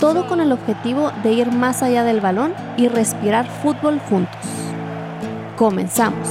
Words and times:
todo 0.00 0.26
con 0.26 0.40
el 0.40 0.50
objetivo 0.50 1.12
de 1.22 1.32
ir 1.32 1.52
más 1.52 1.82
allá 1.82 2.04
del 2.04 2.22
balón 2.22 2.54
y 2.78 2.88
respirar 2.88 3.46
fútbol 3.46 4.00
juntos. 4.00 4.40
Comenzamos. 5.56 6.26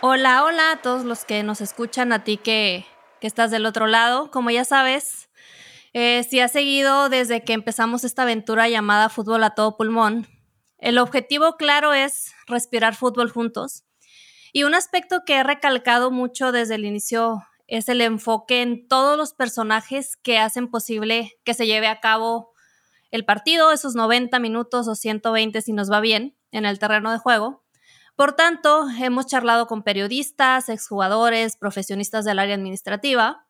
Hola, 0.00 0.44
hola 0.44 0.72
a 0.72 0.76
todos 0.80 1.04
los 1.04 1.26
que 1.26 1.42
nos 1.42 1.60
escuchan, 1.60 2.12
a 2.12 2.24
ti 2.24 2.38
que, 2.38 2.86
estás 3.20 3.50
del 3.50 3.66
otro 3.66 3.88
lado. 3.88 4.30
Como 4.30 4.50
ya 4.50 4.64
sabes, 4.64 5.28
eh, 5.92 6.24
si 6.30 6.38
has 6.38 6.52
seguido 6.52 7.08
desde 7.08 7.42
que 7.42 7.52
empezamos 7.52 8.04
esta 8.04 8.22
aventura 8.22 8.68
llamada 8.68 9.08
Fútbol 9.08 9.42
a 9.42 9.50
todo 9.56 9.76
pulmón, 9.76 10.28
el 10.78 10.98
objetivo 10.98 11.56
claro 11.56 11.92
es 11.92 12.32
respirar 12.46 12.94
fútbol 12.94 13.30
juntos. 13.30 13.84
Y 14.52 14.62
un 14.62 14.74
aspecto 14.74 15.22
que 15.26 15.34
he 15.34 15.42
recalcado 15.42 16.12
mucho 16.12 16.52
desde 16.52 16.76
el 16.76 16.84
inicio 16.84 17.42
es 17.66 17.88
el 17.88 18.00
enfoque 18.00 18.62
en 18.62 18.86
todos 18.88 19.16
los 19.16 19.34
personajes 19.34 20.16
que 20.16 20.38
hacen 20.38 20.68
posible 20.68 21.32
que 21.44 21.54
se 21.54 21.66
lleve 21.66 21.88
a 21.88 22.00
cabo 22.00 22.52
el 23.10 23.24
partido, 23.24 23.72
esos 23.72 23.94
90 23.94 24.38
minutos 24.38 24.88
o 24.88 24.94
120 24.94 25.62
si 25.62 25.72
nos 25.72 25.90
va 25.90 26.00
bien 26.00 26.36
en 26.50 26.64
el 26.66 26.78
terreno 26.78 27.12
de 27.12 27.18
juego. 27.18 27.64
Por 28.14 28.34
tanto, 28.34 28.86
hemos 28.98 29.26
charlado 29.26 29.66
con 29.66 29.82
periodistas, 29.82 30.68
exjugadores, 30.68 31.56
profesionistas 31.56 32.24
del 32.24 32.38
área 32.38 32.54
administrativa 32.54 33.46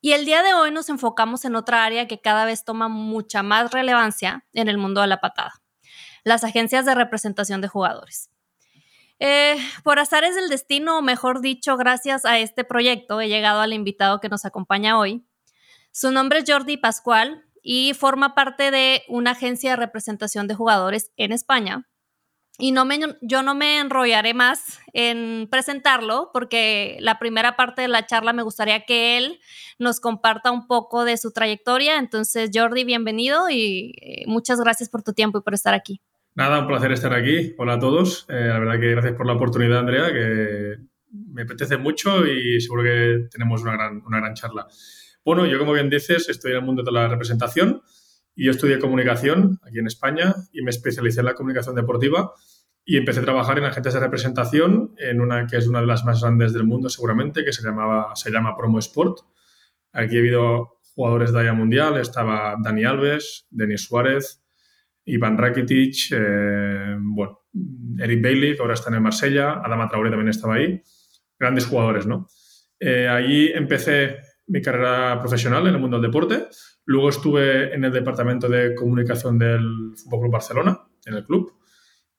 y 0.00 0.12
el 0.12 0.24
día 0.24 0.42
de 0.42 0.54
hoy 0.54 0.70
nos 0.70 0.88
enfocamos 0.88 1.44
en 1.44 1.56
otra 1.56 1.84
área 1.84 2.06
que 2.06 2.20
cada 2.20 2.44
vez 2.44 2.64
toma 2.64 2.88
mucha 2.88 3.42
más 3.42 3.70
relevancia 3.70 4.44
en 4.52 4.68
el 4.68 4.78
mundo 4.78 5.00
de 5.00 5.06
la 5.06 5.20
patada, 5.20 5.52
las 6.24 6.44
agencias 6.44 6.84
de 6.84 6.94
representación 6.94 7.60
de 7.60 7.68
jugadores. 7.68 8.30
Eh, 9.18 9.56
por 9.82 9.98
azares 9.98 10.34
del 10.34 10.48
destino, 10.48 10.98
o 10.98 11.02
mejor 11.02 11.40
dicho, 11.40 11.76
gracias 11.76 12.24
a 12.24 12.38
este 12.38 12.64
proyecto, 12.64 13.20
he 13.20 13.28
llegado 13.28 13.60
al 13.60 13.72
invitado 13.72 14.20
que 14.20 14.28
nos 14.28 14.44
acompaña 14.44 14.98
hoy. 14.98 15.24
Su 15.92 16.10
nombre 16.10 16.40
es 16.40 16.44
Jordi 16.46 16.76
Pascual 16.76 17.44
y 17.62 17.94
forma 17.94 18.34
parte 18.34 18.70
de 18.70 19.02
una 19.08 19.32
agencia 19.32 19.70
de 19.70 19.76
representación 19.76 20.48
de 20.48 20.54
jugadores 20.54 21.10
en 21.16 21.32
España. 21.32 21.88
Y 22.58 22.70
no 22.70 22.84
me, 22.84 23.00
yo 23.20 23.42
no 23.42 23.54
me 23.56 23.80
enrollaré 23.80 24.32
más 24.32 24.78
en 24.92 25.48
presentarlo 25.50 26.30
porque 26.32 26.98
la 27.00 27.18
primera 27.18 27.56
parte 27.56 27.82
de 27.82 27.88
la 27.88 28.06
charla 28.06 28.32
me 28.32 28.44
gustaría 28.44 28.84
que 28.84 29.16
él 29.16 29.40
nos 29.80 29.98
comparta 29.98 30.52
un 30.52 30.68
poco 30.68 31.04
de 31.04 31.16
su 31.16 31.32
trayectoria. 31.32 31.98
Entonces, 31.98 32.50
Jordi, 32.54 32.84
bienvenido 32.84 33.50
y 33.50 33.94
eh, 34.00 34.24
muchas 34.26 34.60
gracias 34.60 34.88
por 34.88 35.02
tu 35.02 35.14
tiempo 35.14 35.38
y 35.38 35.42
por 35.42 35.54
estar 35.54 35.74
aquí. 35.74 36.00
Nada, 36.36 36.58
un 36.58 36.66
placer 36.66 36.90
estar 36.90 37.14
aquí. 37.14 37.54
Hola 37.58 37.74
a 37.74 37.78
todos. 37.78 38.26
Eh, 38.28 38.46
la 38.48 38.58
verdad 38.58 38.80
que 38.80 38.90
gracias 38.90 39.14
por 39.14 39.24
la 39.24 39.34
oportunidad, 39.34 39.78
Andrea, 39.78 40.12
que 40.12 40.78
me 41.12 41.42
apetece 41.42 41.76
mucho 41.76 42.26
y 42.26 42.60
seguro 42.60 42.82
que 42.82 43.28
tenemos 43.30 43.62
una 43.62 43.74
gran, 43.74 44.02
una 44.04 44.18
gran 44.18 44.34
charla. 44.34 44.66
Bueno, 45.24 45.46
yo 45.46 45.60
como 45.60 45.72
bien 45.74 45.88
dices, 45.88 46.28
estoy 46.28 46.50
en 46.50 46.56
el 46.56 46.64
mundo 46.64 46.82
de 46.82 46.90
la 46.90 47.06
representación 47.06 47.82
y 48.34 48.46
yo 48.46 48.50
estudié 48.50 48.80
comunicación 48.80 49.60
aquí 49.62 49.78
en 49.78 49.86
España 49.86 50.34
y 50.52 50.62
me 50.62 50.70
especialicé 50.70 51.20
en 51.20 51.26
la 51.26 51.34
comunicación 51.34 51.76
deportiva 51.76 52.32
y 52.84 52.96
empecé 52.96 53.20
a 53.20 53.22
trabajar 53.22 53.58
en 53.58 53.66
agencias 53.66 53.94
de 53.94 54.00
representación 54.00 54.92
en 54.98 55.20
una 55.20 55.46
que 55.46 55.56
es 55.56 55.68
una 55.68 55.82
de 55.82 55.86
las 55.86 56.04
más 56.04 56.20
grandes 56.20 56.52
del 56.52 56.64
mundo 56.64 56.88
seguramente, 56.88 57.44
que 57.44 57.52
se, 57.52 57.62
llamaba, 57.62 58.16
se 58.16 58.32
llama 58.32 58.56
Promo 58.56 58.80
Sport. 58.80 59.20
Aquí 59.92 60.16
he 60.16 60.18
habido 60.18 60.80
jugadores 60.96 61.32
de 61.32 61.38
área 61.38 61.52
mundial, 61.52 61.96
estaba 61.96 62.56
Dani 62.60 62.84
Alves, 62.84 63.46
Denis 63.50 63.84
Suárez, 63.84 64.43
Iván 65.06 65.38
Rakitic, 65.38 66.12
eh, 66.12 66.96
bueno, 66.98 67.42
Eric 67.98 68.22
Bailey, 68.22 68.54
que 68.54 68.62
ahora 68.62 68.74
está 68.74 68.90
en 68.90 68.96
el 68.96 69.00
Marsella, 69.00 69.60
Adama 69.64 69.88
Traoré 69.88 70.10
también 70.10 70.28
estaba 70.28 70.54
ahí, 70.54 70.82
grandes 71.38 71.66
jugadores, 71.66 72.06
¿no? 72.06 72.28
Eh, 72.80 73.08
allí 73.08 73.50
empecé 73.54 74.18
mi 74.46 74.60
carrera 74.60 75.18
profesional 75.20 75.66
en 75.66 75.74
el 75.74 75.80
mundo 75.80 75.98
del 75.98 76.10
deporte, 76.10 76.46
luego 76.84 77.08
estuve 77.08 77.74
en 77.74 77.84
el 77.84 77.92
departamento 77.92 78.48
de 78.48 78.74
comunicación 78.74 79.38
del 79.38 79.92
Fútbol 79.96 80.20
Club 80.20 80.32
Barcelona, 80.32 80.80
en 81.06 81.14
el 81.14 81.24
club, 81.24 81.52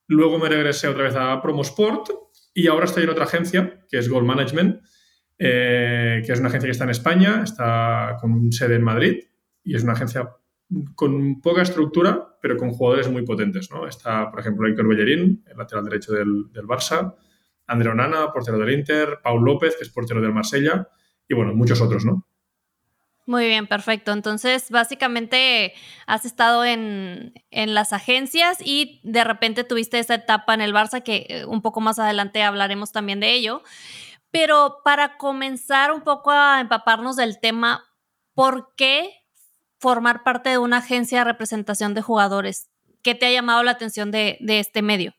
luego 0.08 0.40
me 0.40 0.50
regresé 0.50 0.88
otra 0.88 1.04
vez 1.04 1.16
a 1.16 1.42
Promosport 1.42 2.10
y 2.54 2.68
ahora 2.68 2.86
estoy 2.86 3.04
en 3.04 3.10
otra 3.10 3.26
agencia, 3.26 3.86
que 3.90 3.98
es 3.98 4.10
Gold 4.10 4.28
Management, 4.28 4.82
eh, 5.38 6.24
que 6.26 6.32
es 6.32 6.40
una 6.40 6.48
agencia 6.48 6.68
que 6.68 6.72
está 6.72 6.86
en 6.86 6.92
España, 6.92 7.42
está 7.44 8.18
con 8.22 8.52
sede 8.52 8.76
en 8.76 8.84
Madrid 8.84 9.24
y 9.64 9.76
es 9.76 9.84
una 9.84 9.94
agencia 9.94 10.30
con 10.96 11.42
poca 11.42 11.62
estructura, 11.62 12.38
pero 12.42 12.58
con 12.58 12.72
jugadores 12.72 13.10
muy 13.10 13.24
potentes. 13.24 13.70
¿no? 13.72 13.88
Está, 13.88 14.30
por 14.30 14.40
ejemplo, 14.40 14.68
Héctor 14.68 14.88
Bellerín, 14.88 15.44
el 15.48 15.58
lateral 15.58 15.86
derecho 15.86 16.14
del, 16.14 16.52
del 16.52 16.66
Barça, 16.66 17.16
André 17.68 17.90
Onana, 17.90 18.32
portero 18.32 18.58
del 18.58 18.72
Inter, 18.72 19.20
Paul 19.24 19.44
López, 19.44 19.76
que 19.76 19.84
es 19.84 19.90
portero 19.90 20.22
del 20.22 20.34
Marsella, 20.34 20.88
y 21.28 21.34
bueno, 21.34 21.54
muchos 21.54 21.82
otros, 21.82 22.06
¿no? 22.06 22.28
Muy 23.28 23.48
bien, 23.48 23.66
perfecto. 23.66 24.12
Entonces, 24.12 24.70
básicamente 24.70 25.74
has 26.06 26.26
estado 26.26 26.64
en, 26.64 27.34
en, 27.50 27.74
las 27.74 27.92
agencias 27.92 28.60
y 28.64 29.02
de 29.04 29.24
repente 29.24 29.64
tuviste 29.64 29.98
esa 29.98 30.14
etapa 30.16 30.54
en 30.54 30.62
el 30.62 30.74
Barça, 30.74 31.02
que 31.02 31.26
eh, 31.30 31.46
un 31.46 31.64
poco 31.64 31.82
más 31.82 31.98
adelante 31.98 32.44
hablaremos 32.44 32.92
también 32.92 33.20
de 33.20 33.34
ello. 33.34 33.64
Pero 34.30 34.82
para 34.84 35.18
comenzar 35.18 35.92
un 35.92 36.02
poco 36.02 36.30
a 36.30 36.62
empaparnos 36.62 37.16
del 37.16 37.40
tema, 37.40 37.84
¿por 38.36 38.76
qué 38.76 39.25
formar 39.80 40.24
parte 40.24 40.50
de 40.50 40.58
una 40.58 40.78
agencia 40.78 41.20
de 41.20 41.26
representación 41.26 41.94
de 41.94 42.02
jugadores? 42.02 42.70
¿Qué 43.02 43.16
te 43.16 43.28
ha 43.28 43.32
llamado 43.32 43.64
la 43.64 43.72
atención 43.72 44.12
de, 44.12 44.38
este 44.42 44.82
medio? 44.82 45.14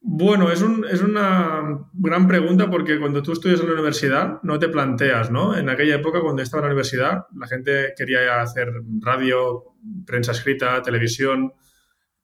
Bueno, 0.00 0.52
es, 0.52 0.60
una 0.60 1.88
gran 1.94 2.28
pregunta 2.28 2.70
porque 2.70 3.00
cuando 3.00 3.22
tú 3.22 3.32
estudias 3.32 3.60
en 3.60 3.68
la 3.68 3.72
universidad 3.72 4.40
no 4.42 4.58
te 4.58 4.68
planteas, 4.68 5.30
¿no? 5.30 5.56
En 5.56 5.70
aquella 5.70 5.94
época, 5.94 6.20
cuando 6.20 6.42
estaba 6.42 6.60
en 6.60 6.64
la 6.64 6.74
universidad, 6.74 7.24
la 7.34 7.46
gente 7.46 7.94
quería 7.96 8.42
hacer 8.42 8.68
radio, 9.00 9.64
prensa 10.04 10.32
escrita, 10.32 10.82
televisión, 10.82 11.54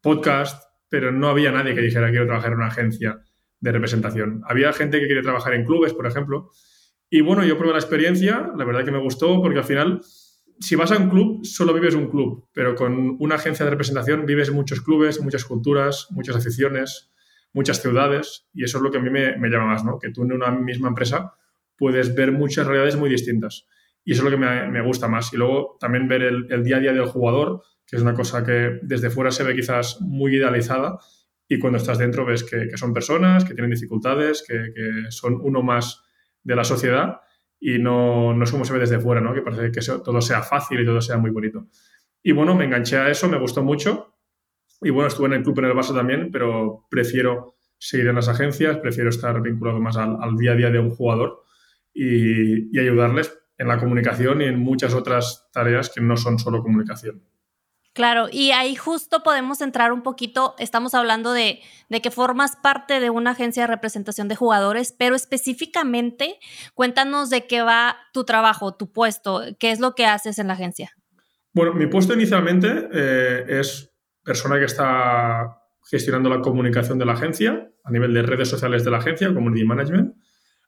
podcast, 0.03 0.63
pero 0.91 1.13
no 1.13 1.29
había 1.29 1.51
nadie 1.51 1.75
que 1.75 1.81
dijera 1.81 2.11
quiero 2.11 2.27
trabajar 2.27 2.53
en 2.53 2.59
una 2.59 2.67
agencia 2.67 3.23
de 3.61 3.73
representación. 3.73 4.43
Había 4.47 4.73
gente 4.73 5.01
que 5.01 5.07
quería 5.07 5.23
trabajar 5.23 5.55
en 5.55 5.65
clubes, 5.65 5.95
por 5.95 6.07
ejemplo. 6.07 6.51
Y 7.09 7.23
bueno, 7.23 7.45
yo 7.45 7.57
probé 7.59 7.73
la 7.73 7.79
experiencia, 7.79 8.51
la 8.57 8.65
verdad 8.65 8.85
que 8.85 8.93
me 8.93 9.01
gustó 9.01 9.41
porque 9.41 9.59
al 9.59 9.65
final 9.65 10.01
si 10.61 10.77
vas 10.77 10.93
a 10.93 10.99
un 10.99 11.09
club, 11.09 11.45
solo 11.45 11.73
vives 11.73 11.95
un 11.95 12.11
club, 12.11 12.47
pero 12.53 12.75
con 12.75 13.17
una 13.19 13.37
agencia 13.37 13.65
de 13.65 13.71
representación 13.71 14.27
vives 14.27 14.53
muchos 14.53 14.83
clubes, 14.83 15.21
muchas 15.21 15.45
culturas, 15.47 16.09
muchas 16.11 16.37
aficiones, 16.37 17.11
muchas 17.55 17.81
ciudades, 17.81 18.47
y 18.53 18.65
eso 18.65 18.77
es 18.77 18.83
lo 18.83 18.91
que 18.91 18.99
a 18.99 19.01
mí 19.01 19.11
me, 19.11 19.49
llama 19.49 19.67
más, 19.67 19.85
¿no? 19.85 19.99
Que 19.99 20.11
tú 20.11 20.23
en 20.23 20.33
una 20.33 20.51
misma 20.51 20.89
empresa 20.89 21.35
puedes 21.77 22.15
ver 22.15 22.33
muchas 22.33 22.67
realidades 22.67 22.97
muy 22.97 23.09
distintas. 23.09 23.67
Y 24.05 24.13
eso 24.13 24.23
es 24.23 24.31
lo 24.31 24.39
que 24.39 24.45
me, 24.45 24.83
gusta 24.83 25.09
más. 25.09 25.33
Y 25.33 25.39
luego 25.39 25.79
también 25.81 26.09
ver 26.09 26.23
el, 26.23 26.63
día 26.63 26.77
a 26.77 26.81
día 26.81 26.93
del 26.93 27.07
jugador, 27.07 27.63
que 27.87 27.97
es 27.97 28.03
una 28.03 28.15
cosa 28.15 28.45
que 28.45 28.81
desde 28.83 29.09
fuera 29.09 29.31
se 29.31 29.45
ve 29.45 29.55
quizás 29.55 29.99
muy 30.03 30.37
idealizada, 30.37 30.99
y 31.49 31.59
cuando 31.59 31.79
estás 31.79 31.99
dentro 31.99 32.27
ves 32.27 32.45
que, 32.45 32.77
son 32.77 32.93
personas, 32.93 33.45
que 33.45 33.55
tienen 33.55 33.71
dificultades, 33.71 34.45
que, 34.47 35.11
son 35.11 35.39
uno 35.43 35.63
más 35.63 36.03
de 36.43 36.55
la 36.55 36.65
sociedad 36.65 37.21
y 37.61 37.79
no, 37.79 38.35
no 38.35 38.45
es 38.45 38.51
como 38.51 38.65
se 38.65 38.73
ve 38.73 38.79
desde 38.79 38.99
fuera, 38.99 39.21
¿no? 39.21 39.35
que 39.35 39.43
parece 39.43 39.71
que 39.71 39.81
todo 40.03 40.21
sea 40.23 40.43
fácil 40.43 40.81
y 40.81 40.85
todo 40.85 41.01
sea 41.01 41.19
muy 41.19 41.31
bonito. 41.31 41.69
Y 42.23 42.33
bueno, 42.33 42.55
me 42.55 42.65
enganché 42.65 42.97
a 42.97 43.11
eso, 43.11 43.29
me 43.29 43.39
gustó 43.39 43.63
mucho. 43.63 44.17
Y 44.81 44.91
bueno, 44.91 45.09
estuve 45.09 45.27
en 45.27 45.35
el 45.35 45.43
club 45.43 45.59
en 45.59 45.67
el 45.67 45.73
Barça 45.73 45.95
también, 45.95 46.31
pero 46.33 46.87
prefiero 46.91 47.57
seguir 47.79 48.09
en 48.09 48.15
las 48.15 48.29
agencias, 48.29 48.79
prefiero 48.79 49.11
estar 49.11 49.41
vinculado 49.43 49.79
más 49.79 49.97
al, 49.97 50.37
día 50.37 50.53
a 50.53 50.57
día 50.57 50.71
de 50.71 50.79
un 50.79 50.91
jugador 50.91 51.43
y, 51.93 52.75
y 52.75 52.81
ayudarles 52.81 53.39
en 53.59 53.69
la 53.69 53.79
comunicación 53.79 54.41
y 54.41 54.47
en 54.47 54.59
muchas 54.59 54.95
otras 54.95 55.51
tareas 55.53 55.91
que 55.91 56.01
no 56.01 56.17
son 56.17 56.39
solo 56.39 56.63
comunicación. 56.63 57.23
Claro, 57.93 58.29
y 58.31 58.53
ahí 58.53 58.77
justo 58.77 59.25
podemos 59.25 59.61
entrar 59.61 59.93
un 59.93 60.03
poquito, 60.03 60.55
estamos 60.61 60.95
hablando 60.95 61.33
de, 61.33 61.61
que 62.03 62.11
formas 62.13 62.55
parte 62.55 63.01
de 63.01 63.11
una 63.11 63.33
agencia 63.33 63.65
de 63.65 63.67
representación 63.67 64.29
de 64.29 64.37
jugadores, 64.37 64.95
pero 64.97 65.17
específicamente 65.17 66.39
cuéntanos 66.75 67.31
de 67.31 67.49
qué 67.49 67.63
va 67.63 67.97
tu 68.13 68.25
trabajo, 68.25 68.77
tu 68.77 68.93
puesto, 68.93 69.43
qué 69.59 69.73
es 69.73 69.81
lo 69.81 69.97
que 69.97 70.07
haces 70.07 70.39
en 70.39 70.47
la 70.47 70.53
agencia. 70.53 70.93
Bueno, 71.53 71.75
mi 71.75 71.89
puesto 71.89 72.15
inicialmente 72.15 72.89
eh, 72.93 73.45
es 73.49 73.93
persona 74.23 74.57
que 74.61 74.67
está 74.67 75.59
gestionando 75.91 76.31
la 76.31 76.41
comunicación 76.41 76.97
de 76.97 77.07
la 77.07 77.15
agencia 77.15 77.73
a 77.83 77.91
nivel 77.91 78.15
de 78.15 78.23
redes 78.23 78.49
sociales 78.49 78.85
de 78.85 78.93
la 78.93 78.99
agencia, 78.99 79.35
community 79.35 79.65
management. 79.65 80.15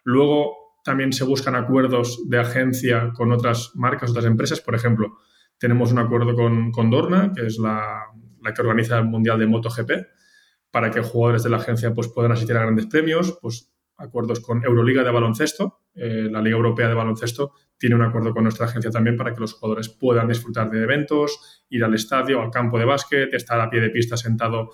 Luego 0.03 0.57
también 0.85 1.13
se 1.13 1.23
buscan 1.23 1.55
acuerdos 1.55 2.29
de 2.29 2.41
agencia 2.41 3.13
con 3.15 3.31
otras 3.31 3.71
marcas, 3.77 4.11
otras 4.11 4.25
empresas, 4.25 4.61
por 4.61 4.75
ejemplo 4.75 5.19
tenemos 5.63 5.93
un 5.93 6.01
acuerdo 6.01 6.35
con, 6.35 6.73
con 6.73 6.91
Dorna, 6.91 7.31
que 7.33 7.47
es 7.47 7.57
la, 7.57 8.07
la, 8.43 8.53
que 8.53 8.63
organiza 8.63 8.99
el 8.99 9.05
Mundial 9.05 9.39
de 9.39 9.47
MotoGP, 9.47 9.93
para 10.73 10.91
que 10.91 11.01
jugadores 11.03 11.45
de 11.45 11.51
la 11.51 11.59
agencia 11.59 11.95
pues, 11.95 12.09
puedan 12.09 12.33
asistir 12.33 12.57
a 12.57 12.63
grandes 12.63 12.87
premios, 12.87 13.39
pues 13.41 13.73
acuerdos 13.97 14.41
con 14.41 14.65
Euroliga 14.65 15.05
de 15.05 15.13
baloncesto, 15.13 15.83
eh, 15.95 16.27
la 16.29 16.43
Liga 16.43 16.57
Europea 16.57 16.89
de 16.89 16.95
Baloncesto 16.95 17.53
tiene 17.79 17.95
un 17.95 18.03
acuerdo 18.03 18.33
con 18.35 18.43
nuestra 18.43 18.67
agencia 18.67 18.91
también 18.91 19.17
para 19.17 19.33
que 19.33 19.41
los 19.41 19.53
jugadores 19.53 19.89
puedan 19.89 20.27
disfrutar 20.27 20.69
de 20.69 20.83
eventos, 20.83 21.65
ir 21.69 21.85
al 21.85 21.95
estadio, 21.95 22.43
al 22.43 22.51
campo 22.51 22.77
de 22.77 22.85
básquet, 22.85 23.33
estar 23.33 23.61
a 23.61 23.71
pie 23.71 23.83
de 23.83 23.91
pista 23.91 24.17
sentado 24.17 24.71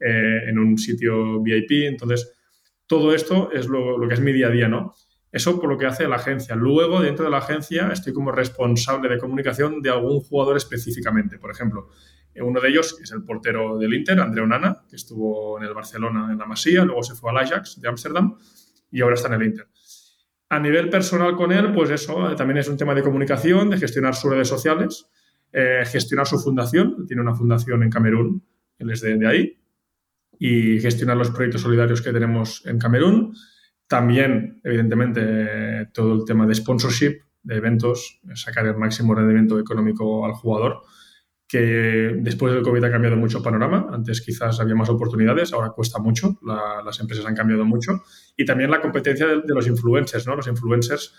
eh, 0.00 0.40
en 0.48 0.58
un 0.58 0.76
sitio 0.78 1.40
VIP. 1.42 1.86
Entonces, 1.86 2.34
todo 2.88 3.14
esto 3.14 3.52
es 3.52 3.68
lo, 3.68 3.98
lo, 3.98 4.08
que 4.08 4.14
es 4.14 4.20
mi 4.20 4.32
día 4.32 4.48
a 4.48 4.50
día, 4.50 4.66
¿no? 4.66 4.94
Eso 5.34 5.58
por 5.58 5.68
lo 5.68 5.76
que 5.76 5.86
hace 5.86 6.06
la 6.06 6.14
agencia. 6.14 6.54
Luego, 6.54 7.00
dentro 7.00 7.24
de 7.24 7.30
la 7.32 7.38
agencia, 7.38 7.88
estoy 7.92 8.12
como 8.12 8.30
responsable 8.30 9.08
de 9.08 9.18
comunicación 9.18 9.82
de 9.82 9.90
algún 9.90 10.20
jugador 10.20 10.56
específicamente. 10.56 11.40
Por 11.40 11.50
ejemplo, 11.50 11.88
uno 12.36 12.60
de 12.60 12.68
ellos 12.68 12.96
es 13.02 13.10
el 13.10 13.24
portero 13.24 13.76
del 13.76 13.94
Inter, 13.94 14.20
Andreu 14.20 14.46
Nana, 14.46 14.84
que 14.88 14.94
estuvo 14.94 15.58
en 15.58 15.64
el 15.64 15.74
Barcelona 15.74 16.28
en 16.30 16.38
la 16.38 16.46
Masía, 16.46 16.84
luego 16.84 17.02
se 17.02 17.16
fue 17.16 17.32
al 17.32 17.38
Ajax 17.38 17.80
de 17.80 17.88
Ámsterdam 17.88 18.38
y 18.92 19.00
ahora 19.00 19.16
está 19.16 19.26
en 19.26 19.34
el 19.34 19.48
Inter. 19.48 19.66
A 20.50 20.60
nivel 20.60 20.88
personal 20.88 21.34
con 21.34 21.50
él, 21.50 21.72
pues 21.72 21.90
eso, 21.90 22.36
también 22.36 22.58
es 22.58 22.68
un 22.68 22.76
tema 22.76 22.94
de 22.94 23.02
comunicación, 23.02 23.70
de 23.70 23.78
gestionar 23.78 24.14
sus 24.14 24.30
redes 24.30 24.46
sociales, 24.46 25.08
eh, 25.52 25.82
gestionar 25.84 26.28
su 26.28 26.38
fundación, 26.38 27.08
tiene 27.08 27.22
una 27.22 27.34
fundación 27.34 27.82
en 27.82 27.90
Camerún, 27.90 28.46
él 28.78 28.88
es 28.88 29.00
de, 29.00 29.26
ahí, 29.26 29.58
y 30.38 30.78
gestionar 30.78 31.16
los 31.16 31.30
proyectos 31.30 31.62
solidarios 31.62 32.00
que 32.02 32.12
tenemos 32.12 32.64
en 32.66 32.78
Camerún. 32.78 33.34
También, 33.94 34.60
evidentemente, 34.64 35.86
todo 35.92 36.14
el 36.14 36.24
tema 36.24 36.48
de 36.48 36.54
sponsorship, 36.56 37.20
de 37.44 37.54
eventos, 37.54 38.20
sacar 38.34 38.66
el 38.66 38.76
máximo 38.76 39.14
rendimiento 39.14 39.56
económico 39.56 40.26
al 40.26 40.32
jugador 40.32 40.80
que 41.46 42.16
después 42.18 42.52
del 42.52 42.64
COVID 42.64 42.82
ha 42.82 42.90
cambiado 42.90 43.16
mucho 43.16 43.38
el 43.38 43.44
panorama. 43.44 43.86
Antes 43.92 44.20
quizás 44.20 44.58
había 44.58 44.74
más 44.74 44.88
oportunidades, 44.88 45.52
ahora 45.52 45.70
cuesta 45.70 46.00
mucho, 46.00 46.40
las 46.84 46.98
empresas 46.98 47.24
han 47.24 47.36
cambiado 47.36 47.64
mucho. 47.64 48.02
Y 48.36 48.44
también 48.44 48.68
la 48.72 48.80
competencia 48.80 49.28
de, 49.28 49.42
los 49.46 49.68
influencers, 49.68 50.26
¿no? 50.26 50.34
Los 50.34 50.48
influencers 50.48 51.14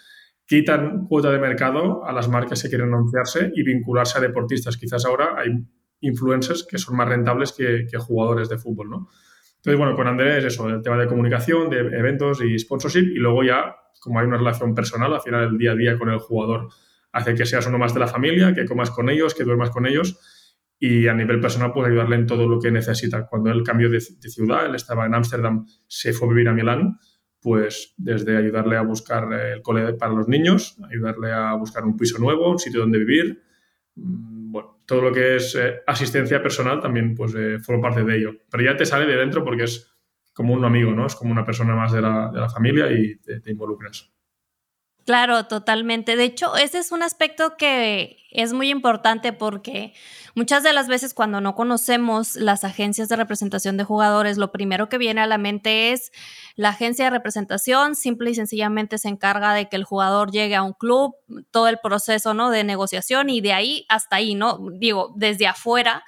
quitan 0.46 1.06
cuota 1.06 1.32
de 1.32 1.40
mercado 1.40 2.04
a 2.06 2.12
las 2.12 2.28
marcas 2.28 2.62
que 2.62 2.68
quieren 2.68 2.94
anunciarse 2.94 3.54
y 3.56 3.64
vincularse 3.64 4.18
a 4.18 4.22
deportistas. 4.22 4.76
Quizás 4.76 5.06
ahora 5.06 5.36
hay 5.38 5.66
influencers 6.02 6.68
que 6.70 6.78
son 6.78 6.98
más 6.98 7.08
rentables 7.08 7.54
que, 7.54 7.88
jugadores 7.98 8.50
de 8.50 8.58
fútbol, 8.58 8.90
¿no? 8.90 9.08
Entonces, 9.66 9.80
bueno, 9.80 9.96
con 9.96 10.08
Andrés 10.08 10.44
eso, 10.44 10.70
el 10.70 10.84
tema 10.84 10.96
de 10.96 11.08
comunicación, 11.08 11.72
de 11.72 11.80
eventos 11.80 12.40
y 12.44 12.60
sponsorship, 12.60 13.16
y 13.16 13.18
luego 13.18 13.44
ya, 13.44 13.76
como 14.00 14.20
hay 14.20 14.28
una 14.28 14.38
relación 14.38 14.76
personal, 14.76 15.12
al 15.12 15.22
final 15.22 15.44
el 15.46 15.58
día 15.58 15.72
a 15.72 15.76
día 15.76 15.98
con 15.98 16.10
el 16.10 16.20
jugador 16.20 16.68
hace 17.12 17.34
que 17.34 17.48
seas 17.48 17.66
uno 17.66 17.80
más 17.80 17.92
de 17.92 18.00
la 18.00 18.08
familia, 18.08 18.54
que 18.54 18.66
comas 18.66 18.92
con 18.92 19.10
ellos, 19.10 19.34
que 19.34 19.44
duermas 19.44 19.72
con 19.72 19.88
ellos 19.88 20.20
y 20.78 21.08
a 21.08 21.16
nivel 21.16 21.40
personal 21.40 21.72
pues 21.74 21.88
ayudarle 21.88 22.16
en 22.16 22.28
todo 22.28 22.48
lo 22.48 22.60
que 22.60 22.70
necesita. 22.70 23.26
Cuando 23.26 23.50
él 23.50 23.64
cambió 23.64 23.90
de, 23.90 24.02
ciudad, 24.02 24.68
él 24.68 24.76
estaba 24.76 25.08
en 25.08 25.16
Ámsterdam, 25.16 25.66
se 25.88 26.14
fue 26.14 26.28
a 26.28 26.30
vivir 26.30 26.48
a 26.50 26.54
Milán, 26.54 27.00
pues 27.42 27.96
desde 27.98 28.38
ayudarle 28.38 28.78
a 28.78 28.84
buscar 28.84 29.34
el 29.34 29.64
cole 29.64 29.94
para 29.94 30.14
los 30.14 30.28
niños, 30.28 30.78
ayudarle 30.88 31.32
a 31.32 31.56
buscar 31.56 31.86
un 31.86 31.98
piso 31.98 32.20
nuevo, 32.20 32.52
un 32.52 32.60
sitio 32.60 32.82
donde 32.82 33.00
vivir, 33.00 33.42
mm, 33.96 34.45
bueno, 34.56 34.80
todo 34.86 35.02
lo 35.02 35.12
que 35.12 35.36
es 35.36 35.54
eh, 35.56 35.82
asistencia 35.86 36.42
personal 36.42 36.80
también 36.80 37.14
pues 37.14 37.36
eh, 37.36 37.60
forma 37.60 37.90
parte 37.90 38.06
de 38.06 38.16
ello. 38.16 38.32
Pero 38.50 38.64
ya 38.64 38.78
te 38.78 38.86
sale 38.86 39.06
de 39.06 39.18
dentro 39.18 39.44
porque 39.44 39.66
es 39.66 39.94
como 40.34 40.54
un 40.54 40.64
amigo, 40.64 40.92
¿no? 40.92 41.06
Es 41.06 41.16
como 41.16 41.34
una 41.34 41.44
persona 41.44 41.76
más 41.76 41.92
de 41.92 42.02
la, 42.02 42.32
de 42.32 42.40
la 42.40 42.48
familia 42.48 42.90
y 42.90 43.18
te, 43.18 43.42
te 43.42 43.52
involucras. 43.52 44.15
Claro, 45.06 45.46
totalmente. 45.46 46.16
De 46.16 46.24
hecho, 46.24 46.56
ese 46.56 46.80
es 46.80 46.92
un 46.92 47.04
aspecto 47.04 47.58
que 47.58 48.18
es 48.32 48.54
muy 48.54 48.70
importante 48.72 49.34
porque 49.34 49.94
muchas 50.34 50.64
de 50.64 50.74
las 50.74 50.88
veces 50.88 51.14
cuando 51.14 51.42
no 51.42 51.54
conocemos 51.54 52.36
las 52.36 52.64
agencias 52.64 53.08
de 53.08 53.16
representación 53.16 53.78
de 53.78 53.84
jugadores, 53.84 54.38
lo 54.38 54.52
primero 54.52 54.90
que 54.90 54.98
viene 54.98 55.22
a 55.22 55.28
la 55.28 55.38
mente 55.38 55.92
es 55.92 56.12
la 56.56 56.70
agencia 56.70 57.06
de 57.06 57.12
representación 57.12 57.96
simple 57.96 58.32
y 58.32 58.36
sencillamente 58.36 58.98
se 58.98 59.10
encarga 59.10 59.54
de 59.54 59.70
que 59.70 59.76
el 59.76 59.84
jugador 59.84 60.32
llegue 60.32 60.56
a 60.56 60.64
un 60.64 60.74
club, 60.74 61.16
todo 61.52 61.68
el 61.68 61.78
proceso, 61.78 62.34
¿no? 62.34 62.50
de 62.50 62.64
negociación 62.64 63.30
y 63.30 63.42
de 63.42 63.54
ahí 63.54 63.86
hasta 63.90 64.16
ahí, 64.16 64.34
¿no? 64.34 64.58
Digo, 64.80 65.14
desde 65.16 65.46
afuera 65.46 66.04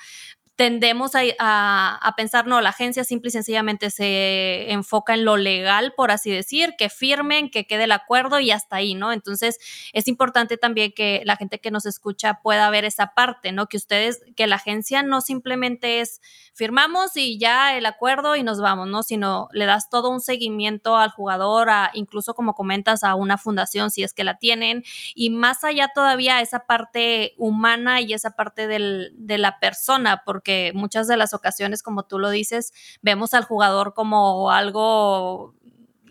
tendemos 0.57 1.12
a, 1.13 2.13
pensar, 2.18 2.48
no, 2.48 2.62
la 2.62 2.69
agencia 2.69 3.04
simple 3.04 3.30
y 3.30 3.31
sencillamente 3.31 3.92
se 3.92 4.71
enfoca 4.71 5.13
en 5.13 5.24
lo 5.24 5.38
legal, 5.38 5.94
por 5.95 6.09
así 6.09 6.31
decir, 6.31 6.74
que 6.80 6.89
firmen, 6.89 7.51
que 7.51 7.68
quede 7.68 7.83
el 7.83 7.92
acuerdo 7.92 8.39
y 8.39 8.50
hasta 8.50 8.77
ahí, 8.77 8.95
¿no? 8.95 9.13
Entonces, 9.13 9.59
es 9.94 10.07
importante 10.07 10.57
también 10.57 10.94
que 10.94 11.21
la 11.25 11.36
gente 11.36 11.59
que 11.59 11.69
nos 11.69 11.86
escucha 11.86 12.39
pueda 12.42 12.68
ver 12.71 12.86
esa 12.86 13.13
parte, 13.13 13.51
¿no? 13.51 13.68
Que 13.68 13.77
ustedes, 13.77 14.19
que 14.36 14.48
la 14.48 14.56
agencia 14.56 15.04
no 15.04 15.21
simplemente 15.21 16.01
es 16.01 16.21
firmamos 16.56 17.15
y 17.18 17.38
ya 17.38 17.77
el 17.77 17.86
acuerdo 17.86 18.36
y 18.36 18.42
nos 18.42 18.59
vamos, 18.59 18.88
¿no? 18.88 19.04
Sino 19.04 19.50
le 19.51 19.68
das 19.68 19.92
todo 19.92 20.09
un 20.09 20.21
seguimiento 20.21 20.98
al 20.98 21.12
jugador, 21.12 21.69
a, 21.69 21.92
incluso 21.94 22.33
como 22.33 22.56
comentas, 22.56 23.04
a 23.04 23.13
una 23.13 23.38
fundación 23.38 23.92
si 23.92 24.01
es 24.01 24.12
que 24.12 24.24
la 24.24 24.39
tienen, 24.39 24.83
y 25.13 25.30
más 25.30 25.63
allá 25.63 25.92
todavía 25.94 26.42
esa 26.42 26.65
parte 26.65 27.36
humana 27.38 28.01
y 28.01 28.13
esa 28.13 28.31
parte 28.31 28.65
del, 28.65 29.12
de 29.13 29.38
la 29.38 29.59
persona, 29.59 30.24
porque 30.25 30.46
que 30.47 30.71
muchas 30.73 31.09
de 31.09 31.17
las 31.17 31.33
ocasiones, 31.33 31.83
como 31.83 32.03
tú 32.03 32.19
lo 32.19 32.29
dices, 32.29 32.71
vemos 33.01 33.33
al 33.33 33.44
jugador 33.44 33.94
como 33.94 34.49
algo 34.49 35.53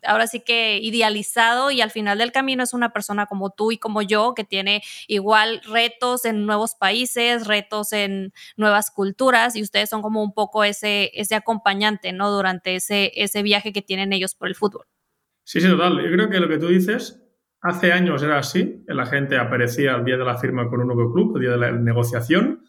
ahora 0.05 0.27
sí 0.27 0.41
que 0.41 0.79
idealizado 0.79 1.71
y 1.71 1.81
al 1.81 1.91
final 1.91 2.19
del 2.19 2.31
camino 2.31 2.63
es 2.63 2.75
una 2.75 2.93
persona 2.93 3.25
como 3.25 3.49
tú 3.49 3.73
y 3.73 3.79
como 3.79 4.03
yo 4.03 4.35
que 4.37 4.45
tiene 4.45 4.83
igual 5.09 5.63
retos 5.65 6.27
en 6.27 6.45
nuevos 6.45 6.75
países, 6.75 7.47
retos 7.47 7.95
en 7.95 8.35
nuevas 8.59 8.91
culturas 8.91 9.57
y 9.57 9.63
ustedes 9.63 9.89
son 9.89 10.03
como 10.03 10.23
un 10.23 10.35
poco 10.35 10.65
ese, 10.65 11.11
ese 11.15 11.35
acompañante, 11.35 12.13
¿no? 12.13 12.31
Durante 12.31 12.77
ese, 12.77 13.11
ese 13.17 13.43
viaje 13.43 13.73
que 13.73 13.81
tienen 13.81 14.13
ellos 14.13 14.35
por 14.35 14.49
el 14.49 14.55
fútbol. 14.55 14.85
Sí, 15.45 15.63
sí, 15.63 15.69
total. 15.69 15.97
Yo 15.97 16.13
creo 16.13 16.29
que 16.29 16.39
lo 16.39 16.49
que 16.49 16.59
tú 16.59 16.69
dices, 16.69 17.27
hace 17.63 17.91
años 17.91 18.23
era 18.23 18.39
así, 18.39 18.85
la 18.87 19.07
gente 19.07 19.39
aparecía 19.39 19.95
al 19.95 20.05
día 20.05 20.19
de 20.19 20.25
la 20.25 20.37
firma 20.37 20.69
con 20.69 20.83
un 20.83 20.89
nuevo 20.89 21.11
club, 21.11 21.37
el 21.37 21.43
día 21.43 21.51
de 21.53 21.59
la 21.59 21.73
negociación, 21.73 22.63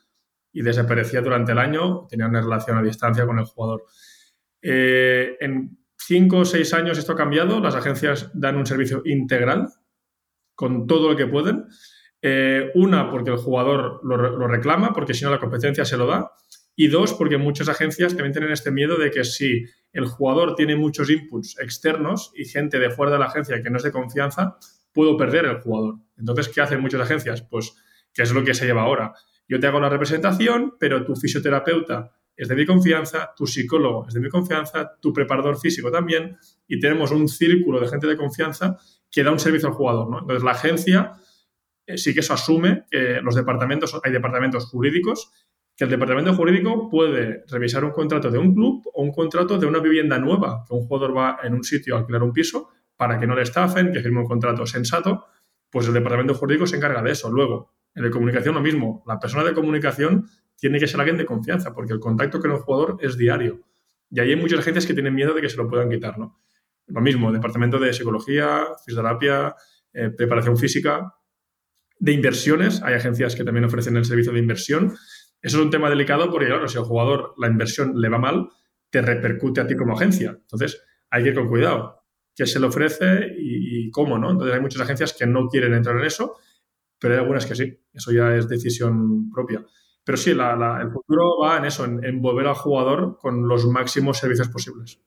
y 0.57 0.63
desaparecía 0.63 1.21
durante 1.21 1.51
el 1.51 1.59
año, 1.59 2.07
tenía 2.09 2.25
una 2.25 2.41
relación 2.41 2.79
a 2.79 2.81
distancia 2.81 3.27
con 3.27 3.37
el 3.37 3.45
jugador. 3.45 3.85
Eh, 4.59 5.37
en 5.39 5.77
cinco 5.95 6.39
o 6.39 6.45
seis 6.45 6.73
años 6.73 6.97
esto 6.97 7.11
ha 7.11 7.15
cambiado, 7.15 7.59
las 7.59 7.75
agencias 7.75 8.31
dan 8.33 8.57
un 8.57 8.65
servicio 8.65 9.03
integral 9.05 9.67
con 10.55 10.87
todo 10.87 11.11
lo 11.11 11.15
que 11.15 11.27
pueden. 11.27 11.65
Eh, 12.23 12.71
una, 12.73 13.11
porque 13.11 13.29
el 13.29 13.37
jugador 13.37 13.99
lo, 14.03 14.17
lo, 14.17 14.47
reclama, 14.47 14.93
porque 14.93 15.13
si 15.13 15.25
no 15.25 15.29
la 15.29 15.37
competencia 15.37 15.85
se 15.85 15.95
lo 15.95 16.07
da. 16.07 16.31
Y 16.75 16.87
dos, 16.87 17.13
porque 17.13 17.37
muchas 17.37 17.69
agencias 17.69 18.15
también 18.15 18.33
tienen 18.33 18.51
este 18.51 18.71
miedo 18.71 18.97
de 18.97 19.11
que 19.11 19.25
si 19.25 19.63
el 19.91 20.07
jugador 20.07 20.55
tiene 20.55 20.75
muchos 20.75 21.11
inputs 21.11 21.59
externos 21.59 22.31
y 22.33 22.45
gente 22.45 22.79
de 22.79 22.89
fuera 22.89 23.11
de 23.11 23.19
la 23.19 23.25
agencia 23.25 23.61
que 23.61 23.69
no 23.69 23.77
es 23.77 23.83
de 23.83 23.91
confianza, 23.91 24.57
puedo 24.91 25.17
perder 25.17 25.45
el 25.45 25.61
jugador. 25.61 25.97
Entonces, 26.17 26.49
¿qué 26.49 26.61
hacen 26.61 26.81
muchas 26.81 27.01
agencias? 27.01 27.43
Pues, 27.43 27.75
¿qué 28.11 28.23
es 28.23 28.31
lo 28.31 28.43
que 28.43 28.55
se 28.55 28.65
lleva 28.65 28.81
ahora? 28.81 29.13
Yo 29.47 29.59
te 29.59 29.67
hago 29.67 29.79
la 29.79 29.89
representación, 29.89 30.75
pero 30.79 31.05
tu 31.05 31.15
fisioterapeuta 31.15 32.11
es 32.35 32.47
de 32.47 32.55
mi 32.55 32.65
confianza, 32.65 33.33
tu 33.35 33.47
psicólogo 33.47 34.07
es 34.07 34.13
de 34.13 34.19
mi 34.19 34.29
confianza, 34.29 34.97
tu 35.01 35.11
preparador 35.11 35.57
físico 35.57 35.89
también, 35.89 36.37
y 36.67 36.79
tenemos 36.79 37.11
un 37.11 37.27
círculo 37.27 37.79
de 37.79 37.87
gente 37.87 38.07
de 38.07 38.15
confianza 38.15 38.77
que 39.09 39.23
da 39.23 39.31
un 39.31 39.39
servicio 39.39 39.69
al 39.69 39.73
jugador. 39.73 40.09
¿no? 40.09 40.19
Entonces, 40.19 40.43
la 40.43 40.51
agencia 40.51 41.13
eh, 41.87 41.97
sí 41.97 42.13
que 42.13 42.19
eso 42.19 42.33
asume 42.33 42.85
que 42.91 43.21
los 43.23 43.33
departamentos, 43.35 43.99
hay 44.03 44.11
departamentos 44.11 44.65
jurídicos, 44.65 45.31
que 45.75 45.85
el 45.85 45.89
departamento 45.89 46.33
jurídico 46.33 46.89
puede 46.89 47.43
revisar 47.49 47.85
un 47.85 47.91
contrato 47.91 48.29
de 48.29 48.37
un 48.37 48.53
club 48.53 48.83
o 48.93 49.03
un 49.03 49.11
contrato 49.11 49.57
de 49.57 49.65
una 49.67 49.79
vivienda 49.79 50.17
nueva, 50.17 50.65
que 50.67 50.73
un 50.73 50.87
jugador 50.87 51.15
va 51.15 51.39
en 51.43 51.53
un 51.53 51.63
sitio 51.63 51.95
a 51.95 51.99
alquilar 51.99 52.23
un 52.23 52.33
piso 52.33 52.69
para 52.95 53.19
que 53.19 53.27
no 53.27 53.35
le 53.35 53.43
estafen, 53.43 53.93
que 53.93 54.01
firme 54.01 54.19
un 54.19 54.25
contrato 54.25 54.65
sensato, 54.65 55.27
pues 55.69 55.87
el 55.87 55.93
departamento 55.93 56.33
jurídico 56.33 56.65
se 56.65 56.77
encarga 56.77 57.01
de 57.01 57.11
eso. 57.11 57.31
Luego, 57.31 57.76
en 57.97 58.03
de 58.03 58.11
comunicación 58.11 58.53
lo 58.53 58.61
mismo. 58.61 59.03
La 59.07 59.19
persona 59.19 59.43
de 59.43 59.53
comunicación 59.53 60.29
tiene 60.55 60.79
que 60.79 60.87
ser 60.87 60.99
alguien 60.99 61.17
de 61.17 61.25
confianza, 61.25 61.73
porque 61.73 61.93
el 61.93 61.99
contacto 61.99 62.39
con 62.39 62.51
el 62.51 62.57
jugador 62.57 62.97
es 63.01 63.17
diario. 63.17 63.61
Y 64.11 64.19
ahí 64.19 64.29
hay 64.29 64.35
muchas 64.35 64.59
agencias 64.59 64.85
que 64.85 64.93
tienen 64.93 65.15
miedo 65.15 65.33
de 65.33 65.41
que 65.41 65.49
se 65.49 65.57
lo 65.57 65.67
puedan 65.67 65.89
quitar, 65.89 66.17
¿no? 66.17 66.39
Lo 66.87 67.01
mismo, 67.01 67.31
departamento 67.31 67.79
de 67.79 67.91
psicología, 67.91 68.65
fisioterapia, 68.85 69.55
eh, 69.93 70.11
preparación 70.15 70.57
física, 70.57 71.15
de 71.99 72.11
inversiones. 72.11 72.81
Hay 72.83 72.93
agencias 72.93 73.35
que 73.35 73.43
también 73.43 73.65
ofrecen 73.65 73.97
el 73.97 74.05
servicio 74.05 74.31
de 74.31 74.39
inversión. 74.39 74.93
Eso 75.41 75.57
es 75.57 75.63
un 75.63 75.71
tema 75.71 75.89
delicado 75.89 76.29
porque, 76.29 76.45
claro, 76.45 76.67
si 76.67 76.77
al 76.77 76.83
jugador 76.83 77.33
la 77.37 77.47
inversión 77.47 77.99
le 77.99 78.09
va 78.09 78.19
mal, 78.19 78.47
te 78.91 79.01
repercute 79.01 79.61
a 79.61 79.67
ti 79.67 79.75
como 79.75 79.95
agencia. 79.95 80.37
Entonces, 80.39 80.83
hay 81.09 81.23
que 81.23 81.29
ir 81.29 81.35
con 81.35 81.49
cuidado. 81.49 82.03
¿Qué 82.35 82.45
se 82.45 82.59
le 82.59 82.67
ofrece 82.67 83.33
y, 83.39 83.87
y 83.87 83.91
cómo, 83.91 84.19
no? 84.19 84.29
Entonces, 84.29 84.53
hay 84.53 84.61
muchas 84.61 84.83
agencias 84.83 85.13
que 85.13 85.25
no 85.25 85.47
quieren 85.47 85.73
entrar 85.73 85.97
en 85.97 86.05
eso 86.05 86.37
pero 86.99 87.13
hay 87.13 87.19
algunas 87.19 87.45
que 87.45 87.55
sí, 87.55 87.79
eso 87.93 88.11
ya 88.11 88.35
es 88.35 88.47
decisión 88.47 89.29
propia. 89.29 89.65
Pero 90.03 90.17
sí, 90.17 90.31
el 90.31 90.91
futuro 90.91 91.39
va 91.41 91.57
en 91.57 91.65
eso, 91.65 91.83
en, 91.83 92.21
volver 92.21 92.47
al 92.47 92.55
jugador 92.55 93.17
con 93.17 93.47
los 93.47 93.65
máximos 93.65 94.17
servicios 94.17 94.47
posibles. 94.47 95.01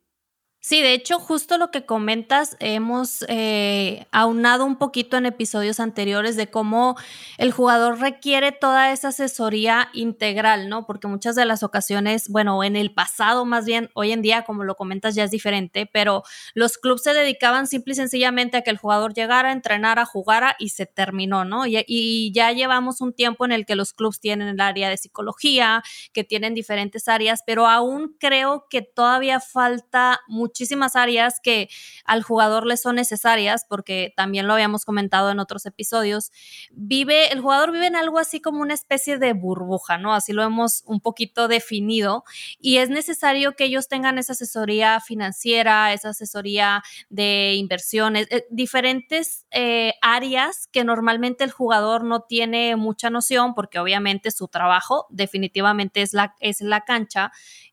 Sí, 0.63 0.83
de 0.83 0.93
hecho, 0.93 1.19
justo 1.19 1.57
lo 1.57 1.71
que 1.71 1.87
comentas, 1.87 2.55
hemos 2.61 3.25
eh, 3.29 4.07
aunado 4.13 4.67
un 4.67 4.77
poquito 4.77 5.17
en 5.17 5.25
episodios 5.25 5.81
anteriores 5.81 6.37
de 6.37 6.51
cómo 6.51 6.97
el 7.39 7.51
jugador 7.51 7.99
requiere 7.99 8.53
toda 8.53 8.93
esa 8.93 9.09
asesoría 9.09 9.89
integral, 9.95 10.69
¿no? 10.69 10.85
Porque 10.85 11.09
muchas 11.09 11.35
de 11.35 11.47
las 11.47 11.63
ocasiones, 11.63 12.29
bueno, 12.29 12.63
en 12.63 12.77
el 12.77 12.93
pasado 12.93 13.47
más 13.47 13.65
bien, 13.65 13.89
hoy 13.95 14.13
en 14.13 14.21
día, 14.21 14.43
como 14.43 14.63
lo 14.65 14.75
comentas, 14.77 15.15
ya 15.15 15.25
es 15.25 15.31
diferente, 15.31 15.89
pero 15.91 16.25
los 16.53 16.77
clubes 16.77 17.05
se 17.05 17.15
dedicaban 17.15 17.67
simple 17.67 17.93
y 17.95 17.97
sencillamente 17.97 18.59
a 18.59 18.63
que 18.63 18.71
el 18.71 18.77
jugador 18.77 19.15
llegara, 19.15 19.53
entrenara, 19.53 20.05
jugara 20.05 20.57
y 20.59 20.69
se 20.69 20.85
terminó, 20.85 21.47
¿no? 21.47 21.65
Y, 21.67 21.83
y 21.87 22.33
ya 22.35 22.53
llevamos 22.53 23.01
un 23.01 23.15
tiempo 23.15 23.47
en 23.47 23.53
el 23.53 23.65
que 23.65 23.77
los 23.77 23.95
clubes 23.95 24.21
tienen 24.21 24.49
el 24.49 24.61
área 24.61 24.91
de 24.91 24.99
psicología, 24.99 25.83
que 26.13 26.23
tienen 26.23 26.53
diferentes 26.53 27.09
áreas, 27.09 27.41
pero 27.47 27.67
aún 27.67 28.15
creo 28.21 28.67
que 28.69 28.83
todavía 28.83 29.41
falta 29.41 30.21
mucho 30.29 30.50
muchísimas 30.51 30.97
áreas 30.97 31.39
que 31.41 31.69
al 32.05 32.23
jugador 32.23 32.67
le 32.67 32.77
son 32.77 32.97
necesarias, 32.97 33.65
porque 33.69 34.13
también 34.17 34.49
lo 34.49 34.55
habíamos 34.55 34.85
comentado 34.85 35.31
en 35.31 35.39
otros 35.39 35.65
episodios. 35.65 36.33
Vive, 36.73 37.33
el 37.33 37.41
jugador 37.41 37.71
vive 37.71 37.87
en 37.87 37.95
algo 37.95 38.19
así 38.19 38.41
como 38.41 38.61
una 38.61 38.75
especie 38.75 39.19
de 39.19 39.33
burbuja, 39.33 39.97
¿no? 39.97 40.13
Así 40.13 40.33
lo 40.33 40.43
hemos 40.43 40.83
un 40.87 41.01
poquito 41.01 41.47
definido 41.47 42.25
y 42.59 42.79
es 42.79 42.91
necesario 42.91 43.55
que 43.55 43.65
ellos 43.65 43.87
tengan 43.87 44.19
esa 44.19 44.33
asesoría 44.33 45.01
financiera, 45.01 45.93
esa 45.93 46.09
asesoría 46.11 46.83
de 47.09 47.55
inversiones, 47.55 48.27
eh, 48.31 48.47
diferentes 48.51 49.47
eh, 49.53 49.95
áreas 50.03 50.69
que 50.73 50.83
normalmente 50.83 51.45
el 51.45 51.53
jugador 51.53 52.03
no 52.03 52.23
tiene 52.23 52.75
mucha 52.75 53.09
noción 53.09 53.55
porque 53.55 53.79
obviamente 53.79 54.33
su 54.33 54.49
trabajo 54.49 55.07
definitivamente 55.11 56.03
es 56.03 56.13
la, 56.13 56.35
es 56.41 56.61
la 56.61 56.81
cancha 56.81 57.31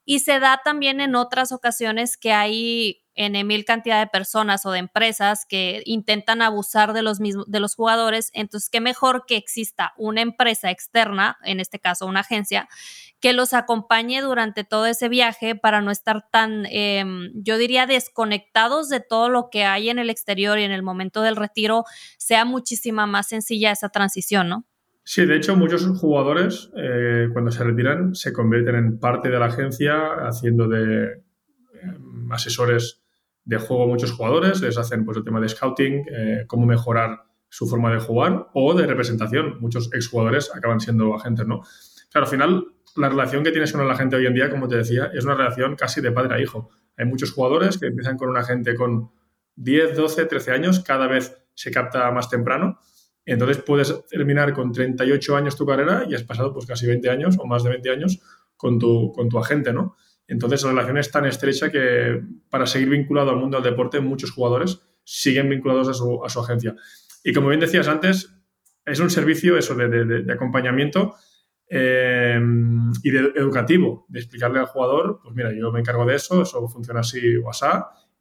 y 0.10 0.20
se 0.20 0.40
da 0.40 0.62
también 0.64 1.02
en 1.02 1.16
otras 1.16 1.52
ocasiones 1.52 2.16
que 2.16 2.32
hay 2.32 3.04
en 3.14 3.46
mil 3.46 3.66
cantidad 3.66 4.00
de 4.00 4.08
personas 4.08 4.66
o 4.66 4.72
de 4.72 4.80
empresas 4.80 5.46
que 5.46 5.82
intentan 5.86 6.42
abusar 6.42 6.94
de 6.94 7.02
los 7.02 7.20
mismos 7.20 7.46
de 7.48 7.60
los 7.60 7.76
jugadores, 7.76 8.30
entonces 8.34 8.70
qué 8.70 8.80
mejor 8.80 9.26
que 9.28 9.36
exista 9.36 9.94
una 9.98 10.22
empresa 10.22 10.72
externa, 10.72 11.38
en 11.44 11.60
este 11.60 11.80
caso 11.80 12.06
una 12.06 12.22
agencia, 12.22 12.70
que 13.20 13.34
los 13.34 13.54
acompañe 13.54 14.22
durante 14.22 14.64
todo 14.64 14.86
ese 14.86 15.10
viaje 15.10 15.56
para 15.56 15.82
no 15.82 15.92
estar 15.92 16.26
tan, 16.32 16.66
em, 16.68 17.32
yo 17.34 17.58
diría, 17.58 17.86
desconectados 17.86 18.88
de 18.88 19.02
todo 19.02 19.28
lo 19.28 19.50
que 19.50 19.66
hay 19.66 19.90
en 19.90 20.00
el 20.00 20.10
exterior 20.10 20.58
y 20.58 20.64
en 20.64 20.72
el 20.72 20.84
momento 20.84 21.22
del 21.22 21.36
retiro 21.36 21.84
sea 22.18 22.46
muchísima 22.46 23.08
más 23.08 23.28
sencilla 23.28 23.72
esa 23.72 23.90
transición, 23.90 24.48
¿no? 24.48 24.66
Sí, 25.10 25.26
de 25.26 25.38
hecho, 25.38 25.56
muchos 25.56 25.88
jugadores 26.02 26.70
eh, 26.76 27.30
cuando 27.32 27.50
se 27.50 27.64
retiran 27.64 28.14
se 28.14 28.34
convierten 28.34 28.76
en 28.76 29.00
parte 29.00 29.30
de 29.30 29.40
la 29.40 29.46
agencia 29.46 29.96
haciendo 30.28 30.68
de 30.68 31.24
em, 31.82 32.30
asesores 32.30 33.06
de 33.46 33.58
juego 33.58 33.86
a 33.86 33.88
muchos 33.88 34.12
jugadores, 34.12 34.60
les 34.60 34.78
hacen 34.78 35.06
pues, 35.06 35.16
el 35.16 35.24
tema 35.24 35.40
de 35.40 35.48
scouting, 35.48 36.04
eh, 36.12 36.44
cómo 36.46 36.66
mejorar 36.66 37.22
su 37.48 37.68
forma 37.68 37.94
de 37.94 38.00
jugar 38.00 38.48
o 38.54 38.74
de 38.74 38.86
representación. 38.86 39.62
Muchos 39.62 39.90
exjugadores 39.94 40.54
acaban 40.54 40.82
siendo 40.82 41.16
agentes, 41.16 41.48
¿no? 41.48 41.62
Claro, 42.12 42.26
al 42.26 42.30
final, 42.30 42.66
la 42.98 43.08
relación 43.08 43.46
que 43.46 43.52
tienes 43.52 43.72
con 43.72 43.88
la 43.88 43.96
gente 43.96 44.18
hoy 44.18 44.26
en 44.26 44.34
día, 44.34 44.50
como 44.50 44.68
te 44.68 44.76
decía, 44.76 45.10
es 45.14 45.24
una 45.24 45.36
relación 45.36 45.78
casi 45.78 46.02
de 46.02 46.12
padre 46.12 46.36
a 46.36 46.42
hijo. 46.42 46.70
Hay 46.98 47.06
muchos 47.06 47.32
jugadores 47.32 47.78
que 47.78 47.86
empiezan 47.86 48.18
con 48.18 48.28
un 48.28 48.36
agente 48.36 48.76
con 48.76 49.10
10, 49.56 49.96
12, 49.96 50.26
13 50.26 50.52
años, 50.52 50.82
cada 50.82 51.08
vez 51.08 51.34
se 51.54 51.72
capta 51.72 52.12
más 52.12 52.30
temprano 52.30 52.82
entonces 53.34 53.58
puedes 53.58 54.08
terminar 54.08 54.54
con 54.54 54.72
38 54.72 55.36
años 55.36 55.58
tu 55.58 55.66
carrera 55.66 56.06
y 56.10 56.16
has 56.16 56.24
pasado 56.24 56.54
pues 56.54 56.66
casi 56.66 56.88
20 56.88 57.10
años 57.10 57.36
o 57.38 57.46
más 57.46 57.64
de 57.64 57.72
20 57.72 57.90
años 57.92 58.20
con 58.56 58.80
tu, 58.80 59.12
con 59.12 59.28
tu 59.28 59.38
agente, 59.38 59.74
¿no? 59.74 59.98
Entonces 60.28 60.64
la 60.64 60.72
relación 60.72 60.98
es 60.98 61.12
tan 61.12 61.26
estrecha 61.26 61.70
que 61.70 62.22
para 62.50 62.66
seguir 62.66 62.90
vinculado 62.90 63.32
al 63.32 63.38
mundo 63.38 63.58
del 63.58 63.72
deporte 63.72 64.00
muchos 64.00 64.32
jugadores 64.32 64.82
siguen 65.04 65.50
vinculados 65.50 65.90
a 65.90 65.94
su, 65.94 66.24
a 66.24 66.30
su 66.30 66.40
agencia. 66.40 66.76
Y 67.24 67.34
como 67.34 67.50
bien 67.50 67.60
decías 67.60 67.90
antes, 67.90 68.34
es 68.86 69.00
un 69.00 69.10
servicio 69.10 69.58
eso 69.58 69.76
de, 69.76 69.90
de, 69.90 70.34
acompañamiento 70.34 71.16
eh, 71.70 72.40
y 73.04 73.12
de 73.12 73.20
educativo, 73.36 74.06
de 74.08 74.20
explicarle 74.20 74.60
al 74.60 74.68
jugador, 74.68 75.20
pues 75.22 75.36
mira, 75.36 75.52
yo 75.54 75.70
me 75.74 75.82
encargo 75.82 76.06
de 76.06 76.16
eso, 76.16 76.44
eso 76.44 76.66
funciona 76.70 77.02
así 77.02 77.36
o 77.36 77.50
así, 77.50 77.66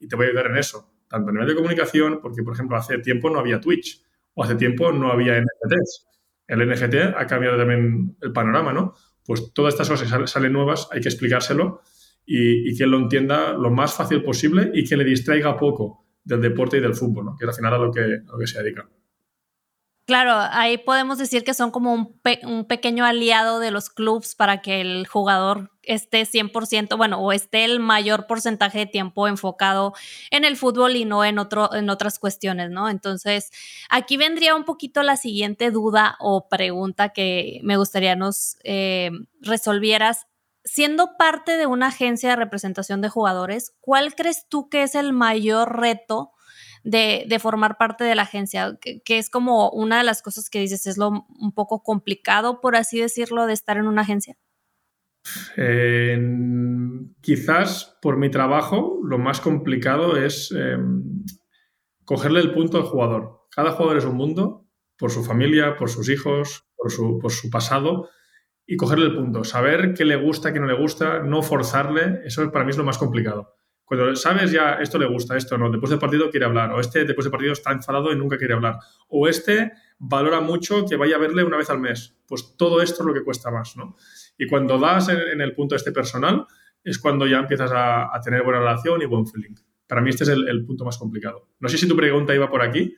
y 0.01 0.09
te 0.09 0.17
voy 0.17 0.27
a 0.27 0.29
ayudar 0.31 0.47
en 0.47 0.57
eso. 0.57 0.93
Tanto 1.09 1.31
a 1.31 1.33
nivel 1.33 1.47
de 1.47 1.55
comunicación, 1.55 2.21
porque 2.21 2.43
por 2.43 2.55
ejemplo 2.55 2.77
hace 2.77 2.99
tiempo 2.99 3.31
no 3.31 3.39
había 3.39 3.61
Twitch 3.61 4.05
o 4.37 4.45
hace 4.45 4.55
tiempo 4.55 4.93
no 4.93 5.11
había 5.11 5.41
NFTs. 5.41 6.07
El 6.47 6.69
NFT 6.69 7.17
ha 7.17 7.27
cambiado 7.27 7.57
también 7.57 8.17
el 8.21 8.33
panorama, 8.33 8.73
¿no? 8.73 8.95
Pues 9.25 9.53
todas 9.53 9.75
estas 9.75 9.89
cosas 9.89 10.31
salen 10.31 10.53
nuevas, 10.53 10.89
hay 10.93 11.01
que 11.01 11.09
explicárselo 11.09 11.81
y, 12.25 12.77
que 12.77 12.85
él 12.85 12.91
lo 12.91 12.99
entienda 12.99 13.55
lo 13.55 13.71
más 13.71 13.95
fácil 13.95 14.23
posible 14.23 14.71
y 14.75 14.85
que 14.85 14.97
le 14.97 15.05
distraiga 15.05 15.57
poco 15.57 16.05
del 16.23 16.41
deporte 16.41 16.77
y 16.77 16.81
del 16.81 16.95
fútbol, 16.95 17.25
¿no? 17.25 17.37
que 17.37 17.47
al 17.47 17.55
final 17.55 17.75
a 17.75 17.79
lo 17.79 17.91
que, 17.91 18.01
a 18.01 18.33
lo 18.33 18.39
que 18.39 18.47
se 18.47 18.63
dedica. 18.63 18.89
Claro, 20.07 20.37
ahí 20.53 20.79
podemos 20.79 21.19
decir 21.19 21.43
que 21.43 21.53
son 21.53 21.73
como 21.73 21.93
un, 21.93 22.65
pequeño 22.67 23.05
aliado 23.05 23.59
de 23.59 23.73
los 23.73 23.91
clubs 23.91 24.37
para 24.37 24.63
que 24.63 24.81
el 24.81 25.05
jugador 25.09 25.73
esté 25.83 26.25
100%, 26.25 26.97
bueno, 26.97 27.19
o 27.19 27.33
esté 27.33 27.65
el 27.65 27.81
mayor 27.81 28.29
porcentaje 28.29 28.79
de 28.79 28.87
tiempo 28.87 29.27
enfocado 29.27 29.95
en 30.31 30.45
el 30.45 30.57
fútbol 30.57 30.95
y 30.95 31.05
no 31.05 31.25
en, 31.25 31.41
otro, 31.41 31.75
en 31.75 31.91
otras 31.91 32.21
cuestiones, 32.21 32.71
¿no? 32.71 32.89
Entonces, 32.89 33.51
aquí 33.91 34.17
vendría 34.17 34.55
un 34.55 34.65
poquito 34.65 35.03
la 35.03 35.17
siguiente 35.17 35.73
duda 35.73 36.17
o 36.21 36.49
pregunta 36.49 37.09
que 37.09 37.59
me 37.65 37.77
gustaría 37.77 38.15
nos 38.15 38.59
eh, 38.63 39.11
resolvieras. 39.41 40.29
Siendo 40.65 41.17
parte 41.17 41.57
de 41.57 41.67
una 41.67 41.89
agencia 41.89 42.31
de 42.31 42.37
representación 42.37 43.01
de 43.01 43.09
jugadores, 43.09 43.75
¿cuál 43.81 44.15
crees 44.15 44.47
tú 44.49 44.69
que 44.69 44.85
es 44.85 44.95
el 44.95 45.13
mayor 45.13 45.81
reto? 45.81 46.33
De, 46.87 47.39
formar 47.41 47.77
parte 47.79 48.05
de 48.05 48.15
la 48.15 48.23
agencia, 48.23 48.79
que, 48.81 49.19
es 49.19 49.29
como 49.29 49.71
una 49.71 49.99
de 49.99 50.05
las 50.05 50.23
cosas 50.23 50.49
que 50.49 50.61
dices, 50.61 50.87
es 50.87 50.97
lo 50.97 51.27
un 51.39 51.53
poco 51.53 51.83
complicado, 51.83 52.61
por 52.61 52.77
así 52.77 53.01
decirlo, 53.01 53.47
de 53.47 53.53
estar 53.53 53.77
en 53.77 53.87
una 53.87 54.03
agencia? 54.03 54.37
quizás 57.21 57.99
por 58.01 58.17
mi 58.17 58.31
trabajo 58.31 59.01
lo 59.03 59.19
más 59.19 59.41
complicado 59.41 60.17
es 60.17 60.53
em, 60.53 61.25
cogerle 62.05 62.39
el 62.39 62.53
punto 62.53 62.77
al 62.77 62.85
jugador. 62.85 63.49
Cada 63.51 63.73
jugador 63.73 63.97
es 63.97 64.05
un 64.05 64.15
mundo, 64.15 64.69
por 64.97 65.11
su 65.11 65.25
familia, 65.25 65.75
por 65.75 65.91
sus 65.91 66.09
hijos, 66.09 66.69
por 66.77 66.93
su, 66.93 67.19
por 67.19 67.33
su 67.33 67.51
pasado, 67.51 68.09
y 68.65 68.77
cogerle 68.77 69.07
el 69.07 69.17
punto. 69.17 69.43
Saber 69.43 69.95
qué 69.95 70.05
le 70.05 70.15
gusta, 70.15 70.53
qué 70.53 70.61
no 70.61 70.67
le 70.67 70.79
gusta, 70.79 71.19
no 71.25 71.43
forzarle, 71.43 72.21
eso 72.25 72.49
para 72.53 72.65
mí 72.65 72.71
es 72.71 72.79
lo 72.79 72.85
más 72.85 72.99
complicado. 72.99 73.57
Cuando 73.87 74.17
sabes 74.17 74.51
ya 74.51 74.75
esto 74.75 74.99
le 74.99 75.07
gusta, 75.07 75.37
esto 75.37 75.57
no, 75.57 75.71
después 75.71 75.91
del 75.91 76.01
partido 76.01 76.29
quiere 76.29 76.45
hablar, 76.45 76.73
o 76.73 76.81
este 76.81 77.05
después 77.05 77.25
del 77.25 77.31
partido 77.31 77.53
está 77.53 77.71
enfadado 77.71 78.13
y 78.13 78.17
nunca 78.17 78.37
quiere 78.37 78.55
hablar, 78.55 78.79
o 79.09 79.29
este 79.29 79.73
valora 79.99 80.41
mucho 80.41 80.85
que 80.85 80.97
vaya 80.97 81.15
a 81.15 81.21
verle 81.21 81.45
una 81.45 81.57
vez 81.57 81.71
al 81.71 81.79
mes, 81.79 82.17
pues 82.27 82.57
todo 82.57 82.83
esto 82.83 83.03
es 83.03 83.07
lo 83.07 83.15
que 83.15 83.23
cuesta 83.23 83.49
más, 83.49 83.77
¿no? 83.77 83.97
Y 84.37 84.49
cuando 84.49 84.77
das 84.77 85.09
en, 85.09 85.41
el 85.41 85.55
punto 85.55 85.77
este 85.77 85.93
personal, 85.93 86.47
es 86.83 86.99
cuando 86.99 87.29
ya 87.29 87.39
empiezas 87.39 87.71
a, 87.73 88.11
tener 88.25 88.43
buena 88.43 88.59
relación 88.59 89.01
y 89.03 89.07
buen 89.07 89.25
feeling. 89.25 89.55
Para 89.87 90.01
mí 90.01 90.11
este 90.11 90.25
es 90.25 90.31
el, 90.31 90.49
el 90.49 90.65
punto 90.67 90.85
más 90.85 90.99
complicado. 90.99 91.49
No 91.61 91.69
sé 91.69 91.79
si 91.79 91.87
tu 91.87 91.95
pregunta 91.95 92.35
iba 92.35 92.51
por 92.51 92.63
aquí, 92.63 92.97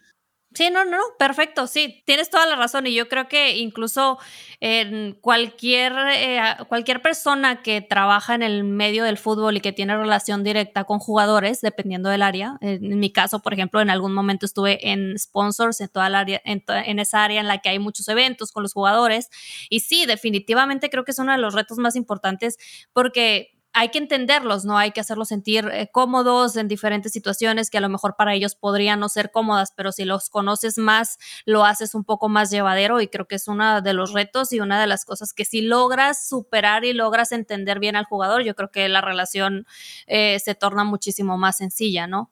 Sí, 0.55 0.71
no, 0.71 0.87
no, 0.87 0.99
perfecto, 1.19 1.67
sí, 1.67 2.03
tienes 2.07 2.31
toda 2.31 2.47
la 2.47 2.57
razón 2.57 2.87
y 2.87 2.95
yo 2.95 3.07
creo 3.07 3.29
que 3.29 3.59
incluso 3.59 4.19
en 4.61 5.13
cualquier, 5.21 5.93
eh, 6.11 6.41
cualquier 6.69 7.03
persona 7.03 7.63
que 7.63 7.83
trabaja 7.83 8.35
en 8.35 8.43
el 8.43 8.65
medio 8.65 9.05
del 9.05 9.19
fútbol 9.19 9.59
y 9.59 9.61
que 9.61 9.75
tiene 9.75 9.95
relación 9.97 10.43
directa 10.43 10.85
con 10.85 11.01
jugadores, 11.01 11.61
dependiendo 11.61 12.09
del 12.09 12.23
área, 12.23 12.57
en, 12.63 12.99
mi 12.99 13.13
caso, 13.13 13.41
por 13.43 13.53
ejemplo, 13.53 13.83
en 13.83 13.91
algún 13.91 14.15
momento 14.15 14.47
estuve 14.47 14.91
en 14.91 15.19
sponsors, 15.19 15.83
en 15.83 15.89
toda 15.91 16.07
el 16.07 16.15
área, 16.15 16.41
en, 16.45 16.65
en 16.67 16.99
esa 16.99 17.25
área 17.25 17.41
en 17.41 17.47
la 17.47 17.59
que 17.59 17.69
hay 17.69 17.79
muchos 17.79 18.09
eventos 18.09 18.51
con 18.51 18.63
los 18.63 18.73
jugadores 18.73 19.29
y 19.69 19.81
sí, 19.81 20.07
definitivamente 20.07 20.89
creo 20.89 21.05
que 21.05 21.11
es 21.11 21.19
uno 21.19 21.33
de 21.33 21.39
los 21.39 21.55
retos 21.55 21.77
más 21.77 21.95
importantes 21.95 22.57
porque 22.95 23.58
hay 23.73 23.91
que 23.91 23.99
entenderlos, 23.99 24.65
¿no? 24.65 24.79
Hay 24.79 24.93
que 24.93 25.01
hacerlos 25.01 25.29
sentir 25.29 25.69
eh, 25.73 25.89
cómodos 25.93 26.57
en 26.57 26.69
diferentes 26.69 27.13
situaciones 27.13 27.71
que 27.71 27.79
a 27.79 27.81
lo 27.81 27.89
mejor 27.89 28.17
para 28.17 28.35
ellos 28.35 28.55
podrían 28.55 29.01
no 29.01 29.09
ser 29.09 29.31
cómodas, 29.31 29.73
pero 29.77 29.93
si 29.93 30.05
los 30.05 30.31
conoces 30.31 30.79
más, 30.79 31.19
lo 31.45 31.65
haces 31.65 31.95
un 31.95 32.05
poco 32.05 32.29
más 32.29 32.51
llevadero 32.51 33.01
y 33.01 33.09
creo 33.09 33.27
que 33.27 33.37
es 33.37 33.47
uno 33.49 33.81
de 33.81 33.93
los 33.93 34.13
retos 34.13 34.53
y 34.53 34.61
una 34.61 34.81
de 34.81 34.87
las 34.87 35.05
cosas 35.05 35.33
que 35.33 35.45
si 35.45 35.61
logras 35.61 36.29
superar 36.29 36.85
y 36.85 36.93
logras 36.93 37.33
entender 37.33 37.79
bien 37.79 37.97
al 37.97 38.05
jugador, 38.05 38.43
yo 38.43 38.55
creo 38.55 38.71
que 38.71 38.89
la 38.89 39.01
relación 39.01 39.67
eh, 40.07 40.39
se 40.41 40.55
torna 40.55 40.85
muchísimo 40.85 41.39
más 41.39 41.59
sencilla, 41.59 42.07
¿no? 42.07 42.31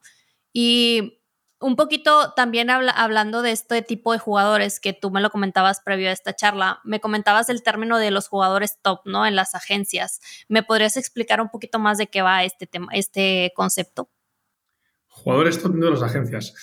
Y 0.53 1.16
un 1.61 1.77
poquito 1.77 2.33
también 2.35 2.69
hablando 2.71 3.43
de 3.43 3.53
este 3.53 3.83
tipo 3.83 4.13
de 4.13 4.19
jugadores 4.19 4.79
que 4.81 4.93
tú 4.93 5.11
me 5.11 5.21
lo 5.21 5.31
comentabas 5.31 5.81
previo 5.81 6.11
a 6.11 6.13
esta 6.13 6.35
charla, 6.35 6.81
me 6.85 7.01
comentabas 7.01 7.49
el 7.49 7.63
término 7.63 7.99
de 7.99 8.11
los 8.11 8.29
jugadores 8.29 8.79
top, 8.83 9.01
¿no? 9.05 9.27
En 9.27 9.37
las 9.37 9.55
agencias. 9.55 10.21
¿Me 10.49 10.63
podrías 10.63 10.97
explicar 10.97 11.41
un 11.41 11.49
poquito 11.49 11.79
más 11.79 11.99
de 11.99 12.09
qué 12.09 12.23
va 12.23 12.45
este 12.45 12.67
tema, 12.67 12.89
este 12.93 13.53
concepto? 13.55 14.11
Jugadores 15.09 15.63
top 15.63 15.75
de 15.75 15.91
las 15.91 16.03
agencias. 16.03 16.55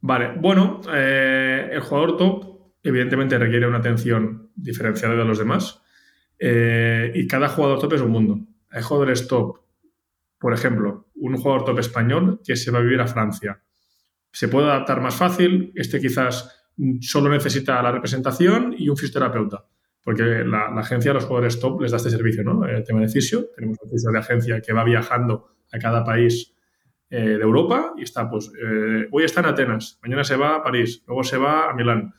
Vale, 0.00 0.34
bueno, 0.38 0.80
eh, 0.92 1.70
el 1.72 1.80
jugador 1.80 2.16
top 2.16 2.74
evidentemente 2.82 3.38
requiere 3.38 3.66
una 3.66 3.78
atención 3.78 4.50
diferenciada 4.54 5.14
de 5.14 5.24
los 5.24 5.38
demás 5.38 5.82
eh, 6.38 7.12
y 7.14 7.26
cada 7.26 7.48
jugador 7.48 7.78
top 7.78 7.94
es 7.94 8.00
un 8.00 8.10
mundo. 8.10 8.40
Hay 8.70 8.82
jugadores 8.82 9.26
top 9.28 9.66
por 10.38 10.52
ejemplo, 10.52 11.08
un 11.14 11.36
jugador 11.36 11.64
top 11.64 11.78
español 11.78 12.40
que 12.44 12.56
se 12.56 12.70
va 12.70 12.78
a 12.78 12.82
vivir 12.82 13.00
a 13.00 13.06
Francia. 13.06 13.62
Se 14.36 14.48
puede 14.48 14.66
adaptar 14.66 15.00
más 15.00 15.14
fácil, 15.14 15.72
este 15.74 15.98
quizás 15.98 16.68
solo 17.00 17.30
necesita 17.30 17.82
la 17.82 17.90
representación 17.90 18.74
y 18.76 18.90
un 18.90 18.94
fisioterapeuta, 18.98 19.64
porque 20.02 20.44
la, 20.44 20.66
agencia 20.76 21.12
a 21.12 21.14
los 21.14 21.24
jugadores 21.24 21.58
top 21.58 21.80
les 21.80 21.90
da 21.90 21.96
este 21.96 22.10
servicio, 22.10 22.44
¿no? 22.44 22.66
El 22.66 22.84
tema 22.84 23.00
de 23.00 23.08
fisio, 23.08 23.46
tenemos 23.54 23.78
un 23.82 23.88
fisio 23.88 24.10
de 24.10 24.18
agencia 24.18 24.60
que 24.60 24.74
va 24.74 24.84
viajando 24.84 25.56
a 25.72 25.78
cada 25.78 26.04
país 26.04 26.54
eh, 27.08 27.38
de 27.38 27.42
Europa 27.42 27.94
y 27.96 28.02
está, 28.02 28.28
pues, 28.28 28.52
eh, 28.62 29.08
hoy 29.10 29.24
está 29.24 29.40
en 29.40 29.46
Atenas, 29.46 29.98
mañana 30.02 30.22
se 30.22 30.36
va 30.36 30.56
a 30.56 30.62
París, 30.62 31.02
luego 31.06 31.24
se 31.24 31.38
va 31.38 31.70
a 31.70 31.74
Milán. 31.74 32.12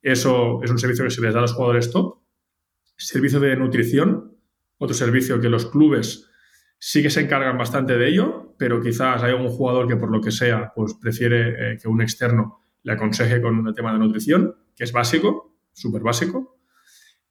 Eso 0.00 0.62
es 0.62 0.70
un 0.70 0.78
servicio 0.78 1.02
que 1.02 1.10
se 1.10 1.22
les 1.22 1.34
da 1.34 1.40
a 1.40 1.42
los 1.42 1.54
jugadores 1.54 1.90
top. 1.90 2.20
Servicio 2.96 3.40
de 3.40 3.56
nutrición, 3.56 4.38
otro 4.78 4.94
servicio 4.94 5.40
que 5.40 5.48
los 5.48 5.66
clubes 5.66 6.30
sí 6.84 7.00
que 7.00 7.10
se 7.10 7.20
encargan 7.20 7.56
bastante 7.56 7.96
de 7.96 8.08
ello, 8.08 8.56
pero 8.58 8.82
quizás 8.82 9.22
hay 9.22 9.30
algún 9.30 9.50
jugador 9.50 9.86
que 9.86 9.94
por 9.94 10.10
lo 10.10 10.20
que 10.20 10.32
sea, 10.32 10.72
pues 10.74 10.94
prefiere 10.94 11.74
eh, 11.74 11.78
que 11.80 11.86
un 11.86 12.02
externo 12.02 12.58
le 12.82 12.94
aconseje 12.94 13.40
con 13.40 13.64
el 13.64 13.72
tema 13.72 13.92
de 13.92 14.00
nutrición, 14.00 14.56
que 14.74 14.82
es 14.82 14.90
básico, 14.90 15.54
súper 15.72 16.02
básico. 16.02 16.58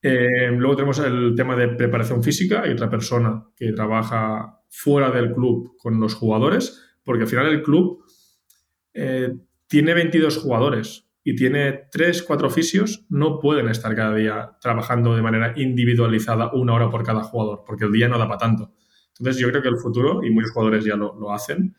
luego 0.02 0.78
tenemos 0.78 1.00
el 1.00 1.34
tema 1.36 1.58
de 1.58 1.68
preparación 1.68 2.24
física, 2.24 2.62
hay 2.62 2.72
otra 2.72 2.90
persona 2.90 3.44
que 3.54 3.74
trabaja 3.74 4.62
fuera 4.70 5.12
del 5.12 5.34
club 5.34 5.76
con 5.78 6.00
los 6.00 6.16
jugadores, 6.16 6.82
porque 7.04 7.24
al 7.24 7.30
final 7.30 7.48
el 7.48 7.62
club 7.62 8.06
eh, 8.94 9.36
tiene 9.68 9.94
22 9.94 10.38
jugadores 10.38 11.10
y 11.26 11.36
tiene 11.36 11.90
3, 11.92 12.24
4 12.24 12.50
fisios, 12.50 13.06
no 13.10 13.42
pueden 13.42 13.68
estar 13.68 13.94
cada 13.98 14.16
día 14.16 14.58
trabajando 14.62 15.14
de 15.14 15.22
manera 15.22 15.54
individualizada 15.58 16.54
una 16.54 16.74
hora 16.74 16.90
por 16.90 17.04
cada 17.04 17.24
jugador, 17.24 17.66
porque 17.68 17.84
el 17.84 17.92
día 17.92 18.08
no 18.08 18.18
da 18.18 18.30
para 18.30 18.38
tanto. 18.38 18.72
Entonces 19.20 19.42
yo 19.42 19.50
creo 19.50 19.62
que 19.62 19.70
el 19.70 19.78
futuro, 19.78 20.24
y 20.24 20.30
muchos 20.30 20.52
jugadores 20.52 20.84
ya 20.86 20.96
lo, 20.96 21.32
hacen, 21.32 21.76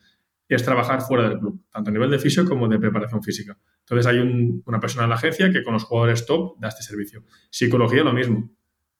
es 0.47 0.63
trabajar 0.63 1.01
fuera 1.01 1.29
del 1.29 1.39
club, 1.39 1.61
tanto 1.71 1.89
a 1.89 1.93
nivel 1.93 2.11
de 2.11 2.19
fisio 2.19 2.45
como 2.45 2.67
de 2.67 2.79
preparación 2.79 3.23
física. 3.23 3.57
Entonces 3.79 4.05
hay 4.05 4.19
una 4.65 4.79
persona 4.79 5.03
en 5.03 5.09
la 5.09 5.15
agencia 5.15 5.51
que 5.51 5.63
con 5.63 5.73
los 5.73 5.83
jugadores 5.83 6.25
top 6.25 6.59
da 6.59 6.69
este 6.69 6.83
servicio. 6.83 7.23
Psicología 7.49 8.03
lo 8.03 8.13
mismo. 8.13 8.51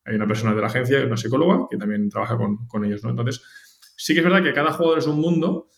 Hay 0.04 0.16
una 0.16 0.26
persona 0.26 0.54
de 0.54 0.60
la 0.60 0.66
agencia, 0.66 1.04
una 1.06 1.16
psicóloga, 1.16 1.66
que 1.70 1.76
también 1.76 2.08
trabaja 2.10 2.36
con, 2.36 2.66
con 2.66 2.84
ellos. 2.84 3.02
¿no? 3.04 3.10
Entonces, 3.10 3.42
Sí 3.96 4.12
que 4.12 4.20
es 4.20 4.24
verdad 4.24 4.42
que 4.42 4.52
cada 4.52 4.72
jugador 4.72 4.98
es 4.98 5.06
un 5.06 5.20
mundo, 5.20 5.68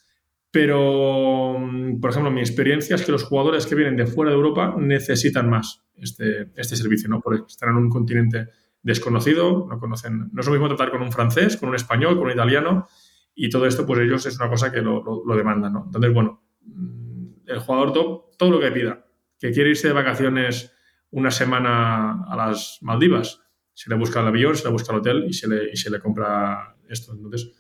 pero, 0.50 1.58
mm, 1.58 2.00
por 2.00 2.10
ejemplo, 2.10 2.30
mi 2.30 2.40
experiencia 2.40 2.96
es 2.96 3.04
que 3.04 3.12
los 3.12 3.24
jugadores 3.24 3.66
que 3.66 3.74
vienen 3.74 3.96
de 3.96 4.06
fuera 4.06 4.30
de 4.30 4.36
Europa 4.36 4.74
necesitan 4.78 5.50
más 5.50 5.84
este, 5.96 6.50
este 6.56 6.76
servicio, 6.76 7.08
¿no? 7.08 7.20
Porque 7.20 7.42
están 7.46 7.70
en 7.70 7.76
un 7.76 7.90
continente 7.90 8.48
desconocido, 8.86 9.66
no 9.68 9.80
conocen, 9.80 10.30
no 10.32 10.40
es 10.40 10.46
lo 10.46 10.52
mismo 10.52 10.68
tratar 10.68 10.92
con 10.92 11.02
un 11.02 11.10
francés, 11.10 11.56
con 11.56 11.68
un 11.68 11.74
español, 11.74 12.16
con 12.16 12.26
un 12.26 12.32
italiano, 12.32 12.86
y 13.34 13.50
todo 13.50 13.66
esto, 13.66 13.84
pues 13.84 13.98
ellos 13.98 14.24
es 14.26 14.38
una 14.38 14.48
cosa 14.48 14.70
que 14.70 14.80
lo, 14.80 15.02
lo, 15.02 15.36
demandan, 15.36 15.72
¿no? 15.72 15.82
Entonces, 15.86 16.14
bueno, 16.14 16.44
mm, 16.62 17.26
el 17.46 17.58
jugador 17.58 17.92
top, 17.92 18.36
todo 18.38 18.52
lo 18.52 18.60
que 18.60 18.70
pida, 18.70 19.04
que 19.40 19.50
quiere 19.50 19.70
irse 19.70 19.88
de 19.88 19.92
vacaciones 19.92 20.72
una 21.10 21.32
semana 21.32 22.24
a 22.28 22.36
las 22.36 22.78
Maldivas, 22.80 23.42
se 23.74 23.90
le 23.90 23.96
busca 23.96 24.20
el 24.20 24.28
avión, 24.28 24.54
se 24.54 24.64
le 24.64 24.70
busca 24.70 24.92
el 24.92 25.00
hotel 25.00 25.24
y 25.28 25.32
se 25.32 25.48
le, 25.48 25.68
y 25.72 25.76
se 25.76 25.90
le 25.90 25.98
compra 25.98 26.76
esto. 26.88 27.12
Entonces, 27.12 27.52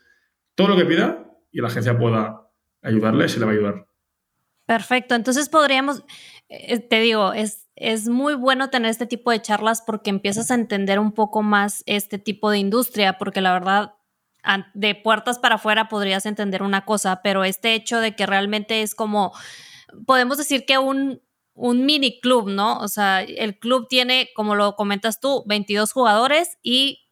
todo 0.54 0.68
lo 0.68 0.76
que 0.76 0.84
pida 0.84 1.26
y 1.50 1.60
la 1.60 1.66
agencia 1.66 1.98
pueda 1.98 2.52
ayudarle, 2.82 3.28
se 3.28 3.40
le 3.40 3.46
va 3.46 3.50
a 3.50 3.54
ayudar. 3.54 3.86
Perfecto, 4.64 5.16
entonces 5.16 5.48
podríamos, 5.48 6.04
eh, 6.48 6.78
te 6.78 7.00
digo, 7.00 7.32
es, 7.32 7.68
es 7.74 8.08
muy 8.08 8.34
bueno 8.34 8.70
tener 8.70 8.90
este 8.90 9.06
tipo 9.06 9.30
de 9.30 9.42
charlas 9.42 9.82
porque 9.82 10.10
empiezas 10.10 10.50
a 10.50 10.54
entender 10.54 10.98
un 10.98 11.12
poco 11.12 11.42
más 11.42 11.82
este 11.86 12.18
tipo 12.18 12.50
de 12.50 12.58
industria, 12.58 13.18
porque 13.18 13.40
la 13.40 13.52
verdad, 13.52 13.94
de 14.74 14.94
puertas 14.94 15.38
para 15.38 15.56
afuera 15.56 15.88
podrías 15.88 16.24
entender 16.24 16.62
una 16.62 16.84
cosa, 16.84 17.20
pero 17.22 17.44
este 17.44 17.74
hecho 17.74 18.00
de 18.00 18.14
que 18.14 18.26
realmente 18.26 18.82
es 18.82 18.94
como, 18.94 19.32
podemos 20.06 20.38
decir 20.38 20.64
que 20.64 20.78
un, 20.78 21.20
un 21.54 21.84
mini 21.84 22.20
club, 22.20 22.48
¿no? 22.48 22.78
O 22.78 22.88
sea, 22.88 23.22
el 23.22 23.58
club 23.58 23.88
tiene, 23.88 24.28
como 24.36 24.54
lo 24.54 24.76
comentas 24.76 25.20
tú, 25.20 25.42
22 25.46 25.92
jugadores 25.92 26.58
y 26.62 27.05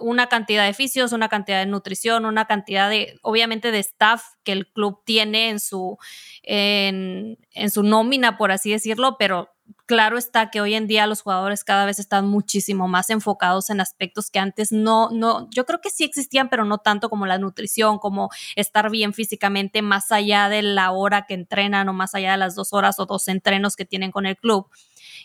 una 0.00 0.26
cantidad 0.28 0.66
de 0.66 0.74
fisios, 0.74 1.12
una 1.12 1.28
cantidad 1.28 1.60
de 1.60 1.66
nutrición, 1.66 2.24
una 2.24 2.46
cantidad 2.46 2.90
de, 2.90 3.18
obviamente, 3.22 3.70
de 3.70 3.78
staff 3.78 4.22
que 4.42 4.52
el 4.52 4.66
club 4.66 5.00
tiene 5.04 5.50
en 5.50 5.60
su, 5.60 5.98
en, 6.42 7.36
su 7.70 7.82
nómina, 7.82 8.36
por 8.36 8.52
así 8.52 8.70
decirlo, 8.70 9.16
pero 9.18 9.50
claro 9.86 10.18
está 10.18 10.50
que 10.50 10.60
hoy 10.60 10.74
en 10.74 10.86
día 10.86 11.06
los 11.06 11.22
jugadores 11.22 11.64
cada 11.64 11.86
vez 11.86 11.98
están 11.98 12.26
muchísimo 12.26 12.88
más 12.88 13.08
enfocados 13.10 13.70
en 13.70 13.80
aspectos 13.80 14.30
que 14.30 14.38
antes 14.38 14.72
no, 14.72 15.10
no, 15.10 15.48
yo 15.50 15.64
creo 15.64 15.80
que 15.80 15.90
sí 15.90 16.04
existían, 16.04 16.48
pero 16.48 16.64
no 16.64 16.78
tanto 16.78 17.08
como 17.08 17.26
la 17.26 17.38
nutrición, 17.38 17.98
como 17.98 18.30
estar 18.56 18.90
bien 18.90 19.14
físicamente, 19.14 19.80
más 19.82 20.12
allá 20.12 20.48
de 20.48 20.62
la 20.62 20.90
hora 20.92 21.26
que 21.26 21.34
entrenan 21.34 21.88
o 21.88 21.92
más 21.92 22.14
allá 22.14 22.32
de 22.32 22.38
las 22.38 22.54
dos 22.54 22.72
horas 22.72 22.98
o 22.98 23.06
dos 23.06 23.28
entrenos 23.28 23.76
que 23.76 23.84
tienen 23.84 24.10
con 24.10 24.26
el 24.26 24.36
club. 24.36 24.68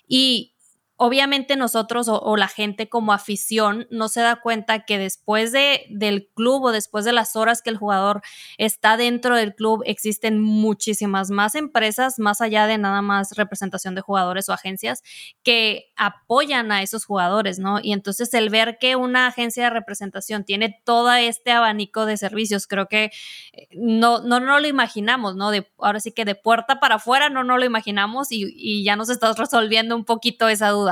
Y 0.07 0.55
obviamente 0.99 1.55
nosotros 1.55 2.09
o, 2.09 2.35
la 2.35 2.49
gente 2.49 2.89
como 2.89 3.13
afición 3.13 3.87
no 3.89 4.09
se 4.09 4.19
da 4.19 4.41
cuenta 4.41 4.83
que 4.83 4.97
después 4.97 5.53
de, 5.53 5.85
del 5.89 6.27
club 6.35 6.65
o 6.65 6.71
después 6.73 7.05
de 7.05 7.13
las 7.13 7.37
horas 7.37 7.61
que 7.61 7.69
el 7.69 7.77
jugador 7.77 8.21
está 8.57 8.97
dentro 8.97 9.37
del 9.37 9.55
club 9.55 9.81
existen 9.85 10.41
muchísimas 10.41 11.31
más 11.31 11.55
empresas 11.55 12.19
más 12.19 12.41
allá 12.41 12.67
de 12.67 12.77
nada 12.77 13.01
más 13.01 13.37
representación 13.37 13.95
de 13.95 14.01
jugadores 14.01 14.49
o 14.49 14.53
agencias 14.53 15.01
que 15.41 15.85
apoyan 15.95 16.69
a 16.73 16.81
esos 16.81 17.05
jugadores, 17.05 17.59
¿no? 17.59 17.79
Y 17.81 17.93
entonces 17.93 18.33
el 18.33 18.49
ver 18.49 18.77
que 18.77 18.97
una 18.97 19.27
agencia 19.27 19.63
de 19.63 19.69
representación 19.69 20.43
tiene 20.43 20.81
todo 20.83 21.13
este 21.13 21.51
abanico 21.51 22.05
de 22.05 22.17
servicios, 22.17 22.67
creo 22.67 22.87
que 22.87 23.11
eh, 23.53 23.67
no, 23.71 24.19
no, 24.19 24.41
no 24.41 24.59
lo 24.59 24.67
imaginamos, 24.67 25.37
¿no? 25.37 25.49
De, 25.51 25.65
ahora 25.77 26.01
sí 26.01 26.11
que 26.11 26.25
de 26.25 26.35
puerta 26.35 26.81
para 26.81 26.95
afuera 26.95 27.29
no, 27.29 27.45
no 27.45 27.57
lo 27.57 27.63
imaginamos 27.63 28.33
y, 28.33 28.53
y 28.53 28.83
ya 28.83 28.97
nos 28.97 29.09
estás 29.09 29.37
resolviendo 29.37 29.95
un 29.95 30.03
poquito 30.03 30.49
esa 30.49 30.69
duda. 30.69 30.88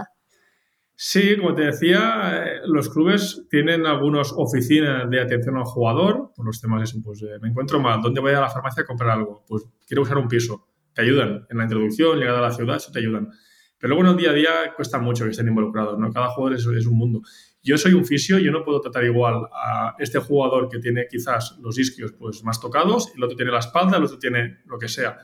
Sí, 1.00 1.38
como 1.38 1.54
te 1.54 1.62
decía, 1.62 2.44
eh, 2.44 2.62
los 2.66 2.90
clubes 2.90 3.46
tienen 3.52 3.86
algunas 3.86 4.34
oficinas 4.36 5.08
de 5.08 5.22
atención 5.22 5.56
al 5.56 5.66
jugador, 5.66 6.32
por 6.36 6.44
los 6.44 6.60
temas 6.60 6.92
de 6.92 7.02
pues 7.02 7.22
eh, 7.22 7.38
me 7.40 7.50
encuentro 7.50 7.80
mal, 7.80 8.02
¿dónde 8.02 8.20
voy 8.20 8.34
a 8.34 8.42
la 8.42 8.50
farmacia 8.50 8.82
a 8.82 8.86
comprar 8.88 9.12
algo? 9.12 9.46
Pues 9.48 9.64
quiero 9.86 10.02
usar 10.02 10.18
un 10.18 10.28
piso. 10.28 10.68
Te 10.96 11.04
ayudan 11.04 11.46
en 11.52 11.58
la 11.58 11.66
introducción, 11.66 12.18
llegada 12.18 12.40
a 12.40 12.42
la 12.42 12.52
ciudad, 12.52 12.78
eso 12.78 12.92
te 12.92 12.98
ayudan. 12.98 13.30
Pero 13.78 13.94
luego 13.94 14.10
en 14.10 14.16
el 14.16 14.18
día 14.18 14.32
a 14.32 14.34
día 14.34 14.74
cuesta 14.76 14.98
mucho 14.98 15.26
que 15.26 15.30
estén 15.30 15.48
involucrados, 15.48 16.00
¿no? 16.00 16.12
Cada 16.12 16.30
jugador 16.30 16.58
es, 16.58 16.66
es 16.66 16.88
un 16.88 16.98
mundo. 16.98 17.22
Yo 17.62 17.78
soy 17.78 17.94
un 17.94 18.04
fisio, 18.04 18.40
yo 18.40 18.52
no 18.52 18.64
puedo 18.64 18.82
tratar 18.82 19.04
igual 19.04 19.44
a 19.54 19.96
este 20.00 20.18
jugador 20.18 20.68
que 20.68 20.80
tiene 20.80 21.06
quizás 21.08 21.60
los 21.62 21.78
isquios 21.78 22.14
pues, 22.14 22.44
más 22.44 22.60
tocados, 22.60 23.14
el 23.16 23.24
otro 23.24 23.38
tiene 23.38 23.52
la 23.52 23.60
espalda, 23.60 23.98
el 23.98 24.06
otro 24.06 24.18
tiene 24.18 24.62
lo 24.66 24.80
que 24.80 24.88
sea. 24.88 25.20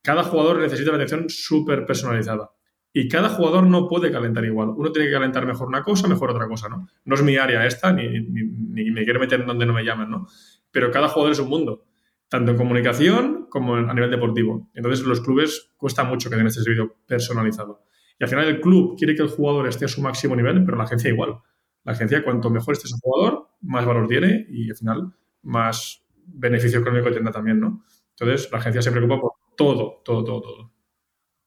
Cada 0.00 0.22
jugador 0.22 0.60
necesita 0.60 0.88
una 0.88 0.96
atención 0.96 1.28
súper 1.28 1.84
personalizada. 1.84 2.52
Y 2.92 3.08
cada 3.08 3.28
jugador 3.28 3.64
no 3.64 3.88
puede 3.88 4.10
calentar 4.10 4.44
igual. 4.44 4.70
Uno 4.70 4.90
tiene 4.90 5.08
que 5.08 5.14
calentar 5.14 5.46
mejor 5.46 5.68
una 5.68 5.82
cosa, 5.82 6.08
mejor 6.08 6.30
otra 6.30 6.48
cosa, 6.48 6.68
¿no? 6.68 6.88
No 7.04 7.14
es 7.14 7.22
mi 7.22 7.36
área 7.36 7.64
esta, 7.64 7.92
ni, 7.92 8.08
ni, 8.08 8.90
me 8.90 9.04
quiero 9.04 9.20
meter 9.20 9.40
en 9.40 9.46
donde 9.46 9.64
no 9.64 9.72
me 9.72 9.84
llaman, 9.84 10.10
¿no? 10.10 10.26
Pero 10.72 10.90
cada 10.90 11.08
jugador 11.08 11.32
es 11.32 11.38
un 11.38 11.48
mundo, 11.48 11.84
tanto 12.28 12.50
en 12.50 12.56
comunicación 12.56 13.46
como 13.48 13.76
a 13.76 13.94
nivel 13.94 14.10
deportivo. 14.10 14.68
Entonces, 14.74 15.06
los 15.06 15.20
clubes 15.20 15.70
cuesta 15.76 16.02
mucho 16.02 16.28
que 16.28 16.36
den 16.36 16.46
este 16.46 16.62
servicio 16.62 16.96
personalizado. 17.06 17.84
Y 18.18 18.24
al 18.24 18.30
final 18.30 18.48
el 18.48 18.60
club 18.60 18.96
quiere 18.98 19.14
que 19.14 19.22
el 19.22 19.28
jugador 19.28 19.68
esté 19.68 19.84
a 19.84 19.88
su 19.88 20.02
máximo 20.02 20.34
nivel, 20.34 20.64
pero 20.64 20.76
la 20.76 20.84
agencia 20.84 21.10
igual. 21.10 21.38
La 21.84 21.92
agencia, 21.92 22.24
cuanto 22.24 22.50
mejor 22.50 22.74
esté 22.74 22.88
su 22.88 22.96
jugador, 23.00 23.48
más 23.62 23.86
valor 23.86 24.08
tiene 24.08 24.46
y 24.48 24.68
al 24.68 24.76
final 24.76 25.14
más 25.42 26.04
beneficio 26.26 26.80
económico 26.80 27.10
tendrá 27.12 27.32
también, 27.32 27.60
¿no? 27.60 27.84
Entonces, 28.10 28.50
la 28.50 28.58
agencia 28.58 28.82
se 28.82 28.90
preocupa 28.90 29.20
por 29.20 29.32
todo, 29.56 30.02
todo, 30.04 30.24
todo, 30.24 30.40
todo. 30.40 30.79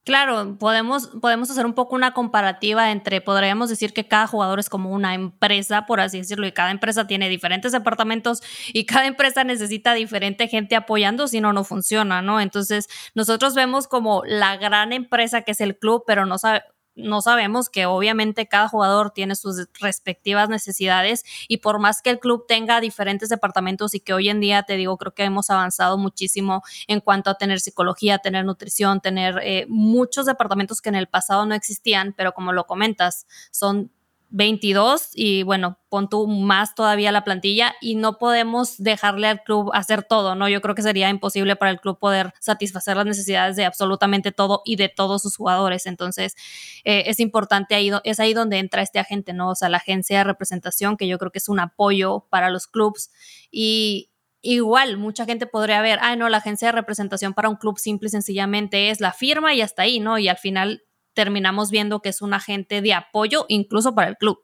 Claro, 0.04 0.58
podemos, 0.58 1.06
podemos 1.22 1.50
hacer 1.50 1.64
un 1.64 1.72
poco 1.72 1.94
una 1.96 2.12
comparativa 2.12 2.90
entre, 2.90 3.22
podríamos 3.22 3.70
decir 3.70 3.94
que 3.94 4.06
cada 4.06 4.26
jugador 4.26 4.58
es 4.60 4.68
como 4.68 4.90
una 4.90 5.14
empresa, 5.14 5.86
por 5.86 5.98
así 5.98 6.18
decirlo, 6.18 6.46
y 6.46 6.52
cada 6.52 6.70
empresa 6.72 7.06
tiene 7.06 7.30
diferentes 7.30 7.72
departamentos 7.72 8.42
y 8.74 8.84
cada 8.84 9.06
empresa 9.06 9.44
necesita 9.44 9.94
diferente 9.94 10.46
gente 10.46 10.76
apoyando, 10.76 11.26
si 11.26 11.40
no, 11.40 11.54
no 11.54 11.64
funciona, 11.64 12.20
¿no? 12.20 12.38
Entonces, 12.42 12.86
nosotros 13.14 13.54
vemos 13.54 13.88
como 13.88 14.22
la 14.26 14.58
gran 14.58 14.92
empresa 14.92 15.40
que 15.40 15.52
es 15.52 15.60
el 15.62 15.78
club, 15.78 16.04
pero 16.06 16.26
no, 16.26 16.36
sabe, 16.36 16.62
no 16.96 17.20
sabemos 17.22 17.68
que 17.68 17.86
obviamente 17.86 18.46
cada 18.46 18.68
jugador 18.68 19.10
tiene 19.10 19.34
sus 19.36 19.68
respectivas 19.80 20.48
necesidades 20.48 21.24
y 21.48 21.58
por 21.58 21.78
más 21.78 22.02
que 22.02 22.10
el 22.10 22.20
club 22.20 22.46
tenga 22.46 22.80
diferentes 22.80 23.28
departamentos 23.28 23.94
y 23.94 24.00
que 24.00 24.12
hoy 24.12 24.28
en 24.28 24.40
día 24.40 24.62
te 24.62 24.76
digo 24.76 24.96
creo 24.96 25.14
que 25.14 25.24
hemos 25.24 25.50
avanzado 25.50 25.98
muchísimo 25.98 26.62
en 26.86 27.00
cuanto 27.00 27.30
a 27.30 27.34
tener 27.34 27.60
psicología, 27.60 28.18
tener 28.18 28.44
nutrición, 28.44 29.00
tener 29.00 29.40
eh, 29.42 29.66
muchos 29.68 30.26
departamentos 30.26 30.80
que 30.80 30.88
en 30.88 30.94
el 30.94 31.08
pasado 31.08 31.46
no 31.46 31.54
existían, 31.54 32.14
pero 32.16 32.32
como 32.32 32.52
lo 32.52 32.66
comentas, 32.66 33.26
son 33.50 33.90
22 34.34 35.10
y 35.14 35.44
bueno, 35.44 35.78
pon 35.88 36.08
tú 36.08 36.26
más 36.26 36.74
todavía 36.74 37.12
la 37.12 37.22
plantilla 37.22 37.76
y 37.80 37.94
no 37.94 38.18
podemos 38.18 38.78
dejarle 38.78 39.28
al 39.28 39.44
club 39.44 39.70
hacer 39.74 40.02
todo, 40.02 40.34
¿no? 40.34 40.48
Yo 40.48 40.60
creo 40.60 40.74
que 40.74 40.82
sería 40.82 41.08
imposible 41.08 41.54
para 41.54 41.70
el 41.70 41.80
club 41.80 42.00
poder 42.00 42.32
satisfacer 42.40 42.96
las 42.96 43.06
necesidades 43.06 43.54
de 43.54 43.64
absolutamente 43.64 44.32
todo 44.32 44.62
y 44.64 44.74
de 44.74 44.88
todos 44.88 45.22
sus 45.22 45.36
jugadores. 45.36 45.86
Entonces, 45.86 46.34
eh, 46.82 47.04
es 47.06 47.20
importante 47.20 47.76
ahí, 47.76 47.92
es 48.02 48.18
ahí 48.18 48.34
donde 48.34 48.58
entra 48.58 48.82
este 48.82 48.98
agente, 48.98 49.32
¿no? 49.32 49.50
O 49.50 49.54
sea, 49.54 49.68
la 49.68 49.76
agencia 49.76 50.18
de 50.18 50.24
representación, 50.24 50.96
que 50.96 51.06
yo 51.06 51.16
creo 51.18 51.30
que 51.30 51.38
es 51.38 51.48
un 51.48 51.60
apoyo 51.60 52.26
para 52.28 52.50
los 52.50 52.66
clubes 52.66 53.12
y 53.52 54.10
igual 54.40 54.96
mucha 54.96 55.26
gente 55.26 55.46
podría 55.46 55.80
ver, 55.80 56.00
ay 56.02 56.16
no, 56.16 56.28
la 56.28 56.38
agencia 56.38 56.68
de 56.68 56.72
representación 56.72 57.34
para 57.34 57.48
un 57.48 57.56
club 57.56 57.78
simple 57.78 58.08
y 58.08 58.10
sencillamente 58.10 58.90
es 58.90 59.00
la 59.00 59.12
firma 59.12 59.54
y 59.54 59.62
hasta 59.62 59.82
ahí, 59.82 60.00
¿no? 60.00 60.18
Y 60.18 60.26
al 60.26 60.38
final 60.38 60.83
terminamos 61.14 61.70
viendo 61.70 62.00
que 62.00 62.10
es 62.10 62.22
un 62.22 62.34
agente 62.34 62.82
de 62.82 62.92
apoyo 62.92 63.46
incluso 63.48 63.94
para 63.94 64.08
el 64.08 64.16
club. 64.16 64.38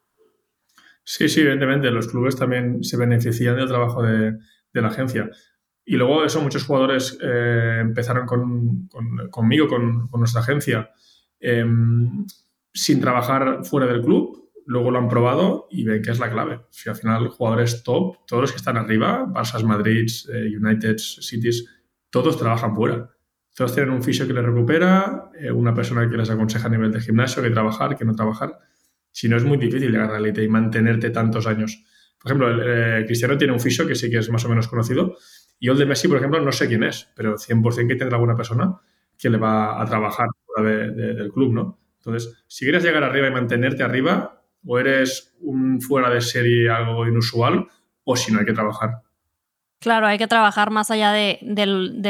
Sí, 1.04 1.28
sí, 1.28 1.40
evidentemente, 1.40 1.90
los 1.90 2.08
clubes 2.08 2.36
también 2.36 2.84
se 2.84 2.96
benefician 2.96 3.56
del 3.56 3.68
trabajo 3.68 4.02
de, 4.02 4.38
la 4.72 4.88
agencia. 4.88 5.28
Y 5.84 5.96
luego 5.96 6.24
eso, 6.24 6.40
muchos 6.40 6.64
jugadores 6.64 7.18
eh, 7.20 7.78
empezaron 7.80 8.26
conmigo, 9.30 9.66
con, 9.66 10.08
nuestra 10.12 10.40
agencia, 10.40 10.90
em, 11.40 12.26
sin 12.72 13.00
trabajar 13.00 13.64
fuera 13.64 13.86
del 13.86 14.02
club, 14.02 14.50
luego 14.66 14.92
lo 14.92 14.98
han 14.98 15.08
probado 15.08 15.66
y 15.70 15.84
ven 15.84 16.00
que 16.00 16.12
es 16.12 16.20
la 16.20 16.30
clave. 16.30 16.60
Si 16.70 16.88
al 16.88 16.94
final 16.94 17.28
jugadores 17.28 17.82
top, 17.82 18.18
todos 18.26 18.42
los 18.42 18.52
que 18.52 18.58
están 18.58 18.76
arriba, 18.76 19.26
Barça, 19.26 19.60
Madrid, 19.64 20.08
eh, 20.32 20.56
United, 20.56 20.96
Cities, 20.98 21.66
todos 22.10 22.38
trabajan 22.38 22.76
fuera. 22.76 23.10
Todos 23.60 23.74
tienen 23.74 23.92
un 23.92 24.02
fisio 24.02 24.26
que 24.26 24.32
les 24.32 24.42
recupera, 24.42 25.30
eh, 25.38 25.50
una 25.50 25.74
persona 25.74 26.08
que 26.08 26.16
les 26.16 26.30
aconseja 26.30 26.66
a 26.66 26.70
nivel 26.70 26.90
de 26.90 26.98
gimnasio, 26.98 27.42
que 27.42 27.50
trabajar, 27.50 27.94
que 27.94 28.06
no 28.06 28.14
trabajar. 28.14 28.58
Si 29.12 29.28
no, 29.28 29.36
es 29.36 29.44
muy 29.44 29.58
difícil 29.58 29.92
llegar 29.92 30.08
a 30.08 30.12
la 30.14 30.18
élite 30.18 30.42
y 30.42 30.48
mantenerte 30.48 31.10
tantos 31.10 31.46
años. 31.46 31.84
Por 32.18 32.30
ejemplo, 32.30 32.48
eh, 32.58 33.04
Cristiano 33.04 33.36
tiene 33.36 33.52
un 33.52 33.60
fisio 33.60 33.86
que 33.86 33.94
sí 33.94 34.08
que 34.08 34.16
es 34.16 34.30
más 34.30 34.42
o 34.46 34.48
menos 34.48 34.66
conocido. 34.66 35.14
Y 35.58 35.68
el 35.68 35.76
de 35.76 35.84
Messi, 35.84 36.08
por 36.08 36.16
ejemplo, 36.16 36.40
no 36.40 36.52
sé 36.52 36.68
quién 36.68 36.84
es, 36.84 37.10
pero 37.14 37.36
100% 37.36 37.86
que 37.86 37.96
tendrá 37.96 38.16
alguna 38.16 38.34
persona 38.34 38.80
que 39.18 39.28
le 39.28 39.36
va 39.36 39.78
a 39.78 39.84
trabajar 39.84 40.28
fuera 40.46 40.66
del 40.66 41.30
club, 41.30 41.52
¿no? 41.52 41.78
Entonces, 41.98 42.42
si 42.46 42.64
quieres 42.64 42.82
llegar 42.82 43.04
arriba 43.04 43.28
y 43.28 43.30
mantenerte 43.30 43.82
arriba, 43.82 44.42
o 44.64 44.78
eres 44.78 45.34
un 45.40 45.82
fuera 45.82 46.08
de 46.08 46.22
serie 46.22 46.70
algo 46.70 47.06
inusual, 47.06 47.66
o 48.04 48.16
si 48.16 48.32
no, 48.32 48.38
hay 48.38 48.46
que 48.46 48.54
trabajar. 48.54 49.02
Claro, 49.80 50.06
hay 50.06 50.18
que 50.18 50.26
trabajar 50.26 50.70
más 50.70 50.90
allá 50.90 51.10
de, 51.10 51.38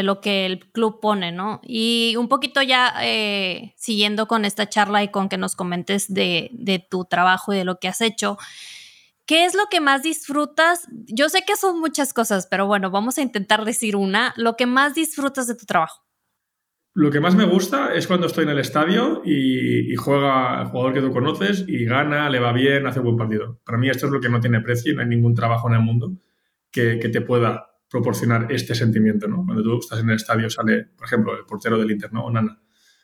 lo 0.02 0.20
que 0.20 0.44
el 0.44 0.58
club 0.72 0.98
pone, 1.00 1.30
¿no? 1.30 1.60
Y 1.62 2.16
un 2.18 2.26
poquito 2.26 2.60
ya 2.62 2.92
eh, 3.00 3.74
siguiendo 3.76 4.26
con 4.26 4.44
esta 4.44 4.68
charla 4.68 5.04
y 5.04 5.08
con 5.08 5.28
que 5.28 5.38
nos 5.38 5.54
comentes 5.54 6.12
de, 6.12 6.50
de, 6.52 6.80
tu 6.80 7.04
trabajo 7.04 7.54
y 7.54 7.58
de 7.58 7.64
lo 7.64 7.78
que 7.78 7.86
has 7.86 8.00
hecho, 8.00 8.38
¿qué 9.24 9.44
es 9.44 9.54
lo 9.54 9.66
que 9.70 9.80
más 9.80 10.02
disfrutas? 10.02 10.88
Yo 11.06 11.28
sé 11.28 11.44
que 11.46 11.54
son 11.54 11.78
muchas 11.78 12.12
cosas, 12.12 12.48
pero 12.50 12.66
bueno, 12.66 12.90
vamos 12.90 13.18
a 13.18 13.22
intentar 13.22 13.64
decir 13.64 13.94
una, 13.94 14.34
lo 14.36 14.56
que 14.56 14.66
más 14.66 14.94
disfrutas 14.94 15.46
de 15.46 15.54
tu 15.54 15.64
trabajo. 15.64 16.02
Lo 16.92 17.12
que 17.12 17.20
más 17.20 17.36
me 17.36 17.44
gusta 17.44 17.94
es 17.94 18.08
cuando 18.08 18.26
estoy 18.26 18.42
en 18.42 18.50
el 18.50 18.58
estadio 18.58 19.22
y, 19.24 19.94
juega 19.94 20.62
el 20.62 20.66
jugador 20.66 20.92
que 20.92 21.02
tú 21.02 21.12
conoces 21.12 21.64
y 21.68 21.84
gana, 21.84 22.28
le 22.30 22.40
va 22.40 22.52
bien, 22.52 22.88
hace 22.88 22.98
un 22.98 23.04
buen 23.04 23.16
partido. 23.16 23.60
Para 23.64 23.78
mí 23.78 23.88
esto 23.88 24.06
es 24.06 24.12
lo 24.12 24.20
que 24.20 24.28
no 24.28 24.40
tiene 24.40 24.60
precio 24.60 24.92
y 24.92 24.96
no 24.96 25.02
hay 25.02 25.08
ningún 25.08 25.36
trabajo 25.36 25.68
en 25.68 25.74
el 25.74 25.82
mundo 25.82 26.12
que, 26.70 26.96
te 26.96 27.20
pueda 27.20 27.66
proporcionar 27.88 28.50
este 28.50 28.74
sentimiento, 28.74 29.26
¿no? 29.26 29.44
Cuando 29.44 29.62
tú 29.62 29.78
estás 29.78 30.00
en 30.00 30.10
el 30.10 30.16
estadio 30.16 30.48
sale, 30.48 30.84
por 30.96 31.06
ejemplo, 31.06 31.36
el 31.36 31.44
portero 31.44 31.78
del 31.78 31.90
Inter, 31.90 32.12
¿no? 32.12 32.30
Nana. 32.30 32.60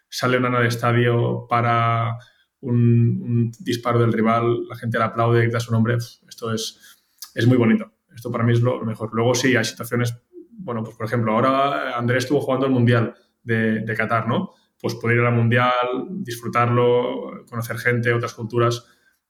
Sale 0.08 0.38
Nana 0.38 0.58
del 0.58 0.68
estadio 0.68 1.46
para 1.48 2.16
un, 2.60 3.50
disparo 3.58 3.98
del 3.98 4.12
rival, 4.12 4.66
la 4.68 4.76
gente 4.76 4.98
le 4.98 5.04
aplaude, 5.04 5.42
grita 5.42 5.60
su 5.60 5.72
nombre. 5.72 5.96
Esto 5.96 6.52
es, 6.52 6.96
es 7.34 7.46
muy 7.46 7.56
bonito. 7.56 7.92
Esto 8.14 8.30
para 8.30 8.44
mí 8.44 8.52
es 8.52 8.60
lo 8.60 8.84
mejor. 8.84 9.10
Luego 9.12 9.34
sí, 9.34 9.56
hay 9.56 9.64
situaciones, 9.64 10.16
bueno, 10.50 10.82
pues 10.82 10.96
por 10.96 11.06
ejemplo, 11.06 11.32
ahora 11.32 11.96
Andrés 11.96 12.24
estuvo 12.24 12.40
jugando 12.40 12.66
el 12.66 12.72
Mundial 12.72 13.14
de, 13.42 13.80
de 13.80 13.94
Qatar, 13.94 14.28
¿no? 14.28 14.52
Pues 14.80 14.94
poder 14.94 15.18
ir 15.18 15.24
al 15.24 15.34
Mundial, 15.34 15.72
disfrutarlo, 16.10 17.44
conocer 17.48 17.78
gente, 17.78 18.12
otras 18.12 18.34
culturas 18.34 18.86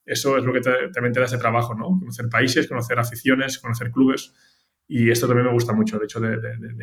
eso 0.07 0.39
es 0.39 0.45
lo 0.45 0.53
que 0.53 0.61
también 0.61 1.13
te 1.13 1.19
da 1.19 1.27
ese 1.27 1.37
trabajo, 1.37 1.75
¿no? 1.75 1.87
Conocer 1.99 2.29
países, 2.31 2.69
conocer 2.69 2.99
aficiones, 2.99 3.59
conocer 3.59 3.91
clubes. 3.91 4.33
Y 4.87 5.11
esto 5.11 5.27
también 5.27 5.47
me 5.47 5.53
gusta 5.53 5.73
mucho, 5.73 5.97
el 5.97 6.05
hecho 6.05 6.21
de, 6.21 6.39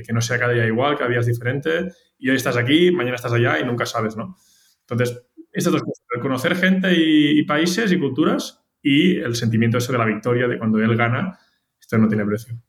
que 0.05 0.11
no 0.11 0.19
sea 0.19 0.37
cada 0.37 0.51
día 0.51 0.67
igual, 0.67 0.97
cada 0.97 1.09
día 1.09 1.21
es 1.21 1.25
diferente. 1.25 1.87
Y 2.17 2.29
hoy 2.29 2.35
estás 2.35 2.57
aquí, 2.57 2.91
mañana 2.91 3.15
estás 3.15 3.31
allá 3.31 3.57
y 3.59 3.63
nunca 3.63 3.85
sabes, 3.85 4.17
¿no? 4.17 4.35
Entonces, 4.81 5.23
estas 5.53 5.71
dos 5.71 5.83
cosas, 5.83 6.03
conocer 6.21 6.55
gente 6.57 6.93
y, 6.93 7.43
países 7.45 7.93
y 7.93 7.97
culturas 7.97 8.61
y 8.81 9.19
el 9.19 9.35
sentimiento 9.35 9.77
ese 9.77 9.93
de 9.93 9.97
la 9.97 10.05
victoria, 10.05 10.49
de 10.49 10.57
cuando 10.57 10.79
él 10.79 10.97
gana, 10.97 11.39
esto 11.79 11.97
no 11.97 12.09
tiene 12.09 12.25
precio. 12.25 12.61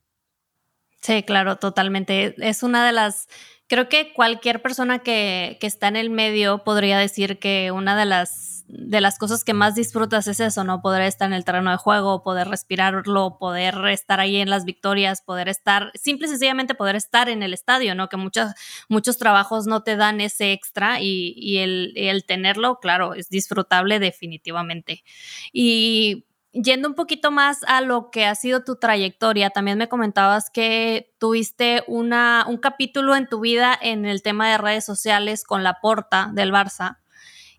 Sí, 1.00 1.24
claro, 1.24 1.56
totalmente. 1.56 2.36
Es 2.38 2.62
una 2.62 2.86
de 2.86 2.92
las 2.92 3.28
creo 3.66 3.88
que 3.88 4.12
cualquier 4.12 4.62
persona 4.62 5.00
que, 5.00 5.58
que, 5.60 5.66
está 5.66 5.88
en 5.88 5.96
el 5.96 6.10
medio 6.10 6.62
podría 6.62 6.98
decir 6.98 7.38
que 7.40 7.72
una 7.72 7.98
de 7.98 8.06
las 8.06 8.53
de 8.66 9.00
las 9.00 9.18
cosas 9.18 9.44
que 9.44 9.52
más 9.52 9.74
disfrutas 9.74 10.26
es 10.26 10.40
eso, 10.40 10.64
¿no? 10.64 10.80
Poder 10.80 11.02
estar 11.02 11.28
en 11.28 11.34
el 11.34 11.44
terreno 11.44 11.70
de 11.70 11.76
juego, 11.76 12.22
poder 12.22 12.48
respirarlo, 12.48 13.36
poder 13.38 13.74
estar 13.88 14.20
ahí 14.20 14.36
en 14.36 14.48
las 14.48 14.64
victorias, 14.64 15.22
poder 15.22 15.48
estar, 15.48 15.90
simple 15.94 16.26
y 16.26 16.30
sencillamente 16.30 16.74
poder 16.74 16.96
estar 16.96 17.28
en 17.28 17.42
el 17.42 17.52
estadio, 17.52 17.94
¿no? 17.94 18.08
Que 18.08 18.16
muchos, 18.16 19.18
trabajos 19.18 19.66
no 19.66 19.82
te 19.82 19.96
dan 19.96 20.20
ese 20.20 20.52
extra 20.52 21.00
y, 21.00 21.58
el, 21.58 21.92
el, 21.96 22.24
tenerlo, 22.24 22.78
claro, 22.80 23.14
es 23.14 23.28
disfrutable 23.28 23.98
definitivamente. 23.98 25.04
Y 25.52 26.24
yendo 26.52 26.88
un 26.88 26.94
poquito 26.94 27.30
más 27.30 27.64
a 27.64 27.80
lo 27.80 28.10
que 28.10 28.24
ha 28.24 28.34
sido 28.34 28.64
tu 28.64 28.76
trayectoria, 28.76 29.50
también 29.50 29.76
me 29.76 29.88
comentabas 29.88 30.50
que 30.50 31.12
tuviste 31.18 31.84
una, 31.86 32.46
un 32.48 32.56
capítulo 32.56 33.14
en 33.14 33.28
tu 33.28 33.40
vida 33.40 33.78
en 33.80 34.06
el 34.06 34.22
tema 34.22 34.50
de 34.50 34.58
redes 34.58 34.84
sociales 34.86 35.44
con 35.44 35.62
la 35.62 35.80
porta 35.80 36.30
del 36.32 36.52
Barça. 36.52 36.98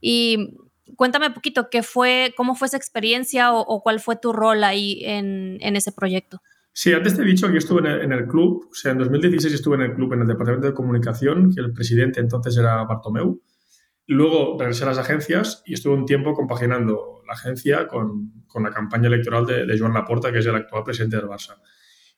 Y 0.01 0.55
cuéntame 0.95 1.27
un 1.27 1.33
poquito 1.33 1.69
qué 1.69 1.83
fue, 1.83 2.33
cómo 2.37 2.55
fue 2.55 2.67
esa 2.67 2.77
experiencia 2.77 3.53
o, 3.53 3.81
cuál 3.81 3.99
fue 3.99 4.15
tu 4.15 4.33
rol 4.33 4.63
ahí 4.63 5.01
en, 5.03 5.75
ese 5.75 5.91
proyecto. 5.91 6.41
Sí, 6.73 6.93
antes 6.93 7.15
te 7.15 7.21
he 7.21 7.25
dicho 7.25 7.49
que 7.49 7.57
estuve 7.57 8.03
en 8.03 8.11
el, 8.11 8.27
club, 8.27 8.67
o 8.69 8.73
sea, 8.73 8.91
en 8.91 8.97
2016 8.97 9.53
estuve 9.53 9.75
en 9.75 9.83
el 9.83 9.93
club, 9.93 10.13
en 10.13 10.21
el 10.21 10.27
departamento 10.27 10.67
de 10.67 10.73
comunicación, 10.73 11.53
que 11.53 11.61
el 11.61 11.71
presidente 11.71 12.19
entonces 12.19 12.57
era 12.57 12.83
Bartomeu. 12.83 13.41
Luego 14.07 14.57
regresé 14.59 14.83
a 14.83 14.87
las 14.87 14.97
agencias 14.97 15.63
y 15.65 15.73
estuve 15.73 15.95
un 15.95 16.05
tiempo 16.05 16.33
compaginando 16.33 17.21
la 17.25 17.33
agencia 17.33 17.87
con, 17.87 18.43
con 18.45 18.63
la 18.63 18.71
campaña 18.71 19.07
electoral 19.07 19.45
de, 19.45 19.65
de, 19.65 19.79
Joan 19.79 19.93
Laporta, 19.93 20.31
que 20.31 20.39
es 20.39 20.45
el 20.45 20.55
actual 20.55 20.83
presidente 20.83 21.15
del 21.15 21.25
Barça. 21.25 21.55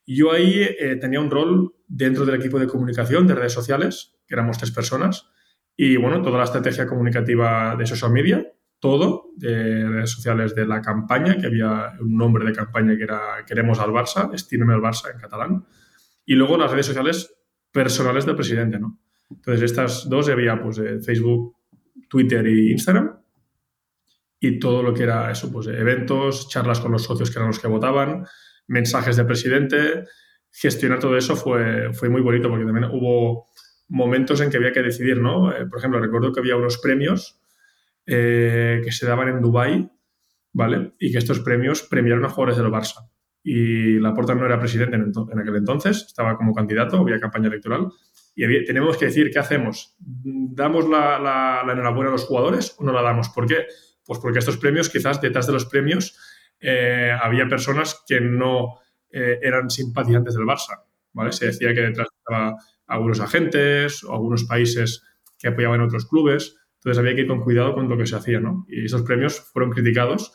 Y 0.05 0.17
yo 0.17 0.31
ahí 0.31 0.61
eh, 0.61 0.97
tenía 0.99 1.19
un 1.19 1.29
rol 1.29 1.75
dentro 1.87 2.25
del 2.25 2.35
equipo 2.35 2.59
de 2.59 2.67
comunicación 2.67 3.27
de 3.27 3.35
redes 3.35 3.53
sociales, 3.53 4.15
que 4.27 4.35
éramos 4.35 4.57
tres 4.57 4.71
personas, 4.71 5.29
y 5.75 5.95
bueno, 5.97 6.23
toda 6.23 6.39
la 6.39 6.45
estrategia 6.45 6.87
comunicativa 6.87 7.75
de 7.77 7.85
social 7.85 8.11
media, 8.11 8.45
todo 8.79 9.31
de 9.35 9.87
redes 9.89 10.11
sociales 10.11 10.53
de 10.55 10.67
la 10.67 10.81
campaña, 10.81 11.37
que 11.37 11.47
había 11.47 11.93
un 11.99 12.15
nombre 12.15 12.45
de 12.45 12.53
campaña 12.53 12.95
que 12.95 13.03
era 13.03 13.43
Queremos 13.45 13.79
al 13.79 13.91
Barça, 13.91 14.33
Estímeme 14.33 14.73
al 14.73 14.81
Barça 14.81 15.11
en 15.13 15.19
catalán, 15.19 15.65
y 16.25 16.35
luego 16.35 16.57
las 16.57 16.71
redes 16.71 16.85
sociales 16.85 17.33
personales 17.71 18.25
del 18.25 18.35
presidente, 18.35 18.79
¿no? 18.79 18.99
Entonces, 19.29 19.63
estas 19.63 20.09
dos 20.09 20.29
había 20.29 20.61
pues 20.61 20.79
Facebook, 21.05 21.55
Twitter 22.07 22.45
e 22.45 22.71
Instagram, 22.71 23.17
y 24.39 24.59
todo 24.59 24.83
lo 24.83 24.93
que 24.93 25.03
era 25.03 25.31
eso, 25.31 25.51
pues 25.51 25.67
eventos, 25.67 26.49
charlas 26.49 26.79
con 26.79 26.91
los 26.91 27.03
socios 27.03 27.31
que 27.31 27.39
eran 27.39 27.47
los 27.47 27.59
que 27.59 27.67
votaban, 27.67 28.25
mensajes 28.67 29.15
del 29.15 29.25
presidente, 29.25 30.03
gestionar 30.51 30.99
todo 30.99 31.17
eso 31.17 31.35
fue, 31.35 31.93
fue 31.93 32.09
muy 32.09 32.21
bonito 32.21 32.49
porque 32.49 32.65
también 32.65 32.85
hubo 32.91 33.47
momentos 33.89 34.41
en 34.41 34.49
que 34.49 34.57
había 34.57 34.71
que 34.71 34.83
decidir, 34.83 35.17
¿no? 35.17 35.51
Eh, 35.51 35.65
por 35.65 35.79
ejemplo, 35.79 35.99
recuerdo 35.99 36.31
que 36.31 36.39
había 36.39 36.55
unos 36.55 36.77
premios 36.77 37.39
eh, 38.07 38.81
que 38.83 38.91
se 38.91 39.05
daban 39.05 39.27
en 39.27 39.41
Dubái, 39.41 39.91
¿vale? 40.53 40.93
Y 40.97 41.11
que 41.11 41.17
estos 41.17 41.41
premios 41.41 41.83
premiaron 41.83 42.23
a 42.23 42.29
jugadores 42.29 42.57
del 42.57 42.71
Barça. 42.71 43.09
Y 43.43 43.99
Laporta 43.99 44.33
no 44.33 44.45
era 44.45 44.59
presidente 44.59 44.95
en, 44.95 45.39
aquel 45.39 45.55
entonces, 45.57 46.05
estaba 46.07 46.37
como 46.37 46.53
candidato, 46.53 46.97
había 46.97 47.19
campaña 47.19 47.47
electoral. 47.47 47.87
Y 48.33 48.65
tenemos 48.65 48.97
que 48.97 49.05
decir, 49.05 49.29
¿qué 49.31 49.39
hacemos? 49.39 49.95
¿Damos 49.99 50.87
la, 50.87 51.63
enhorabuena 51.69 52.09
a 52.09 52.13
los 52.13 52.25
jugadores 52.25 52.75
o 52.77 52.83
no 52.83 52.93
la 52.93 53.01
damos? 53.01 53.29
¿Por 53.29 53.45
qué? 53.45 53.65
Pues 54.05 54.19
porque 54.19 54.39
estos 54.39 54.57
premios, 54.57 54.89
quizás 54.89 55.19
detrás 55.19 55.47
de 55.47 55.53
los 55.53 55.65
premios, 55.65 56.17
eh, 56.59 57.11
había 57.21 57.47
personas 57.47 58.03
que 58.07 58.21
no 58.21 58.79
eh, 59.11 59.39
eran 59.41 59.69
simpatizantes 59.69 60.35
del 60.35 60.45
Barça, 60.45 60.83
¿vale? 61.13 61.31
Se 61.31 61.47
decía 61.47 61.73
que 61.73 61.81
detrás 61.81 62.07
estaban 62.17 62.55
algunos 62.85 63.19
agentes 63.19 64.03
o 64.03 64.13
algunos 64.13 64.45
países 64.45 65.03
que 65.37 65.49
apoyaban 65.49 65.81
otros 65.81 66.05
clubes. 66.07 66.55
Entonces 66.87 67.01
había 67.01 67.15
que 67.15 67.21
ir 67.23 67.27
con 67.27 67.41
cuidado 67.41 67.73
con 67.75 67.89
lo 67.89 67.97
que 67.97 68.05
se 68.05 68.15
hacía, 68.15 68.39
¿no? 68.39 68.65
Y 68.69 68.85
esos 68.85 69.01
premios 69.01 69.41
fueron 69.51 69.71
criticados 69.71 70.31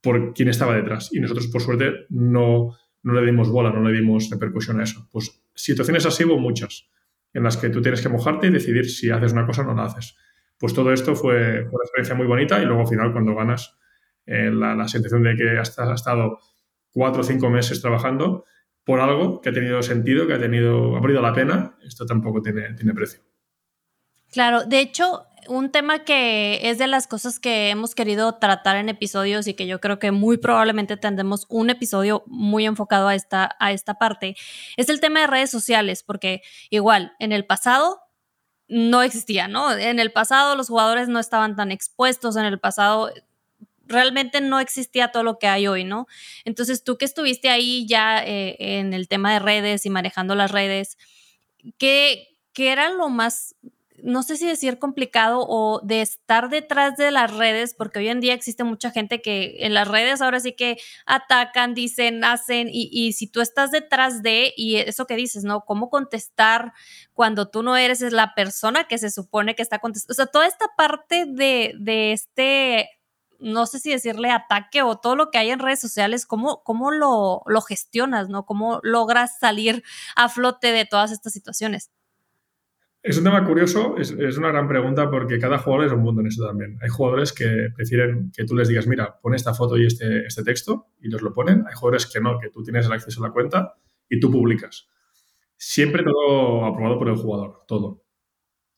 por 0.00 0.32
quien 0.32 0.48
estaba 0.48 0.76
detrás. 0.76 1.12
Y 1.12 1.18
nosotros, 1.18 1.48
por 1.48 1.60
suerte, 1.60 2.06
no, 2.10 2.76
no 3.02 3.12
le 3.12 3.26
dimos 3.26 3.50
bola, 3.50 3.72
no 3.72 3.82
le 3.82 3.92
dimos 3.92 4.30
repercusión 4.30 4.78
a 4.78 4.84
eso. 4.84 5.08
Pues 5.10 5.42
situaciones 5.56 6.06
así 6.06 6.22
hubo 6.22 6.38
muchas, 6.38 6.88
en 7.32 7.42
las 7.42 7.56
que 7.56 7.70
tú 7.70 7.82
tienes 7.82 8.00
que 8.00 8.08
mojarte 8.08 8.46
y 8.46 8.50
decidir 8.50 8.88
si 8.88 9.10
haces 9.10 9.32
una 9.32 9.46
cosa 9.46 9.62
o 9.62 9.64
no 9.64 9.74
la 9.74 9.86
haces. 9.86 10.16
Pues 10.58 10.74
todo 10.74 10.92
esto 10.92 11.16
fue, 11.16 11.62
una 11.62 11.82
experiencia 11.82 12.14
muy 12.14 12.28
bonita 12.28 12.62
y 12.62 12.64
luego 12.64 12.82
al 12.82 12.86
final 12.86 13.10
cuando 13.12 13.34
ganas 13.34 13.76
eh, 14.24 14.52
la, 14.52 14.76
la, 14.76 14.86
sensación 14.86 15.24
de 15.24 15.34
que 15.34 15.58
has, 15.58 15.76
has, 15.76 15.92
estado 15.92 16.38
cuatro 16.92 17.22
o 17.22 17.24
cinco 17.24 17.50
meses 17.50 17.82
trabajando 17.82 18.44
por 18.84 19.00
algo 19.00 19.40
que 19.40 19.48
ha 19.48 19.52
tenido 19.52 19.82
sentido, 19.82 20.28
que 20.28 20.34
ha, 20.34 20.38
tenido, 20.38 20.96
ha 20.96 21.00
valido 21.00 21.20
la 21.20 21.32
pena, 21.32 21.76
esto 21.84 22.06
tampoco 22.06 22.40
tiene, 22.42 22.74
tiene 22.74 22.94
precio. 22.94 23.22
Claro, 24.30 24.64
de 24.64 24.80
hecho, 24.80 25.27
un 25.48 25.70
tema 25.70 26.04
que 26.04 26.60
es 26.70 26.78
de 26.78 26.86
las 26.86 27.06
cosas 27.06 27.40
que 27.40 27.70
hemos 27.70 27.94
querido 27.94 28.34
tratar 28.36 28.76
en 28.76 28.88
episodios 28.88 29.46
y 29.46 29.54
que 29.54 29.66
yo 29.66 29.80
creo 29.80 29.98
que 29.98 30.12
muy 30.12 30.36
probablemente 30.36 30.96
tendremos 30.96 31.46
un 31.48 31.70
episodio 31.70 32.22
muy 32.26 32.66
enfocado 32.66 33.08
a 33.08 33.14
esta, 33.14 33.56
a 33.58 33.72
esta 33.72 33.94
parte, 33.94 34.36
es 34.76 34.88
el 34.88 35.00
tema 35.00 35.20
de 35.20 35.26
redes 35.26 35.50
sociales, 35.50 36.02
porque 36.02 36.42
igual 36.70 37.14
en 37.18 37.32
el 37.32 37.44
pasado 37.46 38.00
no 38.68 39.02
existía, 39.02 39.48
¿no? 39.48 39.72
En 39.72 39.98
el 39.98 40.12
pasado 40.12 40.54
los 40.54 40.68
jugadores 40.68 41.08
no 41.08 41.18
estaban 41.18 41.56
tan 41.56 41.72
expuestos, 41.72 42.36
en 42.36 42.44
el 42.44 42.60
pasado 42.60 43.10
realmente 43.86 44.40
no 44.42 44.60
existía 44.60 45.08
todo 45.08 45.22
lo 45.22 45.38
que 45.38 45.48
hay 45.48 45.66
hoy, 45.66 45.84
¿no? 45.84 46.06
Entonces 46.44 46.84
tú 46.84 46.98
que 46.98 47.06
estuviste 47.06 47.48
ahí 47.48 47.86
ya 47.86 48.22
eh, 48.22 48.56
en 48.58 48.92
el 48.92 49.08
tema 49.08 49.32
de 49.32 49.38
redes 49.38 49.86
y 49.86 49.90
manejando 49.90 50.34
las 50.34 50.50
redes, 50.50 50.98
¿qué, 51.78 52.36
¿qué 52.52 52.70
era 52.70 52.90
lo 52.90 53.08
más 53.08 53.56
no 54.02 54.22
sé 54.22 54.36
si 54.36 54.46
decir 54.46 54.78
complicado 54.78 55.44
o 55.48 55.80
de 55.82 56.02
estar 56.02 56.48
detrás 56.48 56.96
de 56.96 57.10
las 57.10 57.34
redes, 57.34 57.74
porque 57.74 57.98
hoy 58.00 58.08
en 58.08 58.20
día 58.20 58.34
existe 58.34 58.64
mucha 58.64 58.90
gente 58.90 59.20
que 59.22 59.56
en 59.60 59.74
las 59.74 59.88
redes 59.88 60.20
ahora 60.20 60.40
sí 60.40 60.52
que 60.52 60.78
atacan, 61.06 61.74
dicen, 61.74 62.24
hacen, 62.24 62.68
y, 62.70 63.12
si 63.12 63.26
tú 63.26 63.40
estás 63.40 63.70
detrás 63.70 64.22
de, 64.22 64.52
y 64.56 64.76
eso 64.76 65.06
que 65.06 65.16
dices, 65.16 65.44
¿no? 65.44 65.64
¿Cómo 65.64 65.90
contestar 65.90 66.72
cuando 67.12 67.48
tú 67.48 67.62
no 67.62 67.76
eres 67.76 68.00
la 68.12 68.34
persona 68.34 68.84
que 68.84 68.98
se 68.98 69.10
supone 69.10 69.54
que 69.54 69.62
está 69.62 69.78
contestando? 69.78 70.12
O 70.12 70.16
sea, 70.16 70.26
toda 70.26 70.46
esta 70.46 70.66
parte 70.76 71.24
de, 71.26 71.74
de 71.78 72.12
este 72.12 72.90
no 73.40 73.66
sé 73.66 73.78
si 73.78 73.90
decirle 73.90 74.30
ataque 74.30 74.82
o 74.82 74.96
todo 74.96 75.14
lo 75.14 75.30
que 75.30 75.38
hay 75.38 75.50
en 75.50 75.60
redes 75.60 75.80
sociales, 75.80 76.26
¿cómo, 76.26 76.62
cómo 76.64 76.90
lo, 76.90 77.42
lo 77.46 77.60
gestionas, 77.62 78.28
¿no? 78.28 78.44
¿Cómo 78.46 78.80
logras 78.82 79.38
salir 79.38 79.84
a 80.16 80.28
flote 80.28 80.72
de 80.72 80.84
todas 80.86 81.12
estas 81.12 81.32
situaciones? 81.32 81.90
Es 83.08 83.16
un 83.16 83.24
tema 83.24 83.42
curioso, 83.42 83.96
es, 83.96 84.12
una 84.36 84.48
gran 84.48 84.68
pregunta 84.68 85.10
porque 85.10 85.38
cada 85.38 85.56
jugador 85.56 85.86
es 85.86 85.92
un 85.92 86.02
mundo 86.02 86.20
en 86.20 86.26
eso 86.26 86.46
también. 86.46 86.76
Hay 86.82 86.90
jugadores 86.90 87.32
que 87.32 87.70
prefieren 87.74 88.30
que 88.36 88.44
tú 88.44 88.54
les 88.54 88.68
digas, 88.68 88.86
mira, 88.86 89.18
pon 89.22 89.34
esta 89.34 89.54
foto 89.54 89.78
y 89.78 89.86
este, 89.86 90.26
este 90.26 90.42
texto 90.42 90.88
y 91.00 91.08
los 91.08 91.22
lo 91.22 91.32
ponen. 91.32 91.64
Hay 91.66 91.72
jugadores 91.74 92.04
que 92.04 92.20
no, 92.20 92.38
que 92.38 92.50
tú 92.50 92.62
tienes 92.62 92.84
el 92.84 92.92
acceso 92.92 93.24
a 93.24 93.28
la 93.28 93.32
cuenta 93.32 93.76
y 94.10 94.20
tú 94.20 94.30
publicas. 94.30 94.90
Siempre 95.56 96.02
todo 96.02 96.66
aprobado 96.66 96.98
por 96.98 97.08
el 97.08 97.16
jugador, 97.16 97.64
todo. 97.66 98.04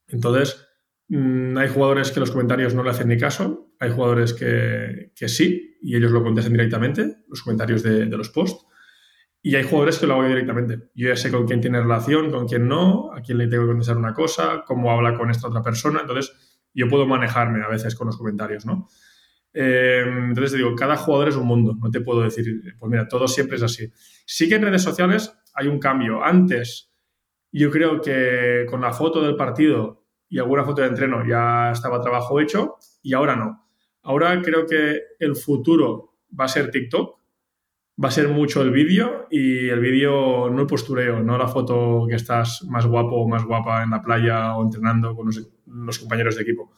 Entonces, 0.07 0.64
mm, 1.09 1.59
hay 1.59 1.69
jugadores 1.69 2.12
que 2.12 2.21
los 2.21 2.31
comentarios 2.31 2.73
no 2.73 2.85
le 2.85 2.90
hacen 2.90 3.09
ni 3.09 3.19
caso, 3.19 3.73
hay 3.81 3.90
jugadores 3.90 4.33
que, 4.33 5.11
sí 5.27 5.77
y 5.83 5.97
ellos 5.97 6.12
lo 6.12 6.23
contestan 6.23 6.53
directamente, 6.53 7.16
los 7.27 7.43
comentarios 7.43 7.83
de 7.83 8.07
los 8.07 8.31
posts. 8.31 8.64
Y 9.42 9.57
hay 9.57 9.64
jugadores 9.64 9.98
que 9.98 10.07
lo 10.07 10.14
hago 10.14 10.26
directamente. 10.26 10.90
Yo 10.94 11.09
ya 11.09 11.16
sé 11.16 11.31
con 11.31 11.46
quién 11.46 11.61
tiene 11.61 11.81
relación, 11.81 12.31
con 12.31 12.46
quién 12.46 12.68
no, 12.68 13.12
a 13.12 13.22
quién 13.22 13.38
le 13.38 13.48
tengo 13.48 13.64
que 13.64 13.70
contestar 13.70 13.96
una 13.96 14.12
cosa, 14.12 14.64
cómo 14.66 14.90
habla 14.92 15.16
con 15.16 15.31
esta 15.31 15.48
otra 15.48 15.62
persona. 15.62 16.00
Entonces, 16.03 16.68
yo 16.74 16.88
puedo 16.88 17.07
manejarme 17.07 17.62
a 17.64 17.68
veces 17.68 17.94
con 17.94 18.07
los 18.07 18.18
comentarios, 18.18 18.66
¿no? 18.66 18.88
Eh, 19.53 20.05
entonces, 20.07 20.53
digo, 20.53 20.74
cada 20.74 20.96
jugador 20.96 21.29
es 21.29 21.37
un 21.37 21.46
mundo. 21.46 21.74
No 21.81 21.90
te 21.90 22.00
puedo 22.03 22.20
decir, 22.22 22.44
pues 22.79 22.90
mira, 22.90 23.09
todo 23.09 23.26
siempre 23.26 23.57
es 23.57 23.62
así. 23.62 23.90
Sí 24.26 24.48
que 24.48 24.57
en 24.57 24.62
redes 24.62 24.83
sociales 24.83 25.33
hay 25.55 25.68
un 25.68 25.79
cambio. 25.79 26.22
Antes, 26.22 26.92
yo 27.50 27.70
creo 27.70 28.00
que 28.00 28.66
con 28.68 28.81
la 28.81 28.92
foto 28.92 29.22
del 29.22 29.37
partido 29.37 30.05
y 30.29 30.38
alguna 30.38 30.64
foto 30.64 30.83
de 30.83 30.88
entreno 30.88 31.26
ya 31.26 31.72
estaba 31.72 32.00
trabajo 32.00 32.40
hecho 32.40 32.76
y 33.03 33.14
ahora 33.14 33.35
no. 33.37 33.66
Ahora 34.03 34.40
creo 34.42 34.66
que 34.66 35.00
el 35.18 35.35
futuro 35.35 36.18
va 36.38 36.44
a 36.44 36.48
ser 36.48 36.70
TikTok 36.70 37.20
va 38.03 38.09
a 38.09 38.13
ser 38.13 38.29
mucho 38.29 38.63
el 38.63 38.71
vídeo 38.71 39.27
y 39.31 39.69
el 39.69 39.81
vídeo 39.81 40.49
no 40.51 40.63
el 40.63 40.67
postureo, 40.67 41.23
no 41.23 41.37
la 41.37 41.49
foto 41.49 42.07
que 42.09 42.15
estás 42.15 42.65
más 42.65 42.87
guapo 42.87 43.17
o 43.17 43.29
más 43.29 43.45
guapa 43.45 43.83
en 43.83 43.91
la 43.91 44.01
playa 44.01 44.57
o 44.57 44.63
entrenando 44.65 45.15
con 45.15 45.27
los, 45.27 45.99
compañeros 45.99 46.37
de 46.37 46.43
equipo. 46.43 46.73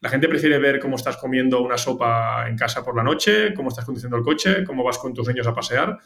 La 0.00 0.10
gente 0.10 0.28
prefiere 0.28 0.58
ver 0.58 0.78
cómo 0.78 0.96
estás 0.96 1.16
comiendo 1.16 1.60
una 1.62 1.76
sopa 1.76 2.48
en 2.48 2.56
casa 2.56 2.84
por 2.84 2.94
la 2.94 3.02
noche, 3.02 3.52
cómo 3.54 3.70
estás 3.70 3.84
conduciendo 3.84 4.16
el 4.16 4.22
coche, 4.22 4.64
cómo 4.64 4.84
vas 4.84 4.98
con 4.98 5.12
tus 5.12 5.26
niños 5.26 5.46
a 5.46 5.54
pasear. 5.54 5.98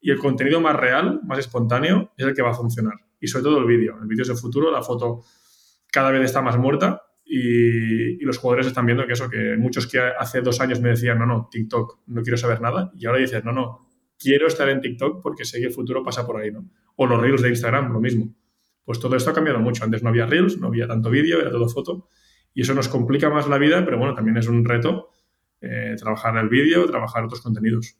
Y 0.00 0.10
el 0.10 0.18
contenido 0.18 0.60
más 0.60 0.76
real, 0.76 1.20
más 1.24 1.38
espontáneo, 1.38 2.12
es 2.16 2.26
el 2.26 2.34
que 2.34 2.42
va 2.42 2.50
a 2.50 2.54
funcionar. 2.54 2.94
Y 3.20 3.28
sobre 3.28 3.44
todo 3.44 3.58
el 3.58 3.64
vídeo. 3.64 3.96
El 4.02 4.08
vídeo 4.08 4.24
es 4.24 4.28
el 4.28 4.36
futuro, 4.36 4.70
la 4.70 4.82
foto 4.82 5.22
cada 5.90 6.10
vez 6.10 6.24
está 6.24 6.42
más 6.42 6.58
muerta 6.58 7.02
y, 7.24 8.20
y, 8.20 8.24
los 8.24 8.36
jugadores 8.38 8.66
están 8.66 8.84
viendo 8.84 9.06
que 9.06 9.12
eso, 9.12 9.30
que 9.30 9.56
muchos 9.56 9.86
que 9.86 9.98
hace 10.00 10.42
dos 10.42 10.60
años 10.60 10.80
me 10.80 10.90
decían, 10.90 11.18
no, 11.18 11.24
no, 11.24 11.48
TikTok, 11.50 12.00
no 12.08 12.22
quiero 12.22 12.36
saber 12.36 12.60
nada. 12.60 12.90
Y 12.98 13.06
ahora 13.06 13.20
dices, 13.20 13.44
no, 13.44 13.52
no, 13.52 13.83
quiero 14.24 14.46
estar 14.46 14.68
en 14.70 14.80
TikTok 14.80 15.22
porque 15.22 15.44
sé 15.44 15.60
que 15.60 15.66
el 15.66 15.72
futuro 15.72 16.02
pasa 16.02 16.26
por 16.26 16.40
ahí, 16.40 16.50
¿no? 16.50 16.66
O 16.96 17.06
los 17.06 17.20
Reels 17.20 17.42
de 17.42 17.50
Instagram, 17.50 17.92
lo 17.92 18.00
mismo. 18.00 18.34
Pues 18.84 18.98
todo 18.98 19.16
esto 19.16 19.30
ha 19.30 19.34
cambiado 19.34 19.60
mucho. 19.60 19.84
Antes 19.84 20.02
no 20.02 20.08
había 20.08 20.24
Reels, 20.24 20.58
no 20.58 20.68
había 20.68 20.88
tanto 20.88 21.10
vídeo, 21.10 21.40
era 21.40 21.50
todo 21.50 21.68
foto. 21.68 22.08
Y 22.54 22.62
eso 22.62 22.72
nos 22.72 22.88
complica 22.88 23.28
más 23.28 23.46
la 23.48 23.58
vida, 23.58 23.84
pero 23.84 23.98
bueno, 23.98 24.14
también 24.14 24.38
es 24.38 24.48
un 24.48 24.64
reto 24.64 25.10
eh, 25.60 25.94
trabajar 25.98 26.36
el 26.38 26.48
vídeo, 26.48 26.86
trabajar 26.86 27.24
otros 27.24 27.42
contenidos. 27.42 27.96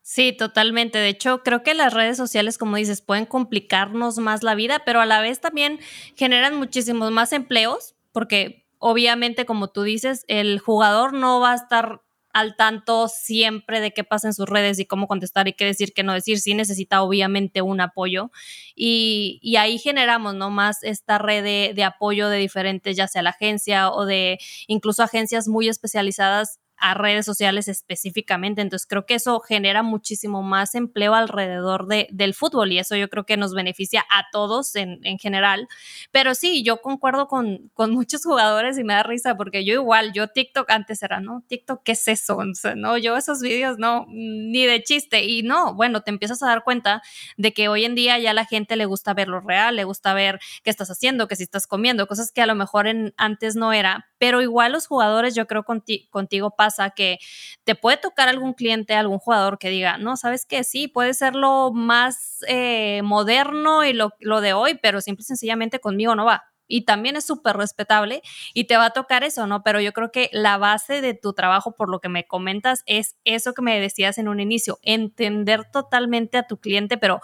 Sí, 0.00 0.32
totalmente. 0.32 0.98
De 0.98 1.08
hecho, 1.08 1.42
creo 1.42 1.62
que 1.62 1.74
las 1.74 1.92
redes 1.92 2.16
sociales, 2.16 2.58
como 2.58 2.76
dices, 2.76 3.02
pueden 3.02 3.26
complicarnos 3.26 4.18
más 4.18 4.42
la 4.42 4.54
vida, 4.54 4.82
pero 4.86 5.00
a 5.00 5.06
la 5.06 5.20
vez 5.20 5.40
también 5.40 5.80
generan 6.14 6.56
muchísimos 6.56 7.10
más 7.10 7.32
empleos, 7.32 7.96
porque 8.12 8.66
obviamente, 8.78 9.46
como 9.46 9.68
tú 9.68 9.82
dices, 9.82 10.24
el 10.28 10.60
jugador 10.60 11.12
no 11.12 11.40
va 11.40 11.52
a 11.52 11.56
estar 11.56 12.02
al 12.36 12.54
tanto 12.54 13.08
siempre 13.08 13.80
de 13.80 13.92
qué 13.92 14.04
pasa 14.04 14.28
en 14.28 14.34
sus 14.34 14.46
redes 14.46 14.78
y 14.78 14.84
cómo 14.84 15.08
contestar 15.08 15.48
y 15.48 15.54
qué 15.54 15.64
decir, 15.64 15.94
qué 15.94 16.02
no 16.02 16.12
decir. 16.12 16.38
Sí 16.38 16.52
necesita 16.52 17.00
obviamente 17.00 17.62
un 17.62 17.80
apoyo 17.80 18.30
y, 18.74 19.38
y 19.40 19.56
ahí 19.56 19.78
generamos 19.78 20.34
¿no? 20.34 20.50
más 20.50 20.82
esta 20.82 21.16
red 21.16 21.42
de, 21.42 21.72
de 21.74 21.82
apoyo 21.82 22.28
de 22.28 22.36
diferentes, 22.36 22.94
ya 22.94 23.08
sea 23.08 23.22
la 23.22 23.30
agencia 23.30 23.90
o 23.90 24.04
de 24.04 24.38
incluso 24.66 25.02
agencias 25.02 25.48
muy 25.48 25.68
especializadas 25.68 26.60
a 26.78 26.94
redes 26.94 27.24
sociales 27.24 27.68
específicamente. 27.68 28.62
Entonces 28.62 28.86
creo 28.86 29.06
que 29.06 29.14
eso 29.14 29.40
genera 29.40 29.82
muchísimo 29.82 30.42
más 30.42 30.74
empleo 30.74 31.14
alrededor 31.14 31.86
de, 31.86 32.08
del 32.10 32.34
fútbol 32.34 32.72
y 32.72 32.78
eso 32.78 32.96
yo 32.96 33.08
creo 33.08 33.24
que 33.24 33.36
nos 33.36 33.54
beneficia 33.54 34.04
a 34.10 34.24
todos 34.32 34.76
en, 34.76 35.00
en 35.04 35.18
general. 35.18 35.68
Pero 36.10 36.34
sí, 36.34 36.62
yo 36.62 36.80
concuerdo 36.80 37.28
con, 37.28 37.70
con, 37.74 37.96
muchos 37.96 38.24
jugadores 38.24 38.78
y 38.78 38.84
me 38.84 38.92
da 38.92 39.02
risa 39.02 39.36
porque 39.36 39.64
yo 39.64 39.72
igual, 39.74 40.12
yo 40.12 40.28
TikTok 40.28 40.70
antes 40.70 41.02
era, 41.02 41.20
¿no? 41.20 41.44
TikTok, 41.48 41.82
¿qué 41.82 41.92
es 41.92 42.08
eso? 42.08 42.38
no, 42.76 42.98
yo 42.98 43.16
esos 43.16 43.40
vídeos 43.40 43.78
no, 43.78 44.06
ni 44.08 44.66
de 44.66 44.82
chiste. 44.82 45.24
Y 45.24 45.42
no, 45.42 45.74
bueno, 45.74 46.02
te 46.02 46.10
empiezas 46.10 46.42
a 46.42 46.46
dar 46.46 46.64
cuenta 46.64 47.02
de 47.36 47.52
que 47.52 47.68
hoy 47.68 47.84
en 47.84 47.94
día 47.94 48.18
ya 48.18 48.34
la 48.34 48.44
gente 48.44 48.76
le 48.76 48.84
gusta 48.84 49.14
ver 49.14 49.28
lo 49.28 49.40
real, 49.40 49.76
le 49.76 49.84
gusta 49.84 50.14
ver 50.14 50.40
qué 50.62 50.70
estás 50.70 50.90
haciendo, 50.90 51.28
que 51.28 51.36
si 51.36 51.44
estás 51.44 51.66
comiendo, 51.66 52.06
cosas 52.06 52.32
que 52.32 52.42
a 52.42 52.46
lo 52.46 52.54
mejor 52.54 52.86
en, 52.86 53.14
antes 53.16 53.56
no 53.56 53.72
era. 53.72 54.08
Pero 54.18 54.42
igual 54.42 54.72
los 54.72 54.86
jugadores, 54.86 55.34
yo 55.34 55.46
creo 55.46 55.64
contigo, 55.64 56.06
contigo 56.10 56.54
que 56.94 57.18
te 57.64 57.74
puede 57.74 57.96
tocar 57.96 58.28
algún 58.28 58.54
cliente, 58.54 58.94
algún 58.94 59.18
jugador 59.18 59.58
que 59.58 59.70
diga, 59.70 59.98
no, 59.98 60.16
sabes 60.16 60.46
que 60.46 60.64
sí, 60.64 60.88
puede 60.88 61.14
ser 61.14 61.34
lo 61.34 61.72
más 61.72 62.38
eh, 62.48 63.02
moderno 63.02 63.84
y 63.84 63.92
lo, 63.92 64.12
lo 64.20 64.40
de 64.40 64.52
hoy, 64.52 64.78
pero 64.80 65.00
simple 65.00 65.22
y 65.22 65.24
sencillamente 65.24 65.80
conmigo 65.80 66.14
no 66.14 66.24
va 66.24 66.44
y 66.68 66.84
también 66.84 67.16
es 67.16 67.24
súper 67.24 67.56
respetable 67.56 68.22
y 68.54 68.64
te 68.64 68.76
va 68.76 68.86
a 68.86 68.90
tocar 68.90 69.24
eso, 69.24 69.46
¿no? 69.46 69.62
Pero 69.62 69.80
yo 69.80 69.92
creo 69.92 70.10
que 70.10 70.28
la 70.32 70.58
base 70.58 71.00
de 71.00 71.14
tu 71.14 71.32
trabajo, 71.32 71.72
por 71.72 71.88
lo 71.88 72.00
que 72.00 72.08
me 72.08 72.26
comentas, 72.26 72.82
es 72.86 73.16
eso 73.24 73.54
que 73.54 73.62
me 73.62 73.80
decías 73.80 74.18
en 74.18 74.28
un 74.28 74.40
inicio, 74.40 74.78
entender 74.82 75.64
totalmente 75.70 76.38
a 76.38 76.46
tu 76.46 76.58
cliente, 76.58 76.98
pero 76.98 77.20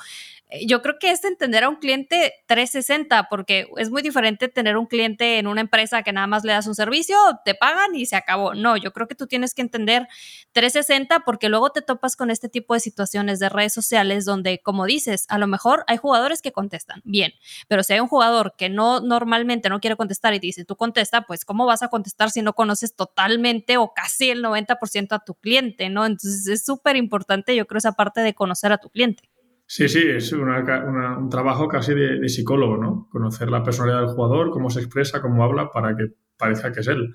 yo 0.66 0.82
creo 0.82 0.98
que 0.98 1.10
es 1.10 1.24
entender 1.24 1.64
a 1.64 1.68
un 1.68 1.76
cliente 1.76 2.34
360, 2.46 3.28
porque 3.28 3.66
es 3.78 3.90
muy 3.90 4.02
diferente 4.02 4.48
tener 4.48 4.76
un 4.76 4.86
cliente 4.86 5.38
en 5.38 5.46
una 5.46 5.60
empresa 5.60 6.02
que 6.02 6.12
nada 6.12 6.26
más 6.26 6.44
le 6.44 6.52
das 6.52 6.66
un 6.66 6.74
servicio, 6.74 7.16
te 7.44 7.54
pagan 7.54 7.94
y 7.94 8.06
se 8.06 8.16
acabó. 8.16 8.54
No, 8.54 8.76
yo 8.76 8.92
creo 8.92 9.08
que 9.08 9.14
tú 9.14 9.26
tienes 9.26 9.54
que 9.54 9.62
entender 9.62 10.08
360 10.52 11.20
porque 11.20 11.48
luego 11.48 11.70
te 11.70 11.82
topas 11.82 12.16
con 12.16 12.30
este 12.30 12.48
tipo 12.48 12.74
de 12.74 12.80
situaciones 12.80 13.38
de 13.38 13.48
redes 13.48 13.72
sociales 13.72 14.24
donde, 14.24 14.60
como 14.60 14.86
dices, 14.86 15.26
a 15.28 15.38
lo 15.38 15.46
mejor 15.46 15.84
hay 15.86 15.96
jugadores 15.96 16.42
que 16.42 16.52
contestan, 16.52 17.00
bien, 17.04 17.32
pero 17.68 17.82
si 17.82 17.94
hay 17.94 18.00
un 18.00 18.08
jugador 18.08 18.54
que 18.56 18.68
no 18.68 19.00
normalmente 19.00 19.68
no 19.68 19.80
quiere 19.80 19.96
contestar 19.96 20.34
y 20.34 20.40
te 20.40 20.46
dice, 20.46 20.64
tú 20.64 20.76
contesta, 20.76 21.22
pues 21.22 21.44
¿cómo 21.44 21.66
vas 21.66 21.82
a 21.82 21.88
contestar 21.88 22.30
si 22.30 22.42
no 22.42 22.52
conoces 22.54 22.94
totalmente 22.94 23.76
o 23.78 23.92
casi 23.94 24.30
el 24.30 24.42
90% 24.42 25.12
a 25.12 25.18
tu 25.20 25.34
cliente, 25.34 25.88
¿no? 25.88 26.04
Entonces 26.06 26.46
es 26.48 26.64
súper 26.64 26.96
importante, 26.96 27.54
yo 27.56 27.66
creo, 27.66 27.78
esa 27.78 27.92
parte 27.92 28.20
de 28.20 28.34
conocer 28.34 28.72
a 28.72 28.78
tu 28.78 28.90
cliente. 28.90 29.31
Sí, 29.74 29.88
sí, 29.88 30.02
es 30.06 30.30
un 30.34 31.30
trabajo 31.30 31.66
casi 31.66 31.94
de, 31.94 32.28
psicólogo, 32.28 32.76
¿no? 32.76 33.08
Conocer 33.10 33.50
la 33.50 33.62
personalidad 33.62 34.00
del 34.00 34.10
jugador, 34.14 34.50
cómo 34.50 34.68
se 34.68 34.80
expresa, 34.80 35.22
cómo 35.22 35.42
habla, 35.42 35.70
para 35.70 35.96
que 35.96 36.08
parezca 36.36 36.72
que 36.72 36.80
es 36.80 36.88
él. 36.88 37.14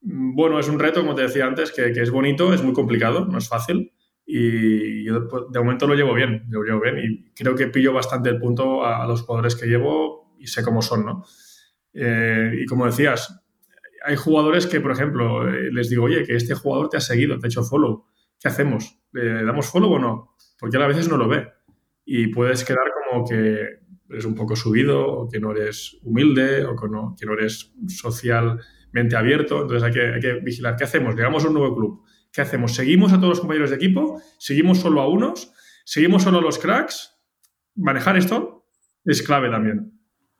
Bueno, 0.00 0.58
es 0.58 0.68
un 0.68 0.80
reto, 0.80 1.02
como 1.02 1.14
te 1.14 1.22
decía 1.22 1.46
antes, 1.46 1.70
que, 1.70 1.92
es 1.92 2.10
bonito, 2.10 2.52
es 2.52 2.64
muy 2.64 2.72
complicado, 2.72 3.24
no 3.24 3.38
es 3.38 3.48
fácil. 3.48 3.92
Y 4.26 5.04
yo 5.04 5.20
de 5.20 5.60
momento 5.60 5.86
lo 5.86 5.94
llevo 5.94 6.12
bien, 6.12 6.42
lo 6.48 6.64
llevo 6.64 6.80
bien. 6.80 6.98
Y 6.98 7.30
creo 7.34 7.54
que 7.54 7.68
pillo 7.68 7.92
bastante 7.92 8.30
el 8.30 8.40
punto 8.40 8.84
a, 8.84 9.06
los 9.06 9.22
jugadores 9.22 9.54
que 9.54 9.66
llevo 9.66 10.34
y 10.40 10.48
sé 10.48 10.64
cómo 10.64 10.82
son, 10.82 11.06
¿no? 11.06 11.24
Eh, 11.94 12.50
y 12.62 12.66
como 12.66 12.86
decías, 12.86 13.44
hay 14.04 14.16
jugadores 14.16 14.66
que, 14.66 14.80
por 14.80 14.90
ejemplo, 14.90 15.48
eh, 15.48 15.70
les 15.70 15.88
digo, 15.88 16.06
oye, 16.06 16.24
que 16.24 16.34
este 16.34 16.54
jugador 16.56 16.88
te 16.88 16.96
ha 16.96 17.00
seguido, 17.00 17.38
te 17.38 17.46
ha 17.46 17.48
hecho 17.48 17.62
follow. 17.62 18.06
¿Qué 18.40 18.48
hacemos? 18.48 18.98
¿Le 19.12 19.44
damos 19.44 19.70
follow 19.70 19.92
o 19.92 19.98
no? 20.00 20.34
Porque 20.58 20.76
a 20.76 20.86
veces 20.88 21.08
no 21.08 21.16
lo 21.16 21.28
ve 21.28 21.59
y 22.12 22.26
puedes 22.26 22.64
quedar 22.64 22.90
como 23.08 23.24
que 23.24 23.78
eres 24.08 24.24
un 24.24 24.34
poco 24.34 24.56
subido 24.56 25.06
o 25.06 25.28
que 25.28 25.38
no 25.38 25.52
eres 25.52 25.96
humilde 26.02 26.64
o 26.64 26.74
que 26.74 26.88
no, 26.88 27.14
que 27.16 27.24
no 27.24 27.34
eres 27.34 27.72
socialmente 27.86 29.14
abierto. 29.14 29.62
Entonces 29.62 29.84
hay 29.84 29.92
que, 29.92 30.14
hay 30.14 30.20
que 30.20 30.32
vigilar. 30.40 30.74
¿Qué 30.74 30.82
hacemos? 30.82 31.14
Llegamos 31.14 31.44
a 31.44 31.46
un 31.46 31.54
nuevo 31.54 31.72
club. 31.72 32.04
¿Qué 32.32 32.40
hacemos? 32.40 32.74
¿Seguimos 32.74 33.12
a 33.12 33.18
todos 33.18 33.28
los 33.28 33.40
compañeros 33.40 33.70
de 33.70 33.76
equipo? 33.76 34.20
¿Seguimos 34.40 34.78
solo 34.78 35.00
a 35.02 35.08
unos? 35.08 35.52
¿Seguimos 35.84 36.24
solo 36.24 36.38
a 36.38 36.42
los 36.42 36.58
cracks? 36.58 37.16
Manejar 37.76 38.16
esto 38.16 38.66
es 39.04 39.22
clave 39.22 39.48
también. 39.48 39.92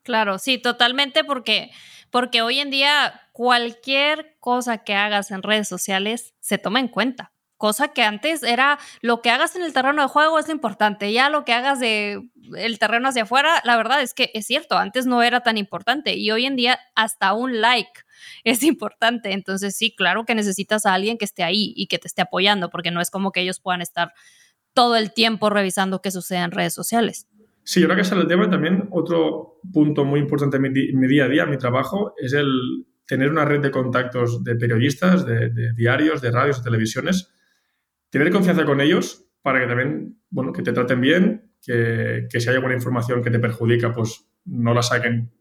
Claro, 0.02 0.38
sí, 0.38 0.58
totalmente, 0.58 1.22
porque, 1.22 1.70
porque 2.10 2.42
hoy 2.42 2.58
en 2.58 2.70
día 2.70 3.12
cualquier 3.30 4.34
cosa 4.40 4.78
que 4.78 4.94
hagas 4.94 5.30
en 5.30 5.44
redes 5.44 5.68
sociales 5.68 6.34
se 6.40 6.58
toma 6.58 6.80
en 6.80 6.88
cuenta 6.88 7.29
cosa 7.60 7.88
que 7.88 8.02
antes 8.02 8.42
era 8.42 8.78
lo 9.02 9.20
que 9.20 9.28
hagas 9.28 9.54
en 9.54 9.62
el 9.62 9.74
terreno 9.74 10.00
de 10.00 10.08
juego 10.08 10.38
es 10.38 10.48
importante, 10.48 11.12
ya 11.12 11.28
lo 11.28 11.44
que 11.44 11.52
hagas 11.52 11.78
de 11.78 12.26
el 12.56 12.78
terreno 12.78 13.06
hacia 13.06 13.24
afuera, 13.24 13.60
la 13.64 13.76
verdad 13.76 14.00
es 14.00 14.14
que 14.14 14.30
es 14.32 14.46
cierto, 14.46 14.78
antes 14.78 15.04
no 15.04 15.22
era 15.22 15.42
tan 15.42 15.58
importante 15.58 16.16
y 16.16 16.30
hoy 16.30 16.46
en 16.46 16.56
día 16.56 16.78
hasta 16.94 17.34
un 17.34 17.60
like 17.60 17.90
es 18.44 18.62
importante, 18.62 19.32
entonces 19.32 19.76
sí, 19.76 19.94
claro 19.94 20.24
que 20.24 20.34
necesitas 20.34 20.86
a 20.86 20.94
alguien 20.94 21.18
que 21.18 21.26
esté 21.26 21.42
ahí 21.42 21.74
y 21.76 21.86
que 21.86 21.98
te 21.98 22.08
esté 22.08 22.22
apoyando, 22.22 22.70
porque 22.70 22.90
no 22.90 23.02
es 23.02 23.10
como 23.10 23.30
que 23.30 23.42
ellos 23.42 23.60
puedan 23.60 23.82
estar 23.82 24.14
todo 24.72 24.96
el 24.96 25.12
tiempo 25.12 25.50
revisando 25.50 26.00
qué 26.00 26.10
sucede 26.10 26.38
en 26.38 26.52
redes 26.52 26.72
sociales. 26.72 27.28
Sí, 27.62 27.82
ahora 27.82 27.96
que 27.96 28.04
sale 28.04 28.22
el 28.22 28.26
tema, 28.26 28.48
también 28.48 28.88
otro 28.90 29.60
punto 29.70 30.06
muy 30.06 30.20
importante 30.20 30.56
en 30.56 30.62
mi, 30.62 31.08
día 31.08 31.26
a 31.26 31.28
día, 31.28 31.44
mi 31.44 31.58
trabajo, 31.58 32.14
es 32.16 32.32
el 32.32 32.48
tener 33.06 33.30
una 33.30 33.44
red 33.44 33.60
de 33.60 33.70
contactos 33.70 34.42
de 34.44 34.56
periodistas, 34.56 35.26
de, 35.26 35.50
de 35.50 35.74
diarios, 35.74 36.22
de 36.22 36.30
radios, 36.30 36.58
de 36.58 36.64
televisiones, 36.64 37.30
tener 38.10 38.30
confianza 38.30 38.64
con 38.64 38.80
ellos 38.80 39.26
para 39.42 39.60
que 39.60 39.66
también, 39.66 40.20
bueno, 40.28 40.52
que 40.52 40.62
te 40.62 40.72
traten 40.72 41.00
bien, 41.00 41.52
que, 41.62 42.26
si 42.28 42.48
hay 42.48 42.56
alguna 42.56 42.74
información 42.74 43.22
que 43.22 43.30
te 43.30 43.38
perjudica, 43.38 43.92
pues 43.92 44.26
no 44.44 44.74
la 44.74 44.82
saquen 44.82 45.32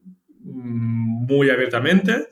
mm, 0.41 1.25
muy 1.27 1.49
abiertamente. 1.49 2.27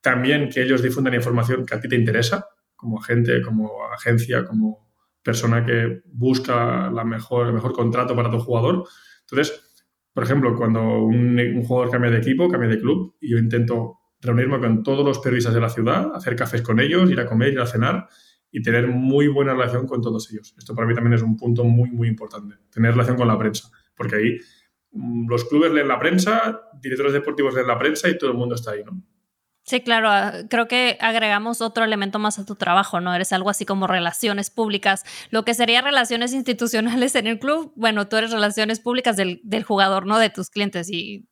También 0.00 0.48
que 0.48 0.62
ellos 0.62 0.82
difundan 0.82 1.14
información 1.14 1.64
que 1.64 1.74
a 1.74 1.80
ti 1.80 1.88
te 1.88 1.96
interesa, 1.96 2.46
como 2.76 2.98
agente, 2.98 3.40
como 3.42 3.70
agencia, 3.92 4.44
como 4.44 4.90
persona 5.22 5.64
que 5.64 6.02
busca 6.06 6.90
la 6.90 7.04
mejor, 7.04 7.46
el 7.46 7.52
mejor 7.52 7.72
contrato 7.72 8.14
para 8.16 8.30
tu 8.30 8.40
jugador. 8.40 8.84
Entonces, 9.20 9.86
por 10.12 10.24
ejemplo, 10.24 10.56
cuando 10.56 11.04
un, 11.04 11.38
un, 11.38 11.62
jugador 11.64 11.90
cambia 11.90 12.10
de 12.10 12.18
equipo, 12.18 12.48
cambia 12.48 12.68
de 12.68 12.80
club, 12.80 13.16
y 13.20 13.30
yo 13.30 13.38
intento 13.38 14.00
reunirme 14.20 14.60
con 14.60 14.82
todos 14.82 15.04
los 15.04 15.20
periodistas 15.20 15.54
de 15.54 15.60
la 15.60 15.68
ciudad, 15.68 16.14
hacer 16.14 16.36
cafés 16.36 16.62
con 16.62 16.80
ellos, 16.80 17.10
ir 17.10 17.20
a 17.20 17.26
comer, 17.26 17.52
ir 17.52 17.60
a 17.60 17.66
cenar, 17.66 18.08
y 18.52 18.62
tener 18.62 18.86
muy 18.86 19.26
buena 19.28 19.54
relación 19.54 19.86
con 19.86 20.02
todos 20.02 20.30
ellos. 20.30 20.54
Esto 20.56 20.74
para 20.74 20.86
mí 20.86 20.94
también 20.94 21.14
es 21.14 21.22
un 21.22 21.36
punto 21.36 21.64
muy, 21.64 21.90
muy 21.90 22.06
importante, 22.06 22.56
tener 22.70 22.92
relación 22.92 23.16
con 23.16 23.26
la 23.26 23.38
prensa, 23.38 23.70
porque 23.96 24.16
ahí 24.16 24.38
mm, 24.92 25.28
los 25.28 25.46
clubes 25.46 25.72
leen 25.72 25.88
la 25.88 25.98
prensa, 25.98 26.60
directores 26.80 27.14
deportivos 27.14 27.54
leen 27.54 27.66
la 27.66 27.78
prensa 27.78 28.08
y 28.08 28.18
todo 28.18 28.30
el 28.30 28.36
mundo 28.36 28.54
está 28.54 28.72
ahí, 28.72 28.84
¿no? 28.84 29.02
Sí, 29.64 29.80
claro, 29.80 30.08
ah, 30.10 30.32
creo 30.50 30.66
que 30.66 30.98
agregamos 31.00 31.60
otro 31.60 31.84
elemento 31.84 32.18
más 32.18 32.38
a 32.40 32.44
tu 32.44 32.56
trabajo, 32.56 33.00
¿no? 33.00 33.14
Eres 33.14 33.32
algo 33.32 33.48
así 33.48 33.64
como 33.64 33.86
relaciones 33.86 34.50
públicas. 34.50 35.04
Lo 35.30 35.44
que 35.44 35.54
sería 35.54 35.80
relaciones 35.80 36.32
institucionales 36.34 37.14
en 37.14 37.28
el 37.28 37.38
club, 37.38 37.72
bueno, 37.76 38.08
tú 38.08 38.16
eres 38.16 38.32
relaciones 38.32 38.80
públicas 38.80 39.16
del, 39.16 39.40
del 39.44 39.62
jugador, 39.62 40.04
¿no? 40.04 40.18
De 40.18 40.30
tus 40.30 40.50
clientes 40.50 40.90
y 40.90 41.28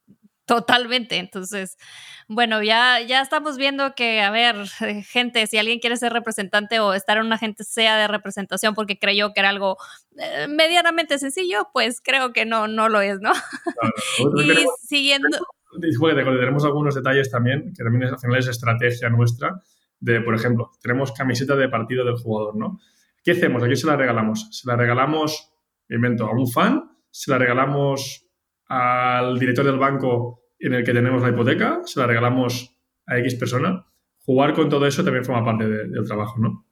Totalmente. 0.50 1.16
Entonces, 1.18 1.78
bueno, 2.26 2.60
ya, 2.60 3.00
ya 3.06 3.20
estamos 3.20 3.56
viendo 3.56 3.94
que, 3.94 4.20
a 4.20 4.32
ver, 4.32 4.56
gente, 5.04 5.46
si 5.46 5.58
alguien 5.58 5.78
quiere 5.78 5.96
ser 5.96 6.12
representante 6.12 6.80
o 6.80 6.92
estar 6.92 7.18
en 7.18 7.26
una 7.26 7.36
agencia 7.36 7.94
de 7.94 8.08
representación 8.08 8.74
porque 8.74 8.98
creyó 8.98 9.32
que 9.32 9.38
era 9.38 9.50
algo 9.50 9.76
eh, 10.18 10.48
medianamente 10.48 11.20
sencillo, 11.20 11.68
pues 11.72 12.00
creo 12.02 12.32
que 12.32 12.46
no, 12.46 12.66
no 12.66 12.88
lo 12.88 13.00
es, 13.00 13.20
¿no? 13.20 13.30
y 14.44 14.64
siguiendo... 14.84 15.38
tenemos 15.80 16.64
algunos 16.64 16.96
detalles 16.96 17.30
también, 17.30 17.72
que 17.72 17.84
también 17.84 18.12
al 18.12 18.18
final 18.18 18.40
es 18.40 18.48
estrategia 18.48 19.08
nuestra, 19.08 19.60
de, 20.00 20.20
por 20.20 20.34
ejemplo, 20.34 20.72
tenemos 20.82 21.12
camiseta 21.12 21.54
de 21.54 21.68
partido 21.68 22.04
del 22.04 22.16
jugador, 22.16 22.56
¿no? 22.56 22.80
¿Qué 23.22 23.32
hacemos? 23.32 23.62
Aquí 23.62 23.76
se 23.76 23.86
la 23.86 23.94
regalamos. 23.94 24.48
Se 24.50 24.68
la 24.68 24.74
regalamos, 24.74 25.52
invento, 25.88 26.26
a 26.26 26.32
un 26.32 26.48
fan, 26.50 26.90
se 27.08 27.30
la 27.30 27.38
regalamos 27.38 28.26
al 28.66 29.38
director 29.38 29.64
del 29.64 29.78
banco 29.78 30.39
en 30.60 30.74
el 30.74 30.84
que 30.84 30.92
tenemos 30.92 31.22
la 31.22 31.30
hipoteca, 31.30 31.80
se 31.84 31.98
la 32.00 32.06
regalamos 32.06 32.76
a 33.06 33.18
X 33.18 33.34
persona. 33.36 33.86
Jugar 34.24 34.52
con 34.52 34.68
todo 34.68 34.86
eso 34.86 35.02
también 35.02 35.24
forma 35.24 35.44
parte 35.44 35.66
del 35.66 36.06
trabajo, 36.06 36.38
¿no? 36.38 36.66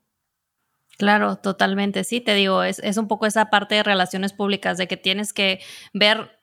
Claro, 0.98 1.36
totalmente. 1.36 2.04
Sí, 2.04 2.20
te 2.20 2.34
digo, 2.34 2.62
es, 2.62 2.80
es, 2.80 2.96
un 2.96 3.08
poco 3.08 3.26
esa 3.26 3.50
parte 3.50 3.76
de 3.76 3.82
relaciones 3.84 4.32
públicas, 4.32 4.78
de 4.78 4.88
que 4.88 4.96
tienes 4.96 5.32
que 5.32 5.60
ver 5.94 6.37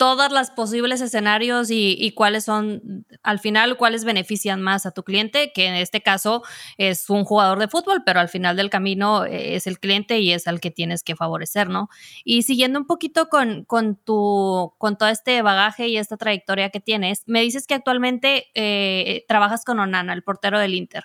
todas 0.00 0.32
las 0.32 0.50
posibles 0.50 1.02
escenarios 1.02 1.68
y, 1.70 2.12
cuáles 2.12 2.46
son, 2.46 3.04
al 3.22 3.38
final, 3.38 3.76
cuáles 3.76 4.06
benefician 4.06 4.62
más 4.62 4.86
a 4.86 4.92
tu 4.92 5.02
cliente, 5.02 5.52
que 5.52 5.66
en 5.66 5.74
este 5.74 6.00
caso 6.00 6.42
es 6.78 7.10
un 7.10 7.26
jugador 7.26 7.58
de 7.58 7.68
fútbol, 7.68 8.02
pero 8.06 8.18
al 8.18 8.30
final 8.30 8.56
del 8.56 8.70
camino 8.70 9.26
eh, 9.26 9.56
es 9.56 9.66
el 9.66 9.78
cliente 9.78 10.18
y 10.18 10.32
es 10.32 10.46
al 10.46 10.58
que 10.58 10.70
tienes 10.70 11.02
que 11.02 11.16
favorecer, 11.16 11.68
¿no? 11.68 11.90
Y 12.24 12.44
siguiendo 12.44 12.78
un 12.78 12.86
poquito 12.86 13.28
con, 13.28 13.66
con, 13.66 13.94
tu, 13.94 14.72
con 14.78 14.96
todo 14.96 15.10
este 15.10 15.42
bagaje 15.42 15.88
y 15.88 15.98
esta 15.98 16.16
trayectoria 16.16 16.70
que 16.70 16.80
tienes, 16.80 17.22
me 17.26 17.42
dices 17.42 17.66
que 17.66 17.74
actualmente 17.74 18.46
eh, 18.54 19.26
trabajas 19.28 19.66
con 19.66 19.80
Onana, 19.80 20.14
el 20.14 20.22
portero 20.22 20.58
del 20.58 20.76
Inter. 20.76 21.04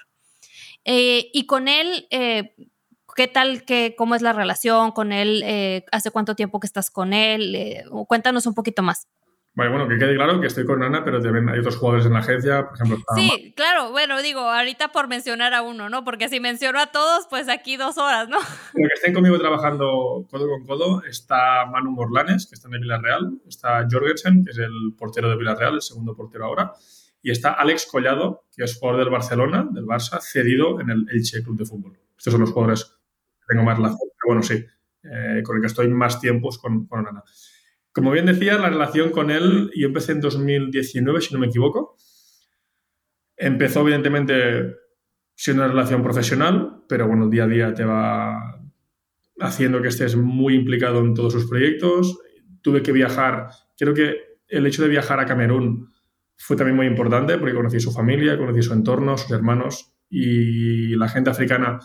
Eh, 0.86 1.32
y 1.34 1.48
con 1.48 1.68
él, 1.68 2.08
¿Qué 3.16 3.30
tal, 3.30 3.64
que, 3.64 3.96
cómo 3.98 4.14
es 4.16 4.22
la 4.22 4.34
relación 4.34 4.92
con 4.92 5.14
él? 5.14 5.42
Eh, 5.46 5.86
¿Hace 5.94 6.12
cuánto 6.12 6.36
tiempo 6.36 6.60
que 6.60 6.68
estás 6.68 6.92
con 6.92 7.14
él? 7.14 7.56
Eh, 7.56 7.84
cuéntanos 8.08 8.46
un 8.46 8.54
poquito 8.54 8.84
más. 8.84 9.08
Bueno, 9.54 9.88
que 9.88 9.98
quede 9.98 10.16
claro 10.16 10.42
que 10.42 10.48
estoy 10.48 10.66
con 10.66 10.84
Ana, 10.84 11.06
pero 11.06 11.22
también 11.22 11.48
hay 11.48 11.60
otros 11.60 11.78
jugadores 11.78 12.06
en 12.06 12.12
la 12.12 12.20
agencia, 12.20 12.66
por 12.68 12.76
ejemplo. 12.76 12.98
Sí, 13.16 13.54
claro, 13.56 13.92
bueno, 13.92 14.22
digo, 14.22 14.42
ahorita 14.42 14.90
por 14.90 15.08
mencionar 15.08 15.54
a 15.54 15.62
uno, 15.62 15.88
¿no? 15.90 16.04
Porque 16.04 16.28
si 16.28 16.42
menciono 16.42 16.78
a 16.78 16.88
todos, 16.88 17.26
pues 17.30 17.48
aquí 17.48 17.78
dos 17.78 17.98
horas, 17.98 18.28
¿no? 18.28 18.36
Los 18.38 18.74
que 18.74 18.96
estén 18.96 19.14
conmigo 19.14 19.40
trabajando 19.40 20.28
codo 20.30 20.50
con 20.50 20.66
codo 20.66 21.04
está 21.06 21.66
Manu 21.68 21.92
Morlanes, 21.92 22.48
que 22.48 22.56
está 22.56 22.68
en 22.68 22.74
el 22.74 22.82
Villarreal, 22.82 23.40
está 23.48 23.88
Jorgensen, 23.90 24.44
que 24.44 24.52
es 24.52 24.58
el 24.58 24.94
portero 24.98 25.30
de 25.30 25.38
Villarreal, 25.38 25.76
el 25.76 25.82
segundo 25.82 26.18
portero 26.18 26.48
ahora, 26.48 26.74
y 27.24 27.32
está 27.32 27.54
Alex 27.54 27.86
Collado, 27.86 28.44
que 28.54 28.66
es 28.66 28.78
jugador 28.78 29.06
del 29.06 29.10
Barcelona, 29.10 29.66
del 29.72 29.86
Barça, 29.86 30.20
cedido 30.20 30.82
en 30.82 30.90
el 30.90 31.08
Elche 31.10 31.42
Club 31.42 31.58
de 31.58 31.66
Fútbol. 31.66 31.98
Estos 32.18 32.34
son 32.34 32.42
los 32.42 32.52
jugadores 32.52 32.95
tengo 33.48 33.64
más 33.64 33.78
relación, 33.78 34.10
pero 34.18 34.28
bueno, 34.28 34.44
sí, 34.44 34.66
eh, 35.04 35.42
con 35.44 35.58
el 35.58 35.62
que 35.62 35.68
estoy 35.68 35.88
más 35.88 36.20
tiempos 36.20 36.58
con, 36.58 36.88
con 36.88 37.08
Ana. 37.08 37.24
Como 37.92 38.12
bien 38.12 38.26
decía, 38.26 38.58
la 38.58 38.70
relación 38.70 39.12
con 39.12 39.32
él, 39.32 39.72
yo 39.76 39.88
empecé 39.88 40.12
en 40.12 40.22
2019, 40.22 41.22
si 41.22 41.34
no 41.34 41.40
me 41.40 41.48
equivoco. 41.48 41.96
Empezó, 43.38 43.82
evidentemente, 43.82 44.76
siendo 45.36 45.64
una 45.64 45.72
relación 45.72 46.04
profesional, 46.04 46.84
pero 46.90 47.08
bueno, 47.08 47.30
día 47.30 47.46
a 47.46 47.48
día 47.48 47.74
te 47.74 47.86
va 47.86 48.62
haciendo 49.40 49.82
que 49.82 49.90
estés 49.90 50.16
muy 50.16 50.56
implicado 50.56 51.00
en 51.00 51.14
todos 51.14 51.34
sus 51.34 51.48
proyectos. 51.48 52.20
Tuve 52.62 52.82
que 52.82 52.92
viajar, 52.92 53.50
creo 53.78 53.94
que 53.94 54.40
el 54.48 54.66
hecho 54.66 54.84
de 54.84 54.90
viajar 54.90 55.20
a 55.20 55.26
Camerún 55.26 55.94
fue 56.38 56.56
también 56.56 56.76
muy 56.76 56.88
importante 56.88 57.38
porque 57.38 57.54
conocí 57.56 57.80
su 57.80 57.92
familia, 57.92 58.38
conocí 58.38 58.62
su 58.62 58.74
entorno, 58.74 59.18
sus 59.18 59.32
hermanos 59.32 59.94
y 60.10 60.96
la 60.96 61.08
gente 61.08 61.30
africana 61.30 61.80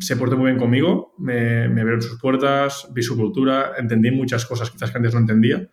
se 0.00 0.16
portó 0.16 0.36
muy 0.36 0.46
bien 0.46 0.58
conmigo, 0.58 1.14
me, 1.18 1.68
me 1.68 1.80
abrieron 1.80 2.02
sus 2.02 2.20
puertas, 2.20 2.88
vi 2.92 3.02
su 3.02 3.16
cultura, 3.16 3.72
entendí 3.78 4.10
muchas 4.10 4.46
cosas 4.46 4.70
quizás 4.70 4.90
que 4.90 4.98
antes 4.98 5.14
no 5.14 5.20
entendía. 5.20 5.68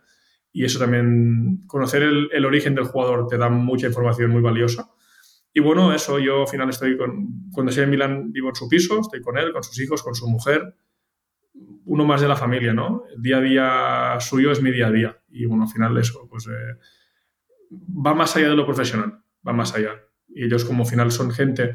Y 0.56 0.64
eso 0.64 0.78
también, 0.78 1.64
conocer 1.66 2.02
el, 2.02 2.44
origen 2.46 2.74
del 2.74 2.86
jugador 2.86 3.26
te 3.28 3.36
da 3.36 3.50
mucha 3.50 3.88
información 3.88 4.30
muy 4.30 4.40
valiosa. 4.40 4.90
Y 5.52 5.60
bueno, 5.60 5.92
eso, 5.92 6.18
yo 6.18 6.42
al 6.42 6.48
final 6.48 6.70
estoy 6.70 6.96
con, 6.96 7.50
cuando 7.52 7.68
estoy 7.68 7.84
en 7.84 7.90
Milán 7.90 8.32
vivo 8.32 8.48
en 8.48 8.54
su 8.54 8.66
piso, 8.66 9.00
estoy 9.00 9.20
con 9.20 9.36
él, 9.36 9.52
con 9.52 9.62
sus 9.62 9.78
hijos, 9.78 10.02
con 10.02 10.14
su 10.14 10.26
mujer, 10.28 10.74
uno 11.84 12.06
más 12.06 12.22
de 12.22 12.28
la 12.28 12.36
familia, 12.36 12.72
¿no? 12.72 13.04
El 13.14 13.20
día 13.20 13.36
a 13.36 13.40
día 13.42 14.16
suyo 14.20 14.50
es 14.50 14.62
mi 14.62 14.70
día 14.70 14.86
a 14.86 14.90
día. 14.90 15.22
Y 15.28 15.44
bueno, 15.44 15.64
al 15.64 15.70
final 15.70 15.96
eso, 15.98 16.26
pues 16.26 16.46
eh, 16.46 16.78
va 17.70 18.14
más 18.14 18.34
allá 18.36 18.48
de 18.48 18.56
lo 18.56 18.64
profesional, 18.64 19.22
va 19.46 19.52
más 19.52 19.74
allá. 19.74 19.90
Y 20.28 20.44
ellos 20.44 20.64
como 20.64 20.84
al 20.84 20.88
final 20.88 21.10
son 21.10 21.32
gente 21.32 21.74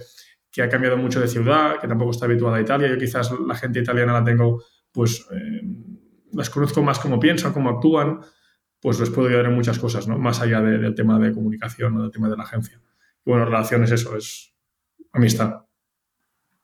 que 0.51 0.61
ha 0.61 0.69
cambiado 0.69 0.97
mucho 0.97 1.19
de 1.19 1.27
ciudad, 1.27 1.79
que 1.79 1.87
tampoco 1.87 2.11
está 2.11 2.25
habituada 2.25 2.57
a 2.57 2.61
Italia. 2.61 2.87
Yo 2.89 2.97
quizás 2.97 3.31
la 3.47 3.55
gente 3.55 3.79
italiana 3.79 4.13
la 4.13 4.23
tengo, 4.23 4.63
pues, 4.91 5.25
eh, 5.31 5.61
las 6.33 6.49
conozco 6.49 6.81
más 6.81 6.99
cómo 6.99 7.19
piensan, 7.19 7.53
cómo 7.53 7.69
actúan, 7.69 8.19
pues 8.81 8.99
les 8.99 9.09
puedo 9.09 9.27
ayudar 9.27 9.45
en 9.45 9.55
muchas 9.55 9.79
cosas, 9.79 10.07
¿no? 10.07 10.17
Más 10.17 10.41
allá 10.41 10.61
del 10.61 10.95
tema 10.95 11.19
de 11.19 11.33
comunicación 11.33 11.95
o 11.97 12.01
del 12.03 12.11
tema 12.11 12.29
de 12.29 12.37
la 12.37 12.43
agencia. 12.43 12.81
Y 13.25 13.29
bueno, 13.29 13.45
relaciones, 13.45 13.91
eso, 13.91 14.15
es 14.17 14.53
amistad. 15.13 15.65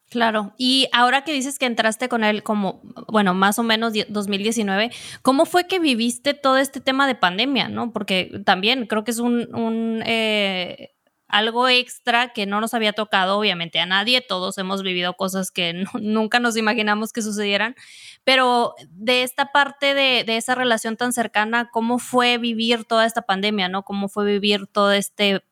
Claro, 0.09 0.53
y 0.57 0.88
ahora 0.93 1.26
que 1.26 1.34
dices 1.34 1.59
que 1.59 1.66
entraste 1.66 2.07
con 2.07 2.24
él 2.24 2.41
como, 2.41 2.82
bueno, 3.09 3.34
más 3.34 3.59
o 3.59 3.64
menos 3.64 3.93
2019, 4.07 4.89
¿cómo 5.22 5.45
fue 5.45 5.68
que 5.68 5.80
viviste 5.80 6.34
todo 6.34 6.57
este 6.57 6.80
tema 6.80 7.07
de 7.07 7.16
pandemia, 7.16 7.68
no? 7.68 7.91
Porque 7.91 8.41
también 8.45 8.88
creo 8.88 9.03
que 9.03 9.12
es 9.12 9.20
un, 9.20 9.53
un 9.53 10.01
eh, 10.05 10.97
algo 11.28 11.67
extra 11.67 12.34
que 12.34 12.45
no 12.45 12.61
nos 12.61 12.73
había 12.73 12.93
tocado, 12.93 13.38
obviamente, 13.38 13.80
a 13.80 13.86
nadie. 13.86 14.21
Todos 14.21 14.57
hemos 14.57 14.84
vivido 14.84 15.13
cosas 15.15 15.51
que 15.51 15.84
nunca 16.01 16.39
nos 16.39 16.57
imaginamos 16.57 17.11
que 17.11 17.21
sucedieran. 17.21 17.75
Pero 18.23 18.75
de 18.89 19.23
esta 19.23 19.51
parte 19.51 19.93
de, 19.93 20.23
de, 20.25 20.38
esa 20.38 20.55
relación 20.55 20.97
tan 20.97 21.13
cercana, 21.13 21.69
¿cómo 21.71 21.99
fue 21.99 22.38
vivir 22.38 22.86
toda 22.86 23.05
esta 23.05 23.23
pandemia, 23.23 23.69
no? 23.69 23.84
¿Cómo 23.84 24.09
fue 24.09 24.25
vivir 24.25 24.67
todo 24.67 24.91
este, 24.91 25.43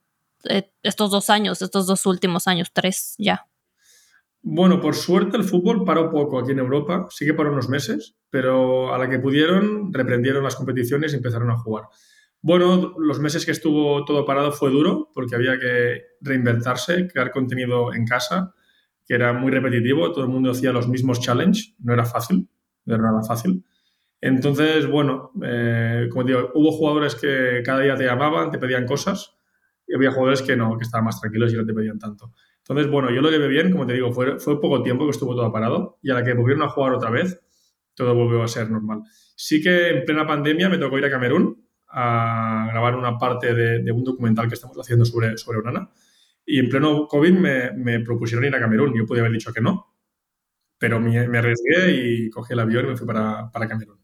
eh, 0.45 0.71
estos 0.83 1.11
dos 1.11 1.29
años, 1.29 1.61
estos 1.61 1.87
dos 1.87 2.05
últimos 2.05 2.47
años, 2.47 2.71
tres 2.73 3.15
ya? 3.17 3.47
Bueno, 4.47 4.79
por 4.79 4.93
suerte 4.93 5.37
el 5.37 5.43
fútbol 5.43 5.83
paró 5.85 6.11
poco 6.11 6.37
aquí 6.37 6.51
en 6.51 6.59
Europa, 6.59 7.07
sí 7.09 7.25
que 7.25 7.33
paró 7.33 7.51
unos 7.51 7.67
meses, 7.67 8.15
pero 8.29 8.93
a 8.93 8.99
la 8.99 9.09
que 9.09 9.17
pudieron 9.17 9.91
reprendieron 9.91 10.43
las 10.43 10.55
competiciones 10.55 11.13
y 11.13 11.15
empezaron 11.15 11.49
a 11.49 11.57
jugar. 11.57 11.85
Bueno, 12.47 12.93
los 12.99 13.19
meses 13.19 13.43
que 13.43 13.53
estuvo 13.53 14.05
todo 14.05 14.23
parado 14.23 14.51
fue 14.51 14.69
duro 14.69 15.09
porque 15.15 15.33
había 15.33 15.57
que 15.57 16.03
reinventarse, 16.21 17.07
crear 17.07 17.31
contenido 17.31 17.91
en 17.91 18.05
casa, 18.05 18.53
que 19.03 19.15
era 19.15 19.33
muy 19.33 19.51
repetitivo, 19.51 20.11
todo 20.11 20.25
el 20.25 20.29
mundo 20.29 20.51
hacía 20.51 20.71
los 20.71 20.87
mismos 20.87 21.19
challenges, 21.19 21.73
no 21.79 21.91
era 21.91 22.05
fácil, 22.05 22.47
no 22.85 22.93
era 22.93 23.03
nada 23.03 23.23
fácil. 23.23 23.65
Entonces, 24.21 24.85
bueno, 24.85 25.31
eh, 25.43 26.07
como 26.11 26.23
digo, 26.23 26.51
hubo 26.53 26.71
jugadores 26.71 27.15
que 27.15 27.63
cada 27.65 27.79
día 27.79 27.95
te 27.95 28.05
llamaban, 28.05 28.51
te 28.51 28.59
pedían 28.59 28.85
cosas, 28.85 29.35
y 29.87 29.95
había 29.95 30.11
jugadores 30.11 30.43
que 30.43 30.55
no, 30.55 30.77
que 30.77 30.83
estaban 30.83 31.05
más 31.05 31.19
tranquilos 31.19 31.51
y 31.51 31.57
no 31.57 31.65
te 31.65 31.73
pedían 31.73 31.97
tanto. 31.97 32.31
Entonces, 32.59 32.91
bueno, 32.91 33.09
yo 33.09 33.21
lo 33.21 33.31
vi 33.31 33.47
bien, 33.47 33.71
como 33.71 33.87
te 33.87 33.93
digo, 33.93 34.13
fue, 34.13 34.37
fue 34.37 34.61
poco 34.61 34.83
tiempo 34.83 35.05
que 35.05 35.11
estuvo 35.11 35.35
todo 35.35 35.51
parado 35.51 35.97
y 36.03 36.11
a 36.11 36.13
la 36.13 36.23
que 36.23 36.35
volvieron 36.35 36.61
a 36.61 36.69
jugar 36.69 36.93
otra 36.93 37.09
vez, 37.09 37.41
todo 37.95 38.13
volvió 38.13 38.43
a 38.43 38.47
ser 38.47 38.69
normal. 38.69 39.01
Sí 39.35 39.63
que 39.63 39.89
en 39.89 40.05
plena 40.05 40.27
pandemia 40.27 40.69
me 40.69 40.77
tocó 40.77 40.99
ir 40.99 41.05
a 41.05 41.09
Camerún, 41.09 41.64
a 41.97 42.67
grabar 42.69 42.95
una 42.95 43.17
parte 43.17 43.53
de, 43.53 43.89
un 43.91 44.03
documental 44.03 44.49
que 44.49 44.55
estamos 44.55 44.77
haciendo 44.77 45.05
sobre, 45.05 45.37
sobre 45.37 45.59
Onana. 45.59 45.89
Y 46.45 46.59
en 46.59 46.69
pleno 46.69 47.07
COVID 47.07 47.31
me, 47.31 47.71
me, 47.71 48.01
propusieron 48.01 48.43
ir 48.43 48.53
a 48.53 48.59
Camerún. 48.59 48.93
Yo 48.93 49.05
podía 49.05 49.21
haber 49.21 49.31
dicho 49.31 49.53
que 49.53 49.61
no, 49.61 49.95
pero 50.77 50.99
me, 50.99 51.27
me 51.29 51.37
arriesgué 51.37 51.91
y 51.91 52.29
cogí 52.29 52.53
el 52.53 52.59
avión 52.59 52.85
y 52.85 52.89
me 52.89 52.97
fui 52.97 53.07
para, 53.07 53.49
para 53.49 53.67
Camerún. 53.67 53.97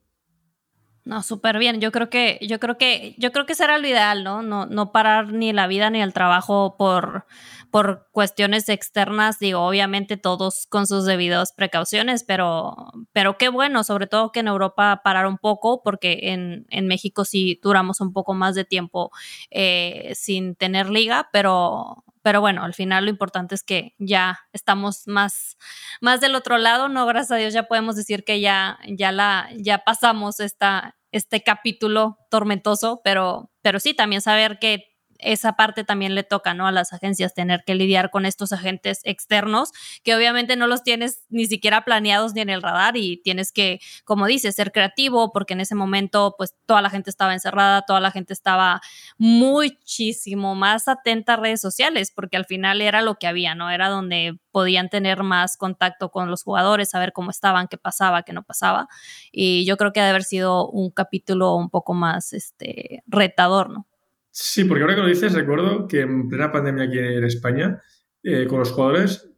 No, 1.04 1.22
súper 1.22 1.60
bien. 1.60 1.82
Yo 1.82 1.92
creo 1.92 2.10
que, 2.10 2.40
yo 2.42 2.60
creo 2.60 2.78
que, 2.78 3.16
yo 3.18 3.34
creo 3.34 3.46
que 3.46 3.56
será 3.56 3.78
lo 3.78 3.88
ideal, 3.88 4.24
¿no? 4.24 4.42
No, 4.42 4.68
no 4.68 4.94
parar 4.94 5.34
ni 5.34 5.52
la 5.52 5.68
vida 5.68 5.90
ni 5.90 6.02
el 6.02 6.14
trabajo 6.14 6.78
por, 6.78 7.26
por 7.72 8.10
cuestiones 8.12 8.68
externas, 8.70 9.40
digo, 9.40 9.62
obviamente 9.62 10.18
todos 10.18 10.68
con 10.68 10.86
sus 10.86 11.06
debidas 11.06 11.54
precauciones, 11.54 12.24
pero, 12.26 12.76
pero 13.14 13.38
qué 13.38 13.48
bueno, 13.48 13.84
sobre 13.84 14.08
todo 14.08 14.32
que 14.32 14.42
en 14.42 14.50
Europa 14.50 15.02
parar 15.04 15.26
un 15.26 15.38
poco, 15.38 15.82
porque 15.82 16.20
en, 16.34 16.66
en 16.70 16.88
México 16.88 17.24
sí 17.24 17.60
duramos 17.64 18.02
un 18.02 18.12
poco 18.12 18.34
más 18.34 18.56
de 18.56 18.66
tiempo 18.66 19.12
eh, 19.50 20.12
sin 20.16 20.56
tener 20.56 20.90
liga, 20.90 21.30
pero, 21.32 22.04
pero 22.22 22.42
bueno, 22.42 22.64
al 22.64 22.74
final 22.74 23.06
lo 23.06 23.10
importante 23.10 23.56
es 23.56 23.64
que 23.64 23.96
ya 23.98 24.40
estamos 24.52 25.08
más, 25.08 25.58
más 26.02 26.20
del 26.20 26.36
otro 26.36 26.58
lado, 26.58 26.90
no, 26.90 27.06
gracias 27.06 27.32
a 27.32 27.36
Dios 27.38 27.54
ya 27.54 27.64
podemos 27.64 27.96
decir 27.96 28.26
que 28.26 28.42
ya, 28.42 28.80
ya 28.88 29.14
la, 29.14 29.50
ya 29.56 29.80
pasamos 29.80 30.42
esta, 30.42 30.98
este 31.12 31.42
capítulo 31.42 32.18
tormentoso, 32.30 33.02
pero, 33.04 33.50
pero 33.62 33.80
sí, 33.80 33.94
también 33.94 34.22
saber 34.22 34.60
que 34.60 34.91
esa 35.22 35.54
parte 35.54 35.84
también 35.84 36.16
le 36.16 36.24
toca, 36.24 36.54
¿no? 36.54 36.68
A 36.68 36.72
las 36.72 36.94
agencias 36.94 37.34
tener 37.34 37.64
que 37.66 37.76
lidiar 37.76 38.10
con 38.12 38.26
estos 38.26 38.52
agentes 38.54 39.00
externos 39.04 39.72
que 40.04 40.16
obviamente 40.16 40.56
no 40.56 40.68
los 40.68 40.84
tienes 40.84 41.26
ni 41.30 41.46
siquiera 41.46 41.86
planeados 41.86 42.34
ni 42.34 42.42
en 42.42 42.50
el 42.50 42.62
radar 42.62 42.98
y 42.98 43.22
tienes 43.22 43.52
que, 43.52 43.80
como 44.06 44.26
dices, 44.28 44.56
ser 44.56 44.72
creativo 44.72 45.32
porque 45.32 45.54
en 45.54 45.62
ese 45.62 45.76
momento 45.76 46.36
pues 46.38 46.56
toda 46.66 46.82
la 46.82 46.90
gente 46.90 47.10
estaba 47.10 47.34
encerrada, 47.34 47.84
toda 47.84 48.00
la 48.00 48.12
gente 48.12 48.34
estaba 48.34 48.82
muchísimo 49.18 50.56
más 50.56 50.88
atenta 50.88 51.34
a 51.34 51.38
redes 51.38 51.62
sociales 51.62 52.12
porque 52.16 52.38
al 52.38 52.46
final 52.46 52.82
era 52.82 53.02
lo 53.02 53.16
que 53.16 53.28
había, 53.28 53.56
¿no? 53.56 53.70
Era 53.70 53.90
donde 53.90 54.38
podían 54.52 54.90
tener 54.90 55.24
más 55.24 55.58
contacto 55.58 56.10
con 56.12 56.30
los 56.30 56.44
jugadores, 56.44 56.90
saber 56.90 57.14
cómo 57.14 57.32
estaban, 57.32 57.68
qué 57.68 57.78
pasaba, 57.78 58.24
qué 58.24 58.34
no 58.34 58.44
pasaba. 58.44 58.88
Y 59.32 59.66
yo 59.66 59.78
creo 59.78 59.94
que 59.94 60.02
ha 60.02 60.04
de 60.04 60.10
haber 60.12 60.24
sido 60.24 60.68
un 60.70 60.92
capítulo 60.92 61.56
un 61.56 61.70
poco 61.70 61.94
más 61.94 62.34
este, 62.34 63.04
retador, 63.08 63.70
¿no? 63.70 63.88
Sí, 64.32 64.64
porque 64.64 64.82
ahora 64.84 64.96
que 64.96 65.02
lo 65.02 65.08
dices, 65.08 65.34
recuerdo 65.34 65.88
que 65.88 66.02
en 66.02 66.30
plena 66.30 66.52
pandemia 66.52 66.86
aquí 66.86 66.98
en 66.98 67.24
España, 67.26 67.82
eh, 68.24 68.48
con 68.48 68.60
los 68.60 68.72
jugadores, 68.72 69.30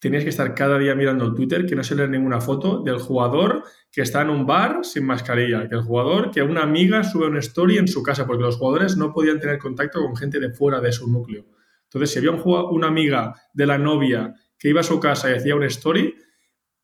tenías 0.00 0.24
que 0.24 0.30
estar 0.30 0.54
cada 0.54 0.78
día 0.78 0.94
mirando 0.96 1.32
Twitter, 1.34 1.66
que 1.66 1.76
no 1.76 1.84
se 1.84 1.94
lea 1.94 2.08
ninguna 2.08 2.40
foto 2.40 2.82
del 2.82 2.98
jugador 2.98 3.62
que 3.92 4.00
está 4.02 4.22
en 4.22 4.30
un 4.30 4.46
bar 4.46 4.80
sin 4.82 5.04
mascarilla, 5.04 5.68
que 5.68 5.76
el 5.76 5.82
jugador 5.82 6.30
que 6.30 6.42
una 6.42 6.62
amiga 6.62 7.04
sube 7.04 7.26
una 7.26 7.38
story 7.38 7.78
en 7.78 7.86
su 7.86 8.02
casa, 8.02 8.26
porque 8.26 8.42
los 8.42 8.56
jugadores 8.56 8.96
no 8.96 9.12
podían 9.12 9.38
tener 9.38 9.58
contacto 9.58 10.00
con 10.00 10.16
gente 10.16 10.40
de 10.40 10.50
fuera 10.50 10.80
de 10.80 10.90
su 10.90 11.08
núcleo. 11.08 11.46
Entonces, 11.84 12.10
si 12.10 12.18
había 12.18 12.30
un 12.30 12.42
una 12.44 12.88
amiga 12.88 13.34
de 13.52 13.66
la 13.66 13.78
novia 13.78 14.34
que 14.58 14.68
iba 14.68 14.80
a 14.80 14.84
su 14.84 14.98
casa 14.98 15.30
y 15.30 15.34
hacía 15.34 15.54
una 15.54 15.66
story, 15.66 16.14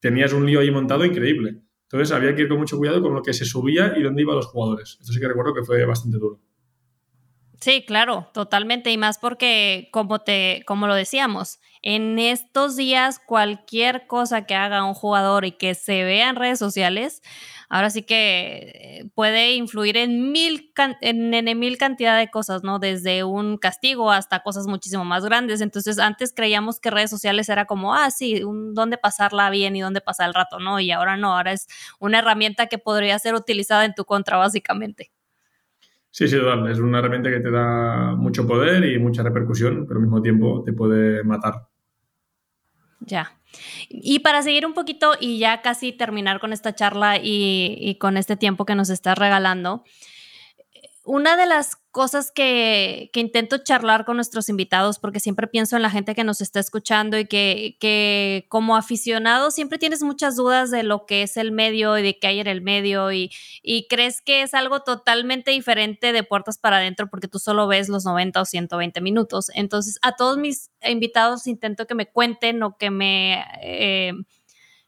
tenías 0.00 0.32
un 0.32 0.46
lío 0.46 0.60
ahí 0.60 0.70
montado 0.70 1.04
increíble. 1.04 1.62
Entonces, 1.84 2.12
había 2.14 2.34
que 2.34 2.42
ir 2.42 2.48
con 2.48 2.58
mucho 2.58 2.76
cuidado 2.76 3.00
con 3.02 3.14
lo 3.14 3.22
que 3.22 3.32
se 3.32 3.44
subía 3.44 3.94
y 3.96 4.02
dónde 4.02 4.22
iban 4.22 4.36
los 4.36 4.46
jugadores. 4.46 4.98
Esto 5.00 5.12
sí 5.12 5.20
que 5.20 5.28
recuerdo 5.28 5.54
que 5.54 5.64
fue 5.64 5.84
bastante 5.84 6.18
duro. 6.18 6.45
Sí, 7.60 7.84
claro, 7.86 8.28
totalmente. 8.34 8.90
Y 8.90 8.98
más 8.98 9.18
porque, 9.18 9.88
como 9.92 10.20
te, 10.20 10.62
como 10.66 10.86
lo 10.86 10.94
decíamos, 10.94 11.58
en 11.82 12.18
estos 12.18 12.76
días 12.76 13.18
cualquier 13.18 14.06
cosa 14.06 14.44
que 14.46 14.54
haga 14.54 14.84
un 14.84 14.92
jugador 14.94 15.44
y 15.46 15.52
que 15.52 15.74
se 15.74 16.04
vea 16.04 16.28
en 16.28 16.36
redes 16.36 16.58
sociales, 16.58 17.22
ahora 17.70 17.88
sí 17.90 18.02
que 18.02 19.00
eh, 19.00 19.10
puede 19.14 19.54
influir 19.54 19.96
en 19.96 20.30
mil, 20.32 20.70
en, 21.00 21.58
mil 21.58 21.78
cantidad 21.78 22.18
de 22.18 22.30
cosas, 22.30 22.62
¿no? 22.62 22.78
Desde 22.78 23.24
un 23.24 23.56
castigo 23.56 24.10
hasta 24.12 24.40
cosas 24.42 24.66
muchísimo 24.66 25.04
más 25.06 25.24
grandes. 25.24 25.60
Entonces, 25.62 25.98
antes 25.98 26.32
creíamos 26.34 26.78
que 26.78 26.90
redes 26.90 27.10
sociales 27.10 27.48
era 27.48 27.64
como, 27.64 27.94
ah, 27.94 28.10
sí, 28.10 28.44
un, 28.44 28.74
dónde 28.74 28.98
pasarla 28.98 29.48
bien 29.50 29.74
y 29.76 29.80
dónde 29.80 30.02
pasar 30.02 30.28
el 30.28 30.34
rato, 30.34 30.58
¿no? 30.60 30.78
Y 30.78 30.90
ahora 30.92 31.16
no, 31.16 31.34
ahora 31.36 31.52
es 31.52 31.66
una 31.98 32.18
herramienta 32.18 32.66
que 32.66 32.78
podría 32.78 33.18
ser 33.18 33.34
utilizada 33.34 33.84
en 33.86 33.94
tu 33.94 34.04
contra, 34.04 34.36
básicamente. 34.36 35.10
Sí, 36.16 36.28
sí, 36.28 36.38
Es 36.70 36.78
una 36.78 37.00
herramienta 37.00 37.28
que 37.28 37.40
te 37.40 37.50
da 37.50 38.14
mucho 38.16 38.46
poder 38.46 38.82
y 38.86 38.98
mucha 38.98 39.22
repercusión, 39.22 39.84
pero 39.86 40.00
al 40.00 40.06
mismo 40.06 40.22
tiempo 40.22 40.62
te 40.64 40.72
puede 40.72 41.22
matar. 41.22 41.68
Ya. 43.00 43.38
Y 43.90 44.20
para 44.20 44.40
seguir 44.40 44.64
un 44.64 44.72
poquito 44.72 45.12
y 45.20 45.38
ya 45.38 45.60
casi 45.60 45.92
terminar 45.92 46.40
con 46.40 46.54
esta 46.54 46.74
charla 46.74 47.18
y, 47.18 47.76
y 47.78 47.98
con 47.98 48.16
este 48.16 48.34
tiempo 48.38 48.64
que 48.64 48.74
nos 48.74 48.88
estás 48.88 49.18
regalando, 49.18 49.84
una 51.06 51.36
de 51.36 51.46
las 51.46 51.76
cosas 51.92 52.30
que, 52.30 53.10
intento 53.14 53.58
charlar 53.58 54.04
con 54.04 54.16
nuestros 54.16 54.48
invitados, 54.50 54.98
porque 54.98 55.20
siempre 55.20 55.46
pienso 55.46 55.76
en 55.76 55.82
la 55.82 55.88
gente 55.88 56.14
que 56.14 56.24
nos 56.24 56.40
está 56.40 56.60
escuchando 56.60 57.16
y 57.18 57.24
que, 57.26 58.44
como 58.50 58.76
aficionado 58.76 59.50
siempre 59.50 59.78
tienes 59.78 60.02
muchas 60.02 60.36
dudas 60.36 60.70
de 60.70 60.82
lo 60.82 61.06
que 61.06 61.22
es 61.22 61.36
el 61.38 61.52
medio 61.52 61.96
y 61.96 62.02
de 62.02 62.18
qué 62.18 62.26
hay 62.26 62.40
en 62.40 62.48
el 62.48 62.60
medio 62.60 63.12
y, 63.12 63.30
y 63.62 63.86
crees 63.88 64.20
que 64.20 64.42
es 64.42 64.52
algo 64.52 64.80
totalmente 64.80 65.52
diferente 65.52 66.12
de 66.12 66.22
puertas 66.22 66.58
para 66.58 66.78
adentro 66.78 67.08
porque 67.08 67.28
tú 67.28 67.38
solo 67.38 67.66
ves 67.66 67.88
los 67.88 68.04
90 68.04 68.42
o 68.42 68.44
120 68.44 69.00
minutos. 69.00 69.50
Entonces, 69.54 69.98
a 70.02 70.16
todos 70.16 70.36
mis 70.36 70.70
invitados 70.82 71.46
intento 71.46 71.86
que 71.86 71.94
me 71.94 72.06
cuenten 72.06 72.62
o 72.62 72.76
que 72.76 72.90
me... 72.90 73.44
Eh, 73.62 74.12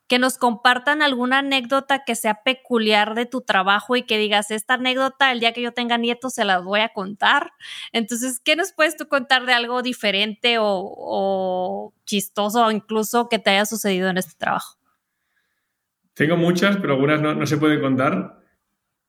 que 0.09 0.18
nos 0.18 0.38
compartan 0.38 1.02
alguna 1.02 1.40
anécdota 1.40 2.02
que 2.04 2.14
sea 2.14 2.42
peculiar 2.42 3.14
de 3.14 3.26
tu 3.26 3.42
trabajo 3.42 3.94
y 3.94 4.04
que 4.04 4.16
digas, 4.16 4.50
esta 4.50 4.74
anécdota 4.74 5.30
el 5.30 5.40
día 5.40 5.52
que 5.52 5.61
yo 5.61 5.72
tenga 5.72 5.98
nietos 5.98 6.32
se 6.32 6.46
las 6.46 6.64
voy 6.64 6.80
a 6.80 6.88
contar. 6.94 7.52
Entonces, 7.92 8.40
¿qué 8.42 8.56
nos 8.56 8.72
puedes 8.72 8.96
tú 8.96 9.06
contar 9.06 9.44
de 9.44 9.52
algo 9.52 9.82
diferente 9.82 10.56
o, 10.59 11.92
chistoso 12.06 12.64
o 12.64 12.70
incluso 12.70 13.28
que 13.28 13.38
te 13.38 13.50
haya 13.50 13.66
sucedido 13.66 14.09
en 14.09 14.16
este 14.16 14.32
trabajo? 14.38 14.78
Tengo 16.14 16.38
muchas, 16.38 16.78
pero 16.78 16.94
algunas 16.94 17.20
no, 17.20 17.46
se 17.46 17.59
pueden 17.59 17.80
contar. 17.80 18.40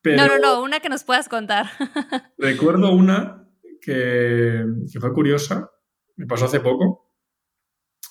No, 0.04 0.28
no, 0.28 0.38
no, 0.38 0.62
una 0.62 0.82
que 0.82 0.90
nos 0.90 1.06
puedas 1.06 1.30
contar. 1.30 1.68
recuerdo 2.38 2.92
una 2.92 3.48
que, 3.82 4.66
que 4.92 5.00
fue 5.00 5.14
curiosa, 5.14 5.72
me 6.18 6.28
pasó 6.28 6.46
hace 6.46 6.60
poco. 6.60 7.10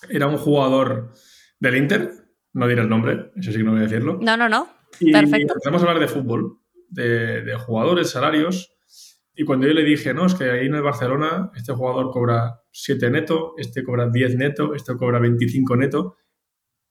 Era 0.08 0.26
un 0.26 0.38
jugador 0.38 1.12
del 1.60 1.76
Inter, 1.76 2.17
no 2.58 2.66
diré 2.66 2.82
el 2.82 2.88
nombre, 2.88 3.30
eso 3.36 3.52
sí 3.52 3.58
que 3.58 3.64
no 3.64 3.70
voy 3.70 3.80
a 3.80 3.84
decirlo. 3.84 4.18
No, 4.20 4.36
no, 4.36 4.48
no. 4.48 4.68
Perfecto. 5.12 5.54
Empezamos 5.54 5.82
a 5.82 5.86
hablar 5.86 6.00
de 6.00 6.08
fútbol, 6.08 6.58
de, 6.88 7.56
jugadores, 7.64 8.10
salarios. 8.10 8.74
Y 9.34 9.44
cuando 9.44 9.68
yo 9.68 9.74
le 9.74 9.84
dije, 9.84 10.12
no, 10.12 10.26
es 10.26 10.34
que 10.34 10.50
ahí 10.50 10.66
en 10.66 10.74
el 10.74 10.82
Barcelona 10.82 11.52
este 11.54 11.72
jugador 11.72 12.10
cobra 12.10 12.62
7 12.72 13.10
neto, 13.10 13.54
este 13.56 13.84
cobra 13.84 14.10
10 14.10 14.36
neto, 14.36 14.74
este 14.74 14.96
cobra 14.96 15.20
25 15.20 15.76
neto, 15.76 16.16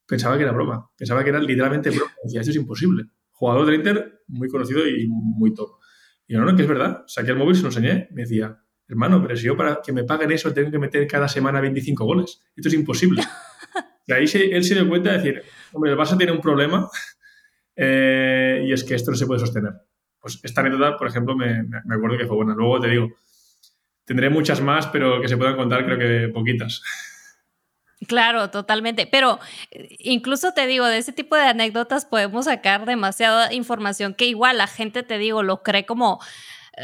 pensaba 0.08 0.38
que 0.38 0.44
era 0.44 0.54
broma. 0.54 0.90
Pensaba 0.98 1.22
que 1.22 1.32
era 1.32 1.40
literalmente 1.40 1.90
broma. 1.90 2.14
Decía, 2.24 2.40
esto 2.40 2.52
es 2.52 2.58
imposible. 2.58 3.04
Jugador 3.32 3.66
del 3.66 3.76
Inter, 3.76 4.22
muy 4.28 4.48
conocido 4.48 4.88
y 4.88 5.06
muy 5.10 5.54
top. 5.54 5.72
Y 6.28 6.34
yo, 6.34 6.40
no, 6.40 6.46
no, 6.50 6.56
que 6.56 6.62
es 6.62 6.70
verdad. 6.70 7.04
Saqué 7.08 7.32
el 7.32 7.38
móvil, 7.38 7.56
se 7.56 7.64
lo 7.64 7.68
enseñé. 7.68 8.08
Me 8.12 8.22
decía, 8.22 8.58
hermano, 8.88 9.22
pero 9.22 9.36
si 9.36 9.46
yo 9.46 9.58
para 9.58 9.82
que 9.84 9.92
me 9.92 10.06
paguen 10.06 10.32
eso 10.32 10.54
tengo 10.54 10.72
que 10.72 10.80
meter 10.80 11.06
cada 11.08 11.28
semana 11.28 11.60
25 11.60 12.06
goles. 12.06 12.42
Esto 12.56 12.70
es 12.70 12.74
imposible. 12.74 13.22
Y 14.08 14.14
ahí 14.14 14.26
él 14.34 14.64
se 14.64 14.74
dio 14.74 14.88
cuenta 14.88 15.12
de 15.12 15.18
decir, 15.18 15.44
hombre, 15.74 15.92
el 15.92 15.98
Barça 15.98 16.18
tiene 16.18 16.32
un 16.32 16.42
problema 16.42 16.90
eh, 17.76 18.64
y 18.66 18.72
es 18.72 18.84
que 18.84 18.96
esto 18.96 19.12
no 19.12 19.18
se 19.18 19.28
puede 19.28 19.42
sostener. 19.42 19.74
Pues 20.20 20.40
esta 20.42 20.62
anécdota, 20.62 20.98
por 20.98 21.08
ejemplo, 21.08 21.36
me, 21.36 21.64
me, 21.64 21.96
acuerdo 21.96 22.18
que 22.18 22.26
fue 22.26 22.38
buena. 22.38 22.56
Luego 22.56 22.80
te 22.80 22.88
digo, 22.88 23.10
tendré 24.06 24.30
muchas 24.30 24.62
más, 24.62 24.88
pero 24.88 25.22
que 25.22 25.28
se 25.28 25.38
puedan 25.38 25.58
contar 25.58 25.86
creo 25.86 26.00
que 26.00 26.34
poquitas. 26.34 26.82
Claro, 28.08 28.50
totalmente. 28.50 29.08
Pero 29.08 29.40
eh, 29.72 29.90
incluso 30.00 30.54
te 30.54 30.68
digo, 30.68 30.86
de 30.86 31.00
ese 31.00 31.14
tipo 31.14 31.36
de 31.36 31.44
anécdotas 31.44 32.06
podemos 32.06 32.46
sacar 32.46 32.86
demasiada 32.86 33.54
información 33.54 34.14
que 34.14 34.26
igual 34.26 34.58
la 34.58 34.68
gente, 34.68 35.04
te 35.04 35.18
digo, 35.18 35.44
lo 35.44 35.64
cree 35.64 35.86
como 35.86 36.20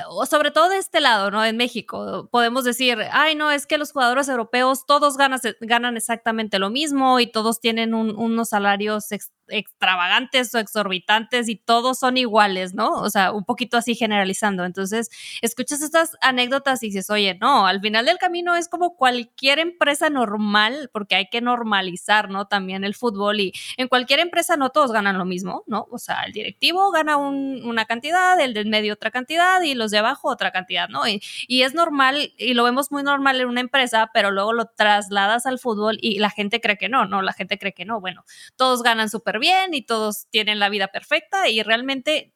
o 0.09 0.25
sobre 0.25 0.51
todo 0.51 0.69
de 0.69 0.77
este 0.77 0.99
lado, 1.01 1.29
¿no? 1.31 1.43
En 1.45 1.57
México, 1.57 2.27
podemos 2.31 2.63
decir, 2.63 2.97
ay, 3.11 3.35
no, 3.35 3.51
es 3.51 3.67
que 3.67 3.77
los 3.77 3.91
jugadores 3.91 4.27
europeos 4.27 4.85
todos 4.85 5.17
ganan, 5.17 5.39
ganan 5.61 5.97
exactamente 5.97 6.59
lo 6.59 6.69
mismo 6.69 7.19
y 7.19 7.27
todos 7.27 7.59
tienen 7.59 7.93
unos 7.93 8.49
salarios 8.49 9.11
extravagantes 9.47 10.53
o 10.55 10.59
exorbitantes 10.59 11.49
y 11.49 11.55
todos 11.55 11.99
son 11.99 12.17
iguales, 12.17 12.73
¿no? 12.73 12.91
O 12.91 13.09
sea, 13.09 13.31
un 13.31 13.43
poquito 13.45 13.77
así 13.77 13.95
generalizando. 13.95 14.65
Entonces, 14.65 15.09
escuchas 15.41 15.81
estas 15.81 16.17
anécdotas 16.21 16.83
y 16.83 16.87
dices, 16.87 17.09
oye, 17.09 17.37
no, 17.39 17.67
al 17.67 17.81
final 17.81 18.05
del 18.05 18.17
camino 18.17 18.55
es 18.55 18.67
como 18.67 18.95
cualquier 18.95 19.59
empresa 19.59 20.09
normal, 20.09 20.89
porque 20.93 21.15
hay 21.15 21.29
que 21.29 21.41
normalizar, 21.41 22.29
¿no? 22.29 22.47
También 22.47 22.83
el 22.83 22.95
fútbol 22.95 23.39
y 23.39 23.53
en 23.77 23.87
cualquier 23.87 24.19
empresa 24.19 24.57
no 24.57 24.69
todos 24.69 24.91
ganan 24.91 25.17
lo 25.17 25.25
mismo, 25.25 25.63
¿no? 25.67 25.87
O 25.91 25.97
sea, 25.97 26.23
el 26.23 26.33
directivo 26.33 26.91
gana 26.91 27.17
una 27.17 27.85
cantidad, 27.85 28.39
el 28.39 28.53
del 28.53 28.67
medio 28.67 28.93
otra 28.93 29.11
cantidad 29.11 29.61
y 29.61 29.75
los 29.75 29.91
de 29.91 29.99
abajo 29.99 30.29
otra 30.29 30.51
cantidad, 30.51 30.89
¿no? 30.89 31.07
Y, 31.07 31.21
y 31.47 31.63
es 31.63 31.73
normal 31.73 32.33
y 32.37 32.53
lo 32.53 32.63
vemos 32.63 32.91
muy 32.91 33.03
normal 33.03 33.39
en 33.41 33.47
una 33.47 33.61
empresa, 33.61 34.09
pero 34.13 34.31
luego 34.31 34.53
lo 34.53 34.65
trasladas 34.65 35.45
al 35.45 35.59
fútbol 35.59 35.97
y 36.01 36.19
la 36.19 36.29
gente 36.29 36.61
cree 36.61 36.77
que 36.77 36.89
no, 36.89 37.05
¿no? 37.05 37.21
La 37.21 37.33
gente 37.33 37.57
cree 37.57 37.73
que 37.73 37.85
no. 37.85 37.99
Bueno, 37.99 38.23
todos 38.55 38.83
ganan 38.83 39.09
súper 39.09 39.32
bien 39.39 39.73
y 39.73 39.85
todos 39.85 40.27
tienen 40.29 40.59
la 40.59 40.69
vida 40.69 40.87
perfecta 40.87 41.49
y 41.49 41.61
realmente 41.63 42.33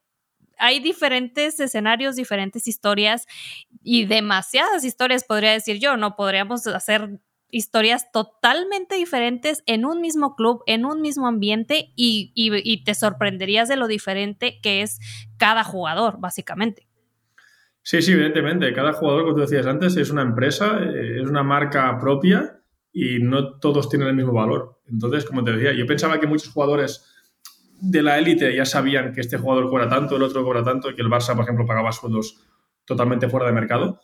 hay 0.58 0.80
diferentes 0.80 1.60
escenarios, 1.60 2.16
diferentes 2.16 2.68
historias 2.68 3.26
y 3.84 4.06
demasiadas 4.06 4.84
historias, 4.84 5.24
podría 5.24 5.52
decir 5.52 5.80
yo, 5.80 5.98
¿no? 5.98 6.16
Podríamos 6.16 6.66
hacer 6.68 7.20
historias 7.50 8.12
totalmente 8.12 8.96
diferentes 8.96 9.64
en 9.66 9.86
un 9.86 10.02
mismo 10.02 10.36
club, 10.36 10.64
en 10.66 10.86
un 10.86 11.02
mismo 11.02 11.28
ambiente 11.28 11.94
y, 11.96 12.32
y, 12.36 12.84
te 12.84 12.94
sorprenderías 12.94 13.70
de 13.70 13.78
lo 13.78 13.88
diferente 13.88 14.60
que 14.62 14.82
es 14.82 15.00
cada 15.38 15.64
jugador, 15.64 16.20
básicamente. 16.20 16.88
Sí, 17.84 18.02
sí, 18.02 18.12
evidentemente. 18.12 18.74
Cada 18.74 18.92
jugador, 18.92 19.24
como 19.24 19.36
tú 19.36 19.42
decías 19.42 19.66
antes, 19.66 19.96
es 19.96 20.10
una 20.10 20.24
empresa, 20.24 20.80
eh, 20.82 21.22
es 21.22 21.30
una 21.30 21.44
marca 21.44 21.98
propia 22.00 22.57
y 23.00 23.20
no 23.20 23.60
todos 23.60 23.90
tienen 23.90 24.08
el 24.08 24.16
mismo 24.16 24.34
valor. 24.34 24.80
Entonces, 24.88 25.24
como 25.24 25.44
te 25.44 25.52
decía, 25.52 25.72
yo 25.72 25.86
pensaba 25.86 26.20
que 26.20 26.26
muchos 26.26 26.52
jugadores 26.52 27.06
de 27.80 28.02
la 28.02 28.18
élite 28.18 28.56
ya 28.56 28.66
sabían 28.66 29.14
que 29.14 29.22
este 29.22 29.38
jugador 29.38 29.70
cobra 29.70 29.88
tanto, 29.88 30.16
el 30.16 30.24
otro 30.24 30.44
cobra 30.44 30.64
tanto, 30.64 30.90
y 30.90 30.96
que 30.96 31.04
el 31.04 31.08
Barça, 31.08 31.36
por 31.36 31.44
ejemplo, 31.44 31.64
pagaba 31.68 31.92
sueldos 31.92 32.44
totalmente 32.86 33.30
fuera 33.30 33.46
de 33.46 33.52
mercado. 33.52 34.00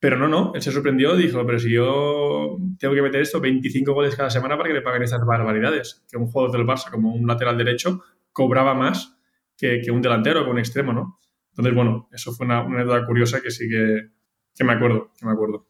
Pero 0.00 0.16
no, 0.16 0.28
no, 0.28 0.52
él 0.54 0.62
se 0.62 0.72
sorprendió 0.72 1.14
dijo, 1.14 1.44
pero 1.44 1.58
si 1.58 1.72
yo 1.72 2.56
tengo 2.78 2.94
que 2.94 3.02
meter 3.02 3.20
esto, 3.20 3.38
25 3.38 3.92
goles 3.92 4.16
cada 4.16 4.30
semana 4.30 4.56
para 4.56 4.68
que 4.68 4.74
me 4.76 4.80
paguen 4.80 5.02
estas 5.02 5.26
barbaridades, 5.26 6.06
que 6.10 6.16
un 6.16 6.28
jugador 6.28 6.50
del 6.56 6.66
Barça, 6.66 6.90
como 6.90 7.14
un 7.14 7.26
lateral 7.26 7.58
derecho, 7.58 8.00
cobraba 8.32 8.72
más 8.72 9.14
que, 9.58 9.82
un 9.90 10.00
delantero, 10.00 10.44
que 10.44 10.50
un 10.50 10.58
extremo, 10.58 10.94
¿no? 10.94 11.18
Entonces, 11.50 11.74
bueno, 11.74 12.08
eso 12.12 12.32
fue 12.32 12.46
una, 12.46 12.62
una 12.62 12.76
anécdota 12.76 13.04
curiosa 13.04 13.42
que 13.42 13.50
sí 13.50 13.68
que, 13.68 14.08
que 14.54 14.64
me 14.64 14.72
acuerdo, 14.72 15.10
que 15.18 15.26
me 15.26 15.32
acuerdo. 15.32 15.67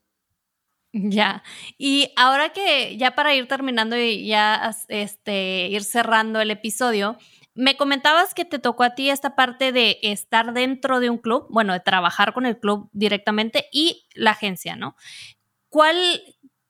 Ya, 0.92 1.42
y 1.76 2.12
ahora 2.16 2.50
que 2.50 2.96
ya 2.96 3.14
para 3.14 3.34
ir 3.34 3.46
terminando 3.46 3.96
y 3.96 4.26
ya 4.26 4.74
este, 4.88 5.68
ir 5.68 5.84
cerrando 5.84 6.40
el 6.40 6.50
episodio, 6.50 7.18
me 7.54 7.76
comentabas 7.76 8.34
que 8.34 8.44
te 8.44 8.58
tocó 8.58 8.84
a 8.84 8.94
ti 8.94 9.10
esta 9.10 9.34
parte 9.34 9.70
de 9.72 9.98
estar 10.02 10.54
dentro 10.54 11.00
de 11.00 11.10
un 11.10 11.18
club, 11.18 11.46
bueno, 11.50 11.72
de 11.72 11.80
trabajar 11.80 12.32
con 12.32 12.46
el 12.46 12.58
club 12.58 12.88
directamente 12.92 13.66
y 13.70 14.06
la 14.14 14.30
agencia, 14.30 14.76
¿no? 14.76 14.96
¿Cuál, 15.68 15.96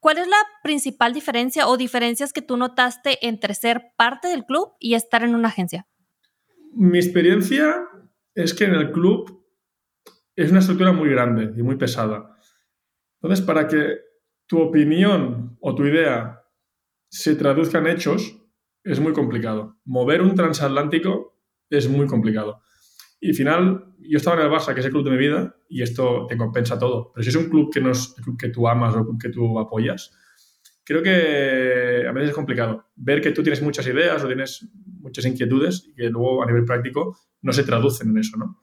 cuál 0.00 0.18
es 0.18 0.26
la 0.26 0.38
principal 0.62 1.12
diferencia 1.12 1.68
o 1.68 1.76
diferencias 1.76 2.32
que 2.32 2.42
tú 2.42 2.56
notaste 2.56 3.24
entre 3.26 3.54
ser 3.54 3.92
parte 3.96 4.28
del 4.28 4.46
club 4.46 4.72
y 4.80 4.94
estar 4.94 5.22
en 5.22 5.34
una 5.34 5.48
agencia? 5.48 5.86
Mi 6.72 6.98
experiencia 6.98 7.86
es 8.34 8.52
que 8.54 8.64
en 8.64 8.74
el 8.74 8.90
club 8.90 9.46
es 10.34 10.50
una 10.50 10.60
estructura 10.60 10.92
muy 10.92 11.10
grande 11.10 11.52
y 11.56 11.62
muy 11.62 11.76
pesada. 11.76 12.36
Entonces, 13.20 13.44
para 13.44 13.68
que 13.68 14.07
tu 14.48 14.60
opinión 14.60 15.56
o 15.60 15.74
tu 15.74 15.86
idea 15.86 16.42
se 17.08 17.36
traduzca 17.36 17.78
en 17.78 17.86
hechos, 17.86 18.42
es 18.82 18.98
muy 18.98 19.12
complicado. 19.12 19.78
Mover 19.84 20.22
un 20.22 20.34
transatlántico 20.34 21.38
es 21.70 21.88
muy 21.88 22.06
complicado. 22.06 22.62
Y 23.20 23.30
al 23.30 23.34
final, 23.34 23.94
yo 24.00 24.16
estaba 24.16 24.40
en 24.40 24.46
el 24.46 24.52
Barça, 24.52 24.74
que 24.74 24.80
es 24.80 24.86
el 24.86 24.92
club 24.92 25.04
de 25.04 25.10
mi 25.10 25.18
vida, 25.18 25.56
y 25.68 25.82
esto 25.82 26.26
te 26.28 26.36
compensa 26.36 26.78
todo. 26.78 27.12
Pero 27.12 27.22
si 27.22 27.28
es 27.30 27.36
un 27.36 27.50
club 27.50 27.72
que, 27.72 27.80
no 27.80 27.90
es 27.90 28.14
que 28.38 28.48
tú 28.48 28.66
amas 28.66 28.94
o 28.96 29.18
que 29.18 29.28
tú 29.28 29.58
apoyas, 29.58 30.12
creo 30.84 31.02
que 31.02 32.06
a 32.08 32.12
veces 32.12 32.30
es 32.30 32.34
complicado. 32.34 32.86
Ver 32.96 33.20
que 33.20 33.32
tú 33.32 33.42
tienes 33.42 33.60
muchas 33.60 33.86
ideas 33.86 34.22
o 34.24 34.26
tienes 34.26 34.66
muchas 35.00 35.26
inquietudes 35.26 35.86
y 35.88 35.94
que 35.94 36.08
luego 36.08 36.42
a 36.42 36.46
nivel 36.46 36.64
práctico 36.64 37.18
no 37.42 37.52
se 37.52 37.64
traducen 37.64 38.10
en 38.10 38.18
eso, 38.18 38.36
¿no? 38.36 38.62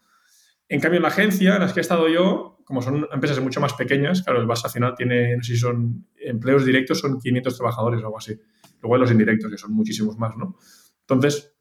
En 0.67 0.79
cambio, 0.79 0.97
en 0.97 1.03
la 1.03 1.09
agencia 1.09 1.55
en 1.55 1.61
las 1.61 1.73
que 1.73 1.79
he 1.79 1.81
estado 1.81 2.07
yo, 2.07 2.57
como 2.65 2.81
son 2.81 3.07
empresas 3.11 3.39
mucho 3.39 3.61
más 3.61 3.73
pequeñas, 3.73 4.23
claro, 4.23 4.41
el 4.41 4.47
Barça 4.47 4.71
final 4.71 4.95
tiene, 4.95 5.37
no 5.37 5.43
sé 5.43 5.53
si 5.53 5.59
son 5.59 6.07
empleos 6.17 6.65
directos, 6.65 6.99
son 6.99 7.19
500 7.19 7.55
trabajadores 7.55 8.01
o 8.01 8.05
algo 8.05 8.17
así. 8.17 8.39
Luego 8.81 8.97
los 8.97 9.11
indirectos, 9.11 9.51
que 9.51 9.57
son 9.57 9.73
muchísimos 9.73 10.17
más, 10.17 10.35
¿no? 10.35 10.57
Entonces, 11.01 11.55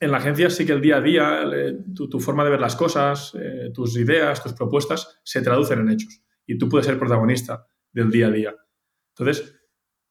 en 0.00 0.10
la 0.10 0.18
agencia 0.18 0.50
sí 0.50 0.66
que 0.66 0.72
el 0.72 0.80
día 0.80 0.96
a 0.96 1.00
día, 1.00 1.42
tu, 1.94 2.20
forma 2.20 2.44
de 2.44 2.50
ver 2.50 2.60
las 2.60 2.76
cosas, 2.76 3.34
eh, 3.40 3.70
tus 3.72 3.96
ideas, 3.96 4.42
tus 4.42 4.52
propuestas, 4.52 5.20
se 5.22 5.40
traducen 5.40 5.80
en 5.80 5.90
hechos. 5.90 6.22
Y 6.46 6.58
tú 6.58 6.68
puedes 6.68 6.86
ser 6.86 6.98
protagonista 6.98 7.66
del 7.92 8.10
día 8.10 8.26
a 8.26 8.30
día. 8.30 8.54
Entonces, 9.16 9.54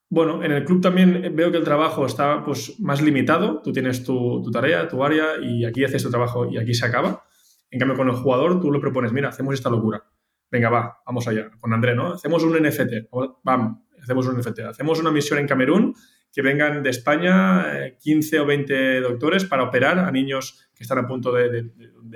bueno, 0.08 0.42
en 0.42 0.52
el 0.52 0.64
club 0.64 0.80
también 0.80 1.34
veo 1.34 1.50
que 1.50 1.58
el 1.58 1.64
trabajo 1.64 2.06
está 2.06 2.44
pues, 2.44 2.78
más 2.80 3.02
limitado. 3.02 3.60
Tú 3.62 3.72
tienes 3.72 4.04
tu 4.04 4.48
tarea, 4.50 4.88
tu 4.88 5.02
área, 5.02 5.38
y 5.40 5.64
aquí 5.64 5.84
haces 5.84 6.02
tu 6.02 6.10
trabajo 6.10 6.50
y 6.50 6.58
aquí 6.58 6.74
se 6.74 6.86
acaba. 6.86 7.25
En 7.70 7.78
cambio, 7.78 7.96
con 7.96 8.08
el 8.08 8.14
jugador 8.14 8.60
tú 8.60 8.72
le 8.72 8.80
propones, 8.80 9.12
mira, 9.12 9.28
hacemos 9.28 9.54
esta 9.54 9.70
locura. 9.70 10.04
Venga, 10.50 10.70
va, 10.70 11.02
vamos 11.04 11.26
allá. 11.26 11.50
Con 11.58 11.72
André, 11.72 11.94
¿no? 11.94 12.12
Hacemos 12.12 12.42
un 12.44 12.54
NFT. 12.62 13.08
Vamos, 13.42 13.78
hacemos 14.00 14.26
un 14.26 14.38
NFT. 14.38 14.60
Hacemos 14.60 15.00
una 15.00 15.10
misión 15.10 15.38
en 15.38 15.46
Camerún 15.46 15.94
que 16.32 16.42
vengan 16.42 16.82
de 16.82 16.90
España 16.90 17.96
15 17.98 18.36
eh, 18.36 18.40
o 18.40 18.46
20 18.46 19.00
doctores 19.00 19.44
para 19.44 19.64
operar 19.64 19.98
a 19.98 20.10
niños 20.10 20.68
que 20.74 20.84
están 20.84 20.98
a 20.98 21.06
punto 21.06 21.32
de, 21.32 21.70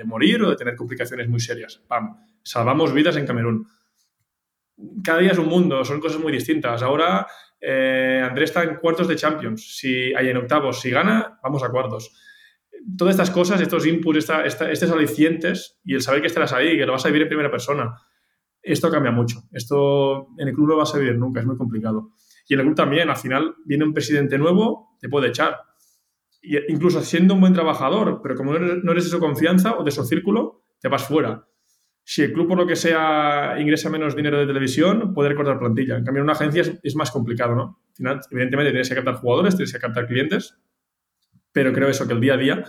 morir 0.05 0.43
o 0.43 0.49
de 0.51 0.55
tener 0.55 0.75
complicaciones 0.75 1.27
muy 1.27 1.39
serias. 1.39 1.81
¡Pam! 1.87 2.17
Salvamos 2.43 2.93
vidas 2.93 3.17
en 3.17 3.25
Camerún. 3.25 3.67
Cada 5.03 5.19
día 5.19 5.31
es 5.31 5.37
un 5.37 5.47
mundo, 5.47 5.83
son 5.83 5.99
cosas 5.99 6.21
muy 6.21 6.31
distintas. 6.31 6.81
Ahora 6.81 7.27
eh, 7.59 8.21
André 8.23 8.45
está 8.45 8.63
en 8.63 8.75
cuartos 8.75 9.07
de 9.07 9.15
Champions. 9.15 9.77
Si 9.77 10.13
hay 10.13 10.29
en 10.29 10.37
octavos, 10.37 10.79
si 10.79 10.89
gana, 10.91 11.39
vamos 11.43 11.63
a 11.63 11.69
cuartos 11.69 12.15
todas 12.97 13.15
estas 13.15 13.31
cosas, 13.31 13.61
estos 13.61 13.85
inputs, 13.85 14.17
esta, 14.17 14.45
estos 14.45 14.91
alicientes 14.91 15.79
y 15.83 15.95
el 15.95 16.01
saber 16.01 16.21
que 16.21 16.27
estarás 16.27 16.53
ahí, 16.53 16.77
que 16.77 16.85
lo 16.85 16.93
vas 16.93 17.05
a 17.05 17.09
vivir 17.09 17.23
en 17.23 17.27
primera 17.27 17.51
persona, 17.51 17.95
esto 18.61 18.91
cambia 18.91 19.11
mucho. 19.11 19.43
Esto 19.51 20.27
en 20.37 20.47
el 20.47 20.53
club 20.53 20.69
no 20.69 20.77
vas 20.77 20.93
a 20.93 20.99
vivir 20.99 21.17
nunca, 21.17 21.39
es 21.39 21.45
muy 21.45 21.57
complicado. 21.57 22.13
Y 22.47 22.53
en 22.53 22.59
el 22.59 22.65
club 22.67 22.75
también, 22.75 23.09
al 23.09 23.17
final 23.17 23.55
viene 23.65 23.85
un 23.85 23.93
presidente 23.93 24.37
nuevo, 24.37 24.97
te 24.99 25.09
puede 25.09 25.29
echar. 25.29 25.57
Y 26.41 26.57
incluso 26.71 27.01
siendo 27.01 27.33
un 27.33 27.41
buen 27.41 27.53
trabajador, 27.53 28.19
pero 28.21 28.35
como 28.35 28.53
no 28.53 28.91
eres, 28.91 29.03
de 29.05 29.09
su 29.09 29.19
confianza 29.19 29.77
o 29.77 29.83
de 29.83 29.91
su 29.91 30.03
círculo, 30.03 30.63
te 30.79 30.89
vas 30.89 31.07
fuera. 31.07 31.47
Si 32.03 32.23
el 32.23 32.33
club, 32.33 32.47
por 32.47 32.57
lo 32.57 32.65
que 32.65 32.75
sea, 32.75 33.55
ingresa 33.59 33.89
menos 33.89 34.15
dinero 34.15 34.39
de 34.39 34.47
televisión, 34.47 35.13
puede 35.13 35.35
cortar 35.35 35.59
plantilla. 35.59 35.97
En 35.97 36.03
cambio, 36.03 36.21
en 36.21 36.23
una 36.23 36.33
agencia 36.33 36.63
es, 36.81 36.95
más 36.95 37.11
complicado, 37.11 37.55
¿no? 37.55 37.79
Al 37.89 37.95
final, 37.95 38.19
evidentemente, 38.31 38.71
tienes 38.71 38.89
que 38.89 38.95
captar 38.95 39.15
jugadores, 39.15 39.55
tienes 39.55 39.71
que 39.71 39.79
captar 39.79 40.07
clientes, 40.07 40.57
pero 41.51 41.73
creo 41.73 41.89
eso, 41.89 42.07
que 42.07 42.13
el 42.13 42.21
día 42.21 42.33
a 42.33 42.37
día 42.37 42.65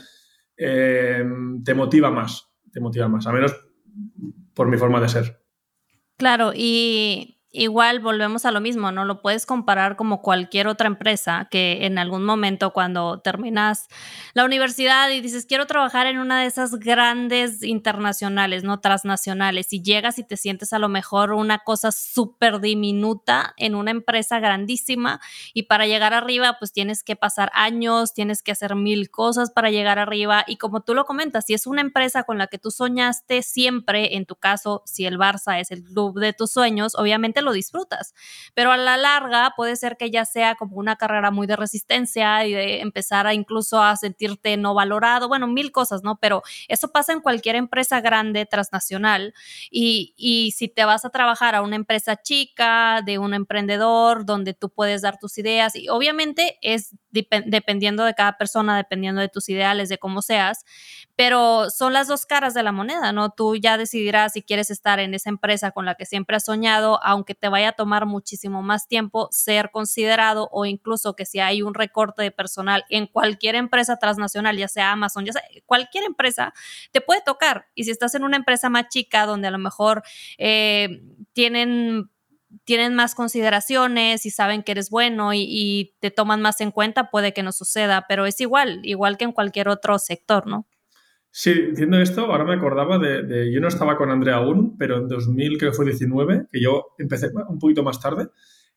eh, 0.56 1.24
te 1.64 1.74
motiva 1.74 2.10
más, 2.10 2.48
te 2.72 2.80
motiva 2.80 3.08
más, 3.08 3.26
a 3.26 3.32
menos 3.32 3.52
por 4.54 4.68
mi 4.68 4.76
forma 4.76 5.00
de 5.00 5.08
ser. 5.08 5.42
Claro, 6.16 6.52
y 6.54 7.31
igual 7.52 8.00
volvemos 8.00 8.46
a 8.46 8.50
lo 8.50 8.60
mismo, 8.60 8.90
¿no? 8.92 9.04
Lo 9.04 9.20
puedes 9.20 9.44
comparar 9.44 9.96
como 9.96 10.22
cualquier 10.22 10.66
otra 10.68 10.86
empresa 10.86 11.48
que 11.50 11.84
en 11.84 11.98
algún 11.98 12.24
momento 12.24 12.72
cuando 12.72 13.20
terminas 13.20 13.88
la 14.32 14.46
universidad 14.46 15.10
y 15.10 15.20
dices, 15.20 15.44
quiero 15.44 15.66
trabajar 15.66 16.06
en 16.06 16.18
una 16.18 16.40
de 16.40 16.46
esas 16.46 16.76
grandes 16.76 17.62
internacionales, 17.62 18.64
¿no? 18.64 18.80
Transnacionales, 18.80 19.72
y 19.74 19.82
llegas 19.82 20.18
y 20.18 20.24
te 20.24 20.38
sientes 20.38 20.72
a 20.72 20.78
lo 20.78 20.88
mejor 20.88 21.32
una 21.32 21.58
cosa 21.58 21.92
súper 21.92 22.60
diminuta 22.60 23.52
en 23.58 23.74
una 23.74 23.90
empresa 23.90 24.40
grandísima 24.40 25.20
y 25.52 25.64
para 25.64 25.86
llegar 25.86 26.14
arriba 26.14 26.56
pues 26.58 26.72
tienes 26.72 27.04
que 27.04 27.16
pasar 27.16 27.50
años, 27.54 28.14
tienes 28.14 28.42
que 28.42 28.52
hacer 28.52 28.76
mil 28.76 29.10
cosas 29.10 29.50
para 29.50 29.70
llegar 29.70 29.98
arriba 29.98 30.44
y 30.46 30.56
como 30.56 30.80
tú 30.80 30.94
lo 30.94 31.04
comentas, 31.04 31.44
si 31.46 31.52
es 31.52 31.66
una 31.66 31.82
empresa 31.82 32.22
con 32.22 32.38
la 32.38 32.46
que 32.46 32.58
tú 32.58 32.70
soñaste 32.70 33.42
siempre, 33.42 34.16
en 34.16 34.24
tu 34.24 34.36
caso, 34.36 34.82
si 34.86 35.04
el 35.04 35.18
Barça 35.18 35.60
es 35.60 35.70
el 35.70 35.84
club 35.84 36.18
de 36.18 36.32
tus 36.32 36.50
sueños, 36.50 36.94
obviamente 36.94 37.41
lo 37.42 37.52
disfrutas. 37.52 38.14
Pero 38.54 38.72
a 38.72 38.76
la 38.76 38.96
larga 38.96 39.52
puede 39.56 39.76
ser 39.76 39.96
que 39.96 40.10
ya 40.10 40.24
sea 40.24 40.54
como 40.54 40.76
una 40.76 40.96
carrera 40.96 41.30
muy 41.30 41.46
de 41.46 41.56
resistencia 41.56 42.46
y 42.46 42.52
de 42.52 42.80
empezar 42.80 43.26
a 43.26 43.34
incluso 43.34 43.82
a 43.82 43.96
sentirte 43.96 44.56
no 44.56 44.74
valorado, 44.74 45.28
bueno, 45.28 45.46
mil 45.46 45.72
cosas, 45.72 46.02
¿no? 46.02 46.18
Pero 46.20 46.42
eso 46.68 46.88
pasa 46.88 47.12
en 47.12 47.20
cualquier 47.20 47.56
empresa 47.56 48.00
grande, 48.00 48.46
transnacional. 48.46 49.34
Y, 49.70 50.14
y 50.16 50.52
si 50.52 50.68
te 50.68 50.84
vas 50.84 51.04
a 51.04 51.10
trabajar 51.10 51.54
a 51.54 51.62
una 51.62 51.76
empresa 51.76 52.16
chica, 52.20 53.02
de 53.04 53.18
un 53.18 53.34
emprendedor, 53.34 54.24
donde 54.24 54.54
tú 54.54 54.70
puedes 54.70 55.02
dar 55.02 55.18
tus 55.18 55.38
ideas, 55.38 55.76
y 55.76 55.88
obviamente 55.88 56.58
es 56.62 56.94
dependiendo 57.12 58.04
de 58.04 58.14
cada 58.14 58.38
persona, 58.38 58.76
dependiendo 58.76 59.20
de 59.20 59.28
tus 59.28 59.48
ideales, 59.48 59.88
de 59.90 59.98
cómo 59.98 60.22
seas, 60.22 60.64
pero 61.14 61.68
son 61.70 61.92
las 61.92 62.08
dos 62.08 62.24
caras 62.24 62.54
de 62.54 62.62
la 62.62 62.72
moneda, 62.72 63.12
¿no? 63.12 63.30
Tú 63.30 63.56
ya 63.56 63.76
decidirás 63.76 64.32
si 64.32 64.42
quieres 64.42 64.70
estar 64.70 64.98
en 64.98 65.12
esa 65.12 65.28
empresa 65.28 65.72
con 65.72 65.84
la 65.84 65.94
que 65.94 66.06
siempre 66.06 66.36
has 66.36 66.44
soñado, 66.46 66.98
aunque 67.04 67.31
te 67.34 67.48
vaya 67.48 67.70
a 67.70 67.72
tomar 67.72 68.06
muchísimo 68.06 68.62
más 68.62 68.88
tiempo 68.88 69.28
ser 69.30 69.70
considerado 69.70 70.48
o 70.52 70.64
incluso 70.64 71.14
que 71.14 71.26
si 71.26 71.40
hay 71.40 71.62
un 71.62 71.74
recorte 71.74 72.22
de 72.22 72.30
personal 72.30 72.84
en 72.88 73.06
cualquier 73.06 73.54
empresa 73.54 73.96
transnacional, 73.96 74.56
ya 74.56 74.68
sea 74.68 74.92
Amazon, 74.92 75.24
ya 75.24 75.32
sea 75.32 75.42
cualquier 75.66 76.04
empresa, 76.04 76.52
te 76.92 77.00
puede 77.00 77.20
tocar. 77.24 77.66
Y 77.74 77.84
si 77.84 77.90
estás 77.90 78.14
en 78.14 78.24
una 78.24 78.36
empresa 78.36 78.68
más 78.70 78.88
chica 78.88 79.26
donde 79.26 79.48
a 79.48 79.50
lo 79.50 79.58
mejor 79.58 80.02
eh, 80.38 81.02
tienen 81.32 82.10
tienen 82.64 82.94
más 82.94 83.14
consideraciones 83.14 84.26
y 84.26 84.30
saben 84.30 84.62
que 84.62 84.72
eres 84.72 84.90
bueno 84.90 85.32
y, 85.32 85.94
te 86.00 86.10
toman 86.10 86.40
más 86.42 86.60
en 86.60 86.70
cuenta, 86.70 87.10
puede 87.10 87.32
que 87.32 87.42
no 87.42 87.52
suceda, 87.52 88.06
pero 88.08 88.26
es 88.26 88.40
igual, 88.40 88.80
igual 88.84 89.16
que 89.16 89.24
en 89.24 89.32
cualquier 89.32 89.68
otro 89.68 89.98
sector, 89.98 90.46
¿no? 90.46 90.66
Sí, 91.34 91.54
diciendo 91.70 91.98
esto, 91.98 92.26
ahora 92.26 92.44
me 92.44 92.52
acordaba 92.52 92.98
de, 92.98 93.50
yo 93.50 93.58
no 93.58 93.68
estaba 93.68 93.96
con 93.96 94.10
Andrea 94.10 94.36
aún, 94.36 94.76
pero 94.76 94.98
en 94.98 95.08
2000, 95.08 95.56
creo 95.56 95.70
que 95.70 95.76
fue 95.76 95.86
19, 95.86 96.48
que 96.52 96.60
yo 96.60 96.88
empecé 96.98 97.30
un 97.48 97.58
poquito 97.58 97.82
más 97.82 97.98
tarde, 97.98 98.28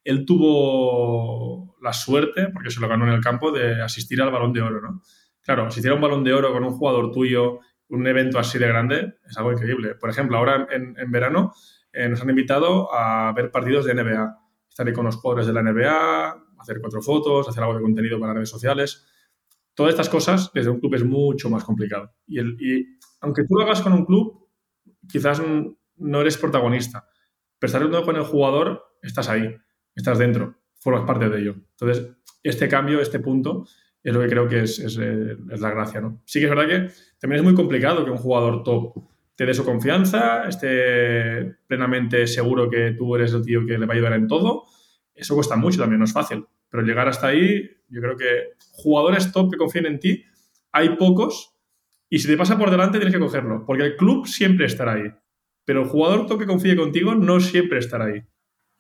él 0.06 0.26
tuvo 0.26 1.76
la 1.82 1.92
suerte, 1.92 2.48
porque 2.54 2.70
se 2.70 2.80
lo 2.80 2.88
ganó 2.88 3.06
en 3.08 3.12
el 3.12 3.20
campo, 3.20 3.52
de 3.52 3.82
asistir 3.82 4.22
al 4.22 4.32
Balón 4.32 4.54
de 4.54 4.62
Oro, 4.62 4.80
¿no? 4.80 5.02
Claro, 5.42 5.66
asistir 5.66 5.92
a 5.92 5.96
un 5.96 6.02
Balón 6.02 6.24
de 6.24 6.34
Oro 6.34 6.54
con 6.54 6.64
un 6.64 6.72
jugador 6.72 7.12
tuyo, 7.12 7.60
un 7.90 8.08
evento 8.08 8.40
así 8.40 8.58
de 8.58 8.70
grande, 8.70 9.16
es 9.28 9.38
algo 9.38 9.52
increíble. 9.52 9.96
Por 9.96 10.10
ejemplo, 10.10 10.38
ahora 10.38 10.66
en, 10.72 11.12
verano 11.12 11.52
eh, 11.92 12.08
nos 12.08 12.22
han 12.22 12.30
invitado 12.30 12.94
a 12.94 13.34
ver 13.34 13.52
partidos 13.52 13.84
de 13.84 13.96
NBA. 13.96 14.34
Estar 14.70 14.88
ahí 14.88 14.94
con 14.94 15.06
los 15.06 15.18
jugadores 15.18 15.46
de 15.48 15.54
la 15.54 15.62
NBA, 15.62 16.46
hacer 16.58 16.80
cuatro 16.80 17.02
fotos, 17.02 17.50
hacer 17.50 17.64
algo 17.64 17.76
de 17.76 17.82
contenido 17.82 18.18
para 18.18 18.34
redes 18.34 18.50
sociales. 18.50 19.06
Todas 19.76 19.92
estas 19.92 20.10
cosas 20.10 20.52
desde 20.54 20.70
un 20.70 20.80
club 20.80 20.96
es 20.96 21.04
mucho 21.04 21.50
más 21.50 21.64
complicado. 21.64 22.14
Y, 22.26 22.40
aunque 23.22 23.44
tú 23.44 23.56
lo 23.56 23.64
hagas 23.64 23.82
con 23.82 23.94
un 23.94 24.06
club, 24.06 24.48
quizás 25.08 25.42
no 25.98 26.22
eres 26.22 26.38
protagonista. 26.38 27.08
Pero 27.60 27.68
estar 27.88 28.04
con 28.04 28.16
el 28.16 28.24
jugador, 28.24 28.84
estás 29.02 29.30
ahí, 29.30 29.56
estás 29.94 30.18
dentro, 30.18 30.62
formas 30.80 31.06
parte 31.06 31.30
de 31.30 31.40
ello. 31.40 31.56
Entonces, 31.72 32.10
este 32.42 32.68
cambio, 32.68 33.02
este 33.02 33.20
punto, 33.20 33.66
es 34.02 34.14
lo 34.14 34.22
que 34.22 34.28
creo 34.28 34.48
que 34.48 34.62
es, 34.62 34.80
es, 34.80 34.98
eh, 35.02 35.36
es 35.52 35.60
la 35.60 35.72
gracia. 35.72 36.00
¿no? 36.00 36.22
Sí 36.26 36.40
que 36.40 36.46
es 36.46 36.52
verdad 36.52 36.68
que 36.68 36.94
también 37.20 37.40
es 37.40 37.44
muy 37.44 37.56
complicado 37.56 38.06
que 38.06 38.12
un 38.12 38.18
jugador 38.18 38.64
top 38.64 38.94
te 39.36 39.46
dé 39.46 39.54
su 39.54 39.66
confianza, 39.66 40.48
esté 40.48 41.58
plenamente 41.68 42.26
seguro 42.28 42.70
que 42.70 42.92
tú 42.92 43.16
eres 43.16 43.34
el 43.34 43.44
tío 43.44 43.66
que 43.66 43.78
le 43.78 43.86
va 43.86 43.94
a 43.94 43.98
ayudar 43.98 44.14
en 44.14 44.28
todo. 44.28 44.66
Eso 45.14 45.36
cuesta 45.36 45.56
mucho 45.56 45.80
también, 45.80 46.00
no 46.00 46.06
es 46.06 46.14
fácil. 46.14 46.46
Pero 46.76 46.86
llegar 46.86 47.08
hasta 47.08 47.28
ahí, 47.28 47.72
yo 47.88 48.02
creo 48.02 48.18
que 48.18 48.50
jugadores 48.74 49.32
top 49.32 49.50
que 49.50 49.58
confíen 49.58 49.86
en 49.86 49.98
ti, 49.98 50.26
hay 50.74 50.90
pocos 50.98 51.54
y 52.10 52.20
si 52.20 52.28
te 52.28 52.36
pasa 52.36 52.58
por 52.58 52.70
delante 52.70 52.98
tienes 52.98 53.14
que 53.14 53.20
cogerlo, 53.20 53.64
porque 53.66 53.84
el 53.84 53.96
club 53.96 54.28
siempre 54.28 54.66
estará 54.66 54.96
ahí. 54.96 55.10
Pero 55.64 55.84
el 55.84 55.88
jugador 55.88 56.28
top 56.28 56.40
que 56.40 56.46
confíe 56.46 56.76
contigo 56.76 57.16
no 57.16 57.40
siempre 57.40 57.80
estará 57.80 58.08
ahí. 58.08 58.24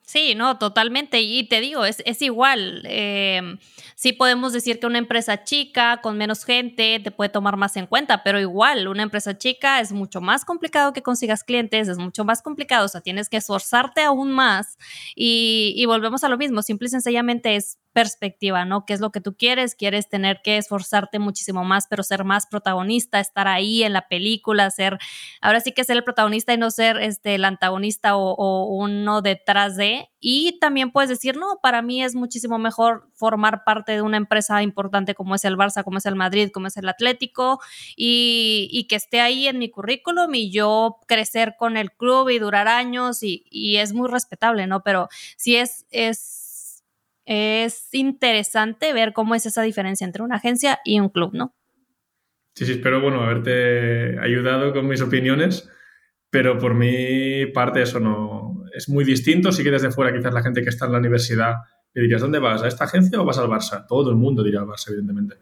Sí, 0.01 0.35
no, 0.35 0.59
totalmente. 0.59 1.21
Y 1.21 1.47
te 1.47 1.61
digo, 1.61 1.85
es, 1.85 2.03
es 2.05 2.21
igual. 2.21 2.83
Eh, 2.83 3.57
sí 4.05 4.13
podemos 4.13 4.53
decir 4.53 4.79
que 4.79 4.85
una 4.85 4.99
empresa 4.99 5.43
chica, 5.43 5.99
con 5.99 6.15
menos 6.15 6.45
gente, 6.45 6.99
te 7.03 7.09
puede 7.09 7.29
tomar 7.29 7.57
más 7.57 7.75
en 7.75 7.87
cuenta, 7.87 8.21
pero 8.21 8.39
igual, 8.39 8.87
una 8.87 9.01
empresa 9.01 9.35
chica 9.35 9.79
es 9.79 9.91
mucho 9.91 10.21
más 10.21 10.45
complicado 10.45 10.93
que 10.93 11.01
consigas 11.01 11.43
clientes, 11.43 11.87
es 11.87 11.97
mucho 11.97 12.23
más 12.23 12.43
complicado, 12.43 12.85
o 12.85 12.87
sea, 12.87 13.01
tienes 13.01 13.29
que 13.29 13.37
esforzarte 13.37 14.03
aún 14.03 14.31
más. 14.31 14.77
Y, 15.15 15.73
y 15.75 15.87
volvemos 15.87 16.23
a 16.23 16.29
lo 16.29 16.37
mismo, 16.37 16.61
simple 16.61 16.85
y 16.85 16.91
sencillamente 16.91 17.55
es 17.55 17.79
perspectiva, 17.93 18.65
¿no? 18.65 18.85
¿Qué 18.85 18.93
es 18.93 18.99
lo 18.99 19.11
que 19.11 19.21
tú 19.21 19.35
quieres? 19.35 19.73
Quieres 19.73 20.09
tener 20.09 20.41
que 20.43 20.57
esforzarte 20.57 21.17
muchísimo 21.17 21.63
más, 21.63 21.87
pero 21.89 22.03
ser 22.03 22.25
más 22.25 22.45
protagonista, 22.45 23.19
estar 23.21 23.47
ahí 23.47 23.83
en 23.83 23.93
la 23.93 24.07
película, 24.09 24.69
ser, 24.69 24.99
ahora 25.41 25.61
sí 25.61 25.71
que 25.71 25.85
ser 25.85 25.95
el 25.95 26.03
protagonista 26.03 26.53
y 26.53 26.57
no 26.57 26.69
ser 26.69 26.97
este, 26.97 27.35
el 27.35 27.45
antagonista 27.45 28.17
o, 28.17 28.35
o 28.35 28.65
uno 28.75 29.21
detrás 29.21 29.77
de. 29.77 30.09
Y 30.27 30.57
también 30.59 30.89
puedes 30.89 31.07
decir, 31.07 31.37
no, 31.37 31.59
para 31.61 31.83
mí 31.83 32.03
es 32.03 32.15
muchísimo 32.15 32.57
mejor 32.57 33.07
formar 33.13 33.63
parte 33.63 33.91
de 33.91 34.01
una 34.01 34.17
empresa 34.17 34.63
importante 34.63 35.13
como 35.13 35.35
es 35.35 35.45
el 35.45 35.55
Barça, 35.55 35.83
como 35.83 35.99
es 35.99 36.07
el 36.07 36.15
Madrid, 36.15 36.49
como 36.51 36.65
es 36.65 36.77
el 36.77 36.89
Atlético, 36.89 37.59
y, 37.95 38.87
que 38.89 38.95
esté 38.95 39.21
ahí 39.21 39.47
en 39.47 39.59
mi 39.59 39.69
currículum 39.69 40.33
y 40.33 40.49
yo 40.49 40.97
crecer 41.07 41.53
con 41.59 41.77
el 41.77 41.91
club 41.91 42.29
y 42.29 42.39
durar 42.39 42.67
años 42.67 43.21
y, 43.21 43.45
y 43.51 43.77
es 43.77 43.93
muy 43.93 44.09
respetable, 44.09 44.65
¿no? 44.65 44.81
Pero 44.81 45.09
si 45.37 45.57
es, 45.57 45.85
es 45.91 46.83
es 47.25 47.93
interesante 47.93 48.93
ver 48.93 49.13
cómo 49.13 49.35
es 49.35 49.45
esa 49.45 49.61
diferencia 49.61 50.05
entre 50.05 50.23
una 50.23 50.37
agencia 50.37 50.79
y 50.83 50.99
un 50.99 51.09
club, 51.09 51.35
¿no? 51.35 51.53
Sí, 52.55 52.65
sí, 52.65 52.71
espero, 52.71 52.99
bueno, 52.99 53.21
haberte 53.21 54.17
ayudado 54.19 54.73
con 54.73 54.87
mis 54.87 55.01
opiniones, 55.01 55.69
pero 56.29 56.57
por 56.57 56.73
mi 56.73 57.45
parte 57.47 57.81
eso 57.81 57.99
no 57.99 58.63
es 58.73 58.89
muy 58.89 59.03
distinto. 59.03 59.51
Si 59.51 59.63
quieres 59.63 59.81
de 59.81 59.91
fuera, 59.91 60.15
quizás 60.15 60.33
la 60.33 60.43
gente 60.43 60.61
que 60.61 60.69
está 60.69 60.85
en 60.85 60.91
la 60.91 60.99
universidad 60.99 61.55
le 61.93 62.01
dirías, 62.01 62.21
¿dónde 62.21 62.39
vas? 62.39 62.61
¿A 62.61 62.67
esta 62.67 62.83
agencia 62.83 63.21
o 63.21 63.25
vas 63.25 63.37
al 63.37 63.47
Barça? 63.47 63.85
Todo 63.87 64.09
el 64.09 64.17
mundo 64.17 64.43
diría 64.43 64.59
al 64.59 64.67
Barça, 64.67 64.89
evidentemente. 64.89 65.35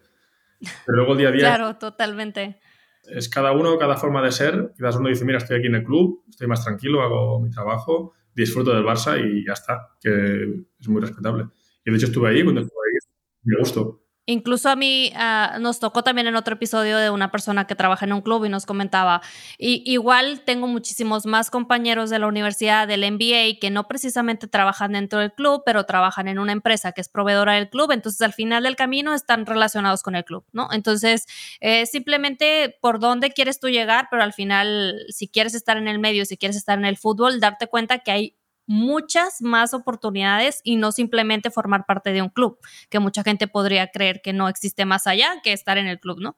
Pero 0.86 0.98
luego 0.98 1.14
el 1.14 1.18
día 1.18 1.30
a 1.30 1.32
día... 1.32 1.42
claro, 1.42 1.76
totalmente. 1.78 2.60
Es 3.04 3.28
cada 3.28 3.52
uno, 3.52 3.78
cada 3.78 3.98
forma 3.98 4.22
de 4.22 4.32
ser. 4.32 4.72
Quizás 4.78 4.96
uno 4.96 5.10
dice, 5.10 5.26
mira, 5.26 5.40
estoy 5.40 5.58
aquí 5.58 5.68
en 5.68 5.76
el 5.76 5.84
club, 5.84 6.24
estoy 6.30 6.48
más 6.48 6.64
tranquilo, 6.64 7.02
hago 7.02 7.42
mi 7.42 7.50
trabajo, 7.50 8.14
disfruto 8.36 8.74
del 8.74 8.84
Barça 8.84 9.20
y 9.20 9.46
ya 9.46 9.54
está, 9.54 9.90
que 10.00 10.66
es 10.80 10.88
muy 10.88 11.02
respetable. 11.02 11.48
Y 11.84 11.92
de 11.92 11.98
hecho 11.98 12.06
estuve 12.06 12.30
ahí 12.30 12.44
cuando 12.44 12.62
estuve 12.62 12.80
ahí, 12.86 13.12
me 13.44 13.58
gustó. 13.58 14.03
Incluso 14.26 14.70
a 14.70 14.76
mí 14.78 15.12
uh, 15.16 15.60
nos 15.60 15.80
tocó 15.80 16.02
también 16.04 16.28
en 16.28 16.36
otro 16.36 16.56
episodio 16.56 16.98
de 16.98 17.10
una 17.10 17.30
persona 17.30 17.68
que 17.68 17.76
trabaja 17.76 18.06
en 18.06 18.14
un 18.14 18.22
club 18.22 18.46
y 18.46 18.50
nos 18.50 18.66
comentaba, 18.66 19.22
y, 19.58 19.84
igual 19.86 20.42
tengo 20.46 20.68
muchísimos 20.68 21.26
más 21.26 21.50
compañeros 21.50 22.10
de 22.10 22.20
la 22.20 22.28
universidad, 22.28 22.88
del 22.88 23.04
MBA, 23.12 23.60
que 23.60 23.70
no 23.70 23.88
precisamente 23.88 24.48
trabajan 24.48 24.94
dentro 24.94 25.20
del 25.20 25.34
club, 25.34 25.64
pero 25.66 25.86
trabajan 25.86 26.30
en 26.30 26.40
una 26.40 26.54
empresa 26.54 26.94
que 26.94 27.02
es 27.02 27.10
proveedora 27.10 27.56
del 27.56 27.70
club, 27.70 27.92
entonces 27.92 28.22
al 28.22 28.34
final 28.34 28.64
del 28.64 28.78
camino 28.78 29.14
están 29.14 29.46
relacionados 29.46 30.04
con 30.04 30.16
el 30.16 30.24
club, 30.24 30.46
¿no? 30.54 30.70
Entonces, 30.72 31.26
eh, 31.60 31.86
simplemente 31.86 32.78
por 32.82 33.00
dónde 33.00 33.32
quieres 33.32 33.60
tú 33.60 33.68
llegar, 33.68 34.08
pero 34.10 34.24
al 34.24 34.32
final, 34.32 35.06
si 35.10 35.28
quieres 35.28 35.54
estar 35.54 35.76
en 35.76 35.90
el 35.90 36.00
medio, 36.00 36.26
si 36.26 36.38
quieres 36.38 36.56
estar 36.56 36.78
en 36.78 36.86
el 36.86 36.98
fútbol, 36.98 37.42
darte 37.42 37.68
cuenta 37.68 38.00
que 38.00 38.12
hay 38.12 38.36
muchas 38.66 39.42
más 39.42 39.74
oportunidades 39.74 40.62
y 40.64 40.78
no 40.78 40.92
simplemente 40.92 41.52
formar 41.52 41.86
parte 41.86 42.12
de 42.12 42.22
un 42.22 42.30
club, 42.30 42.60
que 42.90 43.00
mucha 43.00 43.24
gente 43.24 43.48
podría 43.48 43.88
creer 43.88 44.22
que 44.24 44.34
no 44.34 44.48
existe 44.48 44.86
más 44.86 45.08
allá 45.08 45.42
que 45.44 45.54
estar 45.54 45.78
en 45.78 45.88
el 45.88 46.00
club, 46.00 46.20
¿no? 46.20 46.38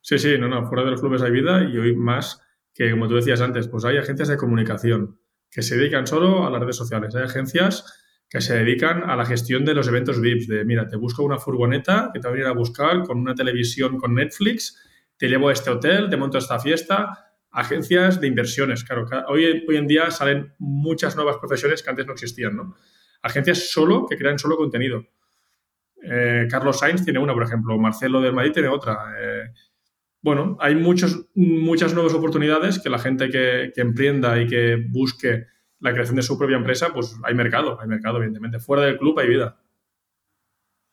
Sí, 0.00 0.18
sí, 0.18 0.36
no, 0.38 0.48
no, 0.48 0.66
fuera 0.66 0.84
de 0.84 0.90
los 0.90 1.00
clubes 1.00 1.22
hay 1.22 1.30
vida 1.30 1.62
y 1.62 1.78
hoy 1.78 1.94
más 1.94 2.40
que, 2.74 2.90
como 2.90 3.08
tú 3.08 3.14
decías 3.14 3.40
antes, 3.40 3.68
pues 3.68 3.84
hay 3.84 3.98
agencias 3.98 4.28
de 4.28 4.36
comunicación 4.36 5.18
que 5.50 5.62
se 5.62 5.76
dedican 5.76 6.06
solo 6.06 6.46
a 6.46 6.50
las 6.50 6.60
redes 6.60 6.76
sociales, 6.76 7.14
hay 7.14 7.24
agencias 7.24 7.84
que 8.28 8.40
se 8.40 8.56
dedican 8.56 9.08
a 9.10 9.14
la 9.14 9.26
gestión 9.26 9.64
de 9.66 9.74
los 9.74 9.86
eventos 9.88 10.18
VIPs, 10.18 10.48
de 10.48 10.64
mira, 10.64 10.88
te 10.88 10.96
busco 10.96 11.22
una 11.22 11.38
furgoneta 11.38 12.10
que 12.12 12.18
te 12.18 12.26
va 12.26 12.30
a 12.30 12.32
venir 12.32 12.46
a 12.46 12.52
buscar 12.52 13.02
con 13.02 13.18
una 13.18 13.34
televisión 13.34 13.98
con 13.98 14.14
Netflix, 14.14 14.76
te 15.18 15.28
llevo 15.28 15.50
a 15.50 15.52
este 15.52 15.68
hotel, 15.68 16.08
te 16.08 16.16
monto 16.16 16.38
esta 16.38 16.58
fiesta, 16.58 17.31
agencias 17.52 18.20
de 18.20 18.26
inversiones. 18.26 18.82
Claro, 18.82 19.06
hoy, 19.28 19.64
en 19.68 19.86
día 19.86 20.10
salen 20.10 20.54
muchas 20.58 21.14
nuevas 21.14 21.36
profesiones 21.36 21.82
que 21.82 21.90
antes 21.90 22.06
no 22.06 22.14
existían, 22.14 22.56
¿no? 22.56 22.74
Agencias 23.22 23.70
solo 23.70 24.06
que 24.08 24.16
crean 24.16 24.38
solo 24.38 24.56
contenido. 24.56 25.06
Eh, 26.02 26.48
Carlos 26.50 26.80
Sainz 26.80 27.04
tiene 27.04 27.20
una, 27.20 27.34
por 27.34 27.44
ejemplo, 27.44 27.78
Marcelo 27.78 28.20
del 28.20 28.32
Madrid 28.32 28.52
tiene 28.52 28.68
otra. 28.68 29.14
Eh, 29.20 29.52
bueno, 30.22 30.56
hay 30.60 30.74
muchos, 30.74 31.28
muchas 31.34 31.94
nuevas 31.94 32.14
oportunidades 32.14 32.80
que 32.80 32.90
la 32.90 32.98
gente 32.98 33.28
que, 33.30 33.70
que, 33.74 33.80
emprenda 33.80 34.40
y 34.40 34.46
que 34.46 34.84
busque 34.88 35.46
la 35.78 35.92
creación 35.92 36.16
de 36.16 36.22
su 36.22 36.38
propia 36.38 36.56
empresa, 36.56 36.92
pues 36.92 37.16
hay 37.22 37.34
mercado, 37.34 37.78
hay 37.80 37.86
mercado, 37.86 38.16
evidentemente. 38.16 38.58
Fuera 38.58 38.84
del 38.84 38.98
club 38.98 39.18
hay 39.18 39.28
vida. 39.28 39.61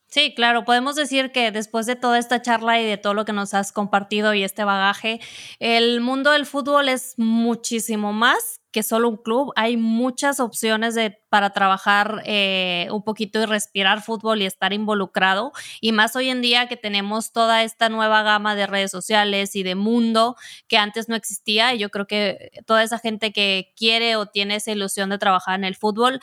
Sí, 0.09 0.33
claro, 0.35 0.65
podemos 0.65 0.95
decir 0.95 1.31
que 1.31 1.51
después 1.51 1.85
de 1.85 1.95
toda 1.95 2.17
esta 2.17 2.41
charla 2.41 2.81
y 2.81 2.85
de 2.85 2.97
todo 2.97 3.13
lo 3.13 3.25
que 3.25 3.33
nos 3.33 3.53
has 3.53 3.71
compartido 3.71 4.33
y 4.33 4.43
este 4.43 4.63
bagaje, 4.63 5.19
el 5.59 6.01
mundo 6.01 6.31
del 6.31 6.47
fútbol 6.47 6.89
es 6.89 7.13
muchísimo 7.17 8.11
más 8.11 8.58
que 8.71 8.83
solo 8.83 9.09
un 9.09 9.17
club. 9.17 9.51
Hay 9.55 9.77
muchas 9.77 10.39
opciones 10.39 10.95
de, 10.95 11.17
para 11.29 11.51
trabajar 11.51 12.21
eh, 12.25 12.87
un 12.91 13.03
poquito 13.03 13.41
y 13.41 13.45
respirar 13.45 14.01
fútbol 14.01 14.41
y 14.41 14.45
estar 14.45 14.73
involucrado. 14.73 15.51
Y 15.81 15.91
más 15.91 16.15
hoy 16.15 16.29
en 16.29 16.41
día 16.41 16.67
que 16.67 16.77
tenemos 16.77 17.31
toda 17.31 17.63
esta 17.63 17.89
nueva 17.89 18.23
gama 18.23 18.55
de 18.55 18.67
redes 18.67 18.91
sociales 18.91 19.55
y 19.55 19.63
de 19.63 19.75
mundo 19.75 20.35
que 20.67 20.77
antes 20.77 21.09
no 21.09 21.15
existía. 21.15 21.73
Y 21.73 21.79
yo 21.79 21.89
creo 21.89 22.07
que 22.07 22.51
toda 22.65 22.83
esa 22.83 22.99
gente 22.99 23.31
que 23.31 23.73
quiere 23.75 24.15
o 24.15 24.27
tiene 24.27 24.55
esa 24.55 24.71
ilusión 24.71 25.09
de 25.09 25.17
trabajar 25.17 25.55
en 25.55 25.65
el 25.65 25.75
fútbol 25.75 26.19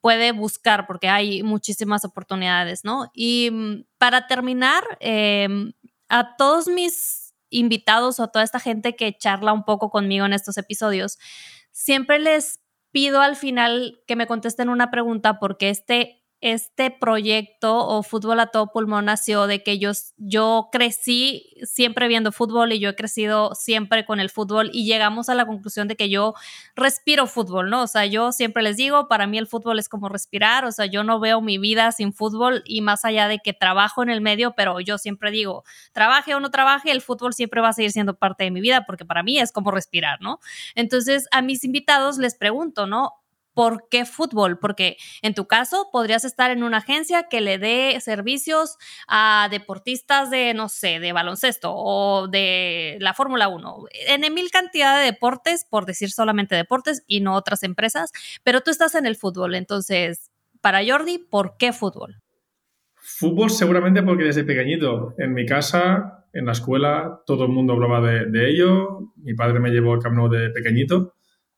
puede 0.00 0.32
buscar 0.32 0.86
porque 0.86 1.08
hay 1.08 1.42
muchísimas 1.42 2.04
oportunidades, 2.04 2.84
¿no? 2.84 3.10
Y 3.14 3.50
mm, 3.50 3.84
para 3.98 4.26
terminar, 4.26 4.82
em, 5.00 5.72
a 6.08 6.36
todos 6.36 6.68
mis 6.68 7.34
invitados 7.50 8.18
o 8.18 8.24
a 8.24 8.28
toda 8.28 8.44
esta 8.44 8.60
gente 8.60 8.96
que 8.96 9.16
charla 9.16 9.52
un 9.52 9.64
poco 9.64 9.90
conmigo 9.90 10.26
en 10.26 10.32
estos 10.32 10.56
episodios, 10.56 11.18
siempre 11.72 12.18
les 12.18 12.60
pido 12.92 13.20
al 13.20 13.36
final 13.36 14.00
que 14.06 14.16
me 14.16 14.26
contesten 14.26 14.68
una 14.68 14.90
pregunta 14.90 15.38
porque 15.40 15.70
este 15.70 16.21
este 16.42 16.90
proyecto 16.90 17.86
o 17.86 18.02
fútbol 18.02 18.40
a 18.40 18.48
todo 18.48 18.66
pulmón 18.66 19.04
nació 19.04 19.46
de 19.46 19.62
que 19.62 19.78
yo, 19.78 19.92
yo 20.16 20.68
crecí 20.72 21.54
siempre 21.62 22.08
viendo 22.08 22.32
fútbol 22.32 22.72
y 22.72 22.80
yo 22.80 22.90
he 22.90 22.96
crecido 22.96 23.54
siempre 23.54 24.04
con 24.04 24.18
el 24.18 24.28
fútbol 24.28 24.68
y 24.72 24.84
llegamos 24.84 25.28
a 25.28 25.36
la 25.36 25.46
conclusión 25.46 25.86
de 25.86 25.94
que 25.94 26.10
yo 26.10 26.34
respiro 26.74 27.28
fútbol, 27.28 27.70
¿no? 27.70 27.82
O 27.82 27.86
sea, 27.86 28.06
yo 28.06 28.32
siempre 28.32 28.64
les 28.64 28.76
digo, 28.76 29.06
para 29.06 29.28
mí 29.28 29.38
el 29.38 29.46
fútbol 29.46 29.78
es 29.78 29.88
como 29.88 30.08
respirar, 30.08 30.64
o 30.64 30.72
sea, 30.72 30.86
yo 30.86 31.04
no 31.04 31.20
veo 31.20 31.40
mi 31.40 31.58
vida 31.58 31.92
sin 31.92 32.12
fútbol 32.12 32.62
y 32.66 32.80
más 32.80 33.04
allá 33.04 33.28
de 33.28 33.38
que 33.38 33.52
trabajo 33.52 34.02
en 34.02 34.10
el 34.10 34.20
medio, 34.20 34.54
pero 34.56 34.80
yo 34.80 34.98
siempre 34.98 35.30
digo, 35.30 35.62
trabaje 35.92 36.34
o 36.34 36.40
no 36.40 36.50
trabaje, 36.50 36.90
el 36.90 37.02
fútbol 37.02 37.34
siempre 37.34 37.60
va 37.60 37.68
a 37.68 37.72
seguir 37.72 37.92
siendo 37.92 38.14
parte 38.14 38.42
de 38.42 38.50
mi 38.50 38.60
vida 38.60 38.84
porque 38.84 39.04
para 39.04 39.22
mí 39.22 39.38
es 39.38 39.52
como 39.52 39.70
respirar, 39.70 40.20
¿no? 40.20 40.40
Entonces, 40.74 41.28
a 41.30 41.40
mis 41.40 41.62
invitados 41.62 42.18
les 42.18 42.34
pregunto, 42.34 42.88
¿no? 42.88 43.12
¿Por 43.54 43.88
qué 43.90 44.04
fútbol? 44.04 44.58
Porque 44.58 44.96
en 45.20 45.34
tu 45.34 45.46
caso 45.46 45.88
podrías 45.92 46.24
estar 46.24 46.50
en 46.50 46.62
una 46.62 46.78
agencia 46.78 47.24
que 47.28 47.40
le 47.40 47.58
dé 47.58 47.98
servicios 48.00 48.76
a 49.06 49.48
deportistas 49.50 50.30
de, 50.30 50.54
no 50.54 50.68
sé, 50.68 51.00
de 51.00 51.12
baloncesto 51.12 51.72
o 51.74 52.28
de 52.28 52.96
la 53.00 53.14
Fórmula 53.14 53.48
1, 53.48 53.84
en 54.08 54.34
mil 54.34 54.50
cantidad 54.50 54.98
de 54.98 55.04
deportes, 55.04 55.66
por 55.68 55.86
decir 55.86 56.10
solamente 56.10 56.54
deportes 56.54 57.04
y 57.06 57.20
no 57.20 57.34
otras 57.34 57.62
empresas, 57.62 58.10
pero 58.42 58.60
tú 58.60 58.70
estás 58.70 58.94
en 58.94 59.06
el 59.06 59.16
fútbol. 59.16 59.54
Entonces, 59.54 60.30
para 60.60 60.80
Jordi, 60.86 61.18
¿por 61.18 61.56
qué 61.58 61.72
fútbol? 61.72 62.22
Fútbol 62.94 63.50
seguramente 63.50 64.02
porque 64.02 64.24
desde 64.24 64.44
pequeñito, 64.44 65.14
en 65.18 65.34
mi 65.34 65.44
casa, 65.44 66.24
en 66.32 66.46
la 66.46 66.52
escuela, 66.52 67.20
todo 67.26 67.44
el 67.44 67.50
mundo 67.50 67.72
hablaba 67.72 68.00
de, 68.00 68.48
ello. 68.48 69.12
Mi 69.16 69.34
padre 69.34 69.60
me 69.60 69.70
llevó 69.70 69.92
al 69.92 70.00
camino 70.00 70.28
de 70.28 70.50
pequeñito 70.50 71.14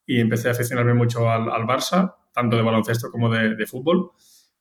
y 0.06 0.20
empecé 0.20 0.48
a 0.48 0.52
aficionarme 0.52 0.94
mucho 0.94 1.30
al, 1.30 1.50
al 1.50 1.62
Barça, 1.62 2.14
tanto 2.32 2.56
de 2.56 2.62
baloncesto 2.62 3.10
como 3.10 3.30
de, 3.30 3.54
de, 3.54 3.66
fútbol. 3.66 4.10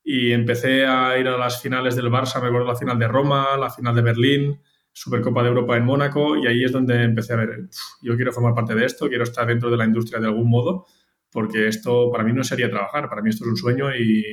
Y 0.03 0.31
empecé 0.31 0.85
a 0.85 1.17
ir 1.17 1.27
a 1.27 1.37
las 1.37 1.61
finales 1.61 1.95
del 1.95 2.09
Barça, 2.09 2.41
me 2.41 2.47
acuerdo 2.47 2.67
la 2.67 2.75
final 2.75 2.99
de 2.99 3.07
Roma, 3.07 3.57
la 3.57 3.69
final 3.69 3.95
de 3.95 4.01
Berlín, 4.01 4.59
Supercopa 4.91 5.41
de 5.41 5.49
Europa 5.49 5.75
en 5.75 5.85
Mónaco, 5.85 6.37
y 6.37 6.45
ahí 6.45 6.63
es 6.63 6.71
donde 6.71 7.03
empecé 7.03 7.33
a 7.33 7.37
ver, 7.37 7.67
yo 8.01 8.15
quiero 8.15 8.31
formar 8.31 8.53
parte 8.53 8.75
de 8.75 8.85
esto, 8.85 9.09
quiero 9.09 9.23
estar 9.23 9.47
dentro 9.47 9.71
de 9.71 9.77
la 9.77 9.85
industria 9.85 10.19
de 10.19 10.27
algún 10.27 10.49
modo, 10.49 10.85
porque 11.31 11.67
esto 11.67 12.11
para 12.11 12.23
mí 12.23 12.31
no 12.31 12.43
sería 12.43 12.69
trabajar, 12.69 13.09
para 13.09 13.23
mí 13.23 13.29
esto 13.29 13.43
es 13.43 13.49
un 13.49 13.57
sueño 13.57 13.95
y 13.95 14.23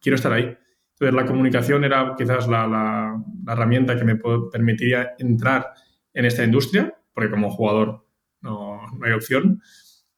quiero 0.00 0.14
estar 0.14 0.32
ahí. 0.32 0.56
Entonces 0.92 1.14
la 1.14 1.26
comunicación 1.26 1.82
era 1.82 2.14
quizás 2.16 2.46
la, 2.46 2.68
la, 2.68 3.20
la 3.44 3.52
herramienta 3.52 3.96
que 3.96 4.04
me 4.04 4.20
permitiría 4.52 5.14
entrar 5.18 5.72
en 6.14 6.26
esta 6.26 6.44
industria, 6.44 6.94
porque 7.12 7.30
como 7.30 7.50
jugador 7.50 8.06
no, 8.40 8.80
no 8.98 9.06
hay 9.06 9.12
opción. 9.12 9.60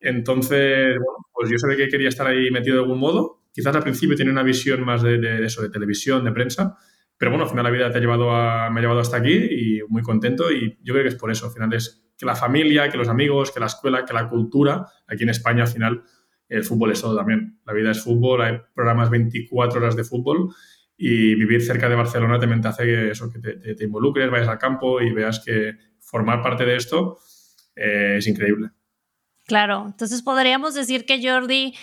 Entonces, 0.05 0.99
bueno, 0.99 1.27
pues 1.33 1.49
yo 1.51 1.57
sabía 1.59 1.79
que 1.79 1.89
quería 1.89 2.11
estar 2.11 2.27
ahí 2.27 2.51
metido 2.51 2.77
de 2.77 2.83
algún 2.83 2.99
modo. 2.99 3.43
Quizás 3.53 3.75
al 3.75 3.83
principio 3.83 4.15
tenía 4.15 4.33
una 4.33 4.43
visión 4.43 4.85
más 4.85 5.03
de, 5.03 5.45
eso, 5.45 5.63
de 5.63 5.71
televisión, 5.71 6.25
de 6.25 6.33
prensa, 6.33 6.77
pero 7.17 7.31
bueno, 7.31 7.45
al 7.45 7.51
final 7.51 7.65
la 7.65 7.71
vida 7.71 7.91
te 7.91 7.99
ha 7.99 8.01
llevado 8.01 8.31
a, 8.31 8.69
me 8.71 8.81
ha 8.81 8.83
llevado 8.83 9.01
hasta 9.01 9.17
aquí 9.17 9.33
y 9.33 9.81
muy 9.89 10.03
contento 10.03 10.53
y 10.53 10.77
yo 10.83 10.93
creo 10.93 11.05
que 11.05 11.09
es 11.09 11.15
por 11.15 11.31
eso. 11.31 11.47
Al 11.47 11.53
final 11.53 11.73
es 11.73 12.13
que 12.19 12.27
la 12.27 12.37
familia, 12.37 12.91
que 12.91 12.99
los 12.99 13.09
amigos, 13.09 13.51
que 13.51 13.61
la 13.61 13.67
escuela, 13.67 14.05
que 14.05 14.13
la 14.13 14.29
cultura, 14.29 14.87
aquí 15.07 15.23
en 15.23 15.31
España 15.31 15.63
al 15.63 15.69
final 15.69 16.03
el 16.51 16.65
fútbol 16.65 16.93
es 16.93 17.01
todo 17.01 17.17
también. 17.17 17.61
La 17.65 17.73
vida 17.73 17.91
es 17.93 18.05
fútbol, 18.05 18.43
hay 18.43 18.59
programas 18.75 19.09
24 19.09 19.81
horas 19.81 19.97
de 19.97 20.05
fútbol 20.05 20.51
y 20.99 21.35
vivir 21.35 21.63
cerca 21.63 21.89
de 21.89 21.95
Barcelona 21.95 22.39
también 22.39 22.61
te 22.61 22.69
hace 22.69 22.85
que, 22.85 23.11
eso, 23.11 23.31
que 23.33 23.39
te, 23.39 23.85
involucres, 23.85 24.31
vayas 24.31 24.49
al 24.49 24.59
campo 24.59 25.01
y 25.01 25.13
veas 25.15 25.43
que 25.43 25.73
formar 25.99 26.43
parte 26.43 26.67
de 26.67 26.77
esto 26.77 27.19
eh, 27.75 28.17
es 28.19 28.27
increíble. 28.27 28.71
Claro, 29.47 29.85
entonces 29.87 30.23
podríamos 30.23 30.73
decir 30.75 31.05
que 31.05 31.21
Jordi 31.23 31.75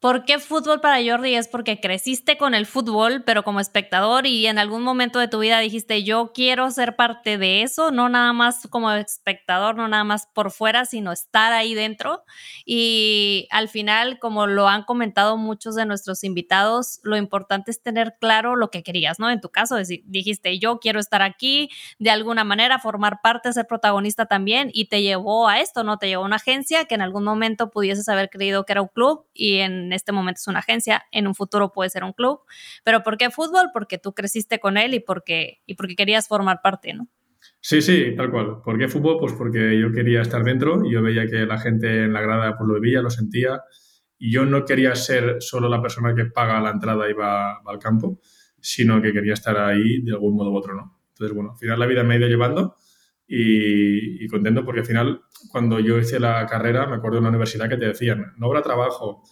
¿Por 0.00 0.26
qué 0.26 0.38
fútbol 0.38 0.82
para 0.82 1.02
Jordi? 1.02 1.34
Es 1.34 1.48
porque 1.48 1.80
creciste 1.80 2.36
con 2.36 2.54
el 2.54 2.66
fútbol, 2.66 3.22
pero 3.24 3.42
como 3.42 3.58
espectador 3.58 4.26
y 4.26 4.46
en 4.46 4.58
algún 4.58 4.82
momento 4.82 5.18
de 5.18 5.28
tu 5.28 5.38
vida 5.38 5.58
dijiste, 5.60 6.04
yo 6.04 6.32
quiero 6.34 6.70
ser 6.70 6.94
parte 6.94 7.38
de 7.38 7.62
eso, 7.62 7.90
no 7.90 8.10
nada 8.10 8.34
más 8.34 8.68
como 8.68 8.92
espectador, 8.92 9.76
no 9.76 9.88
nada 9.88 10.04
más 10.04 10.26
por 10.34 10.50
fuera, 10.50 10.84
sino 10.84 11.10
estar 11.10 11.54
ahí 11.54 11.72
dentro. 11.72 12.22
Y 12.66 13.48
al 13.50 13.68
final, 13.68 14.18
como 14.18 14.46
lo 14.46 14.68
han 14.68 14.82
comentado 14.84 15.38
muchos 15.38 15.74
de 15.74 15.86
nuestros 15.86 16.22
invitados, 16.22 17.00
lo 17.02 17.16
importante 17.16 17.70
es 17.70 17.82
tener 17.82 18.16
claro 18.20 18.56
lo 18.56 18.68
que 18.70 18.82
querías, 18.82 19.18
¿no? 19.18 19.30
En 19.30 19.40
tu 19.40 19.48
caso, 19.48 19.76
dijiste, 20.04 20.58
yo 20.58 20.80
quiero 20.80 21.00
estar 21.00 21.22
aquí, 21.22 21.70
de 21.98 22.10
alguna 22.10 22.44
manera, 22.44 22.78
formar 22.78 23.20
parte, 23.22 23.50
ser 23.54 23.66
protagonista 23.66 24.26
también, 24.26 24.68
y 24.74 24.86
te 24.88 25.00
llevó 25.00 25.48
a 25.48 25.60
esto, 25.60 25.82
¿no? 25.82 25.96
Te 25.96 26.08
llevó 26.08 26.24
a 26.24 26.26
una 26.26 26.36
agencia 26.36 26.84
que 26.84 26.94
en 26.94 27.00
algún 27.00 27.24
momento 27.24 27.70
pudieses 27.70 28.06
haber 28.10 28.28
creído 28.28 28.66
que 28.66 28.72
era 28.72 28.82
un 28.82 28.88
club 28.88 29.24
y 29.32 29.60
en 29.60 29.83
este 29.92 30.12
momento 30.12 30.38
es 30.40 30.48
una 30.48 30.60
agencia, 30.60 31.04
en 31.12 31.26
un 31.26 31.34
futuro 31.34 31.72
puede 31.72 31.90
ser 31.90 32.04
un 32.04 32.12
club. 32.12 32.40
Pero 32.84 33.02
¿por 33.02 33.16
qué 33.16 33.30
fútbol? 33.30 33.70
Porque 33.72 33.98
tú 33.98 34.14
creciste 34.14 34.58
con 34.58 34.76
él 34.76 34.94
y 34.94 35.00
porque, 35.00 35.62
y 35.66 35.74
porque 35.74 35.96
querías 35.96 36.28
formar 36.28 36.60
parte, 36.62 36.94
¿no? 36.94 37.08
Sí, 37.60 37.80
sí, 37.80 38.14
tal 38.16 38.30
cual. 38.30 38.60
¿Por 38.62 38.78
qué 38.78 38.88
fútbol? 38.88 39.16
Pues 39.18 39.32
porque 39.32 39.78
yo 39.78 39.90
quería 39.92 40.20
estar 40.20 40.44
dentro 40.44 40.84
y 40.84 40.92
yo 40.92 41.02
veía 41.02 41.26
que 41.26 41.46
la 41.46 41.58
gente 41.58 42.04
en 42.04 42.12
la 42.12 42.20
grada 42.20 42.56
pues, 42.56 42.68
lo 42.68 42.80
veía, 42.80 43.00
lo 43.00 43.10
sentía. 43.10 43.62
Y 44.18 44.30
yo 44.30 44.44
no 44.44 44.64
quería 44.64 44.94
ser 44.94 45.36
solo 45.40 45.68
la 45.68 45.80
persona 45.80 46.14
que 46.14 46.26
paga 46.26 46.60
la 46.60 46.70
entrada 46.70 47.08
y 47.08 47.14
va, 47.14 47.60
al 47.64 47.78
campo, 47.78 48.20
sino 48.60 49.00
que 49.00 49.12
quería 49.12 49.32
estar 49.32 49.56
ahí 49.56 50.02
de 50.02 50.12
algún 50.12 50.36
modo 50.36 50.50
u 50.50 50.56
otro, 50.56 50.74
¿no? 50.74 51.00
Entonces, 51.08 51.34
bueno, 51.34 51.52
al 51.52 51.58
final 51.58 51.78
la 51.78 51.86
vida 51.86 52.04
me 52.04 52.14
ha 52.14 52.18
ido 52.18 52.28
llevando 52.28 52.76
y, 53.26 54.24
y, 54.24 54.28
contento 54.28 54.64
porque 54.64 54.80
al 54.80 54.86
final, 54.86 55.22
cuando 55.50 55.80
yo 55.80 55.98
hice 55.98 56.20
la 56.20 56.46
carrera, 56.46 56.86
me 56.86 56.96
acuerdo 56.96 57.18
en 57.18 57.24
la 57.24 57.30
universidad 57.30 57.68
que 57.68 57.76
te 57.76 57.86
decían, 57.86 58.34
no 58.36 58.46
habrá 58.46 58.62
trabajo, 58.62 59.22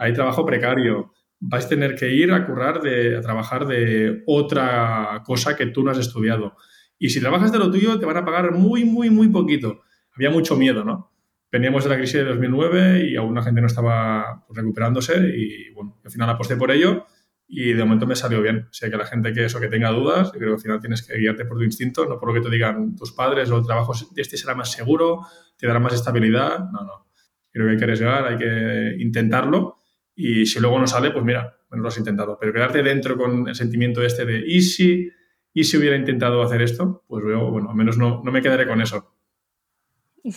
hay 0.00 0.14
trabajo 0.14 0.46
precario, 0.46 1.12
vas 1.38 1.66
a 1.66 1.68
tener 1.68 1.94
que 1.94 2.10
ir 2.10 2.32
a 2.32 2.46
currar, 2.46 2.80
de, 2.80 3.18
a 3.18 3.20
trabajar 3.20 3.66
de 3.66 4.22
otra 4.26 5.22
cosa 5.26 5.56
que 5.56 5.66
tú 5.66 5.84
no 5.84 5.90
has 5.90 5.98
estudiado. 5.98 6.56
Y 6.98 7.10
si 7.10 7.20
trabajas 7.20 7.52
de 7.52 7.58
lo 7.58 7.70
tuyo, 7.70 7.98
te 8.00 8.06
van 8.06 8.16
a 8.16 8.24
pagar 8.24 8.52
muy, 8.52 8.84
muy, 8.84 9.10
muy 9.10 9.28
poquito. 9.28 9.82
Había 10.16 10.30
mucho 10.30 10.56
miedo, 10.56 10.84
¿no? 10.84 11.12
Veníamos 11.52 11.84
de 11.84 11.90
la 11.90 11.96
crisis 11.96 12.14
de 12.14 12.24
2009 12.24 13.10
y 13.10 13.16
aún 13.16 13.34
la 13.34 13.42
gente 13.42 13.60
no 13.60 13.66
estaba 13.66 14.46
recuperándose 14.48 15.18
y, 15.36 15.70
bueno, 15.74 16.00
al 16.02 16.10
final 16.10 16.30
aposté 16.30 16.56
por 16.56 16.70
ello 16.70 17.04
y 17.46 17.74
de 17.74 17.84
momento 17.84 18.06
me 18.06 18.16
salió 18.16 18.40
bien. 18.40 18.68
O 18.70 18.72
sea, 18.72 18.88
que 18.88 18.96
la 18.96 19.04
gente 19.04 19.34
que 19.34 19.44
eso, 19.44 19.60
que 19.60 19.68
tenga 19.68 19.90
dudas, 19.90 20.32
creo 20.32 20.48
que 20.48 20.54
al 20.54 20.60
final 20.60 20.80
tienes 20.80 21.06
que 21.06 21.18
guiarte 21.18 21.44
por 21.44 21.58
tu 21.58 21.64
instinto, 21.64 22.06
no 22.06 22.18
por 22.18 22.28
lo 22.28 22.34
que 22.34 22.48
te 22.48 22.50
digan 22.50 22.96
tus 22.96 23.12
padres 23.12 23.50
o 23.50 23.58
el 23.58 23.66
trabajo, 23.66 23.92
este 24.16 24.38
será 24.38 24.54
más 24.54 24.72
seguro, 24.72 25.26
te 25.58 25.66
dará 25.66 25.78
más 25.78 25.92
estabilidad. 25.92 26.60
No, 26.70 26.84
no. 26.84 27.06
Creo 27.52 27.66
que 27.66 27.72
hay 27.72 27.78
que 27.78 27.84
arriesgar, 27.84 28.26
hay 28.26 28.38
que 28.38 28.96
intentarlo 29.02 29.79
y 30.20 30.46
si 30.46 30.60
luego 30.60 30.78
no 30.78 30.86
sale, 30.86 31.10
pues 31.10 31.24
mira, 31.24 31.58
bueno, 31.68 31.82
lo 31.82 31.88
has 31.88 31.98
intentado. 31.98 32.36
Pero 32.38 32.52
quedarte 32.52 32.82
dentro 32.82 33.16
con 33.16 33.48
el 33.48 33.54
sentimiento 33.54 34.02
este 34.02 34.24
de, 34.24 34.42
¿y 34.46 34.60
si, 34.62 35.10
y 35.54 35.64
si 35.64 35.76
hubiera 35.76 35.96
intentado 35.96 36.42
hacer 36.42 36.62
esto? 36.62 37.04
Pues 37.06 37.24
luego, 37.24 37.50
bueno, 37.50 37.70
al 37.70 37.76
menos 37.76 37.96
no, 37.96 38.22
no 38.24 38.32
me 38.32 38.42
quedaré 38.42 38.66
con 38.66 38.80
eso. 38.80 39.14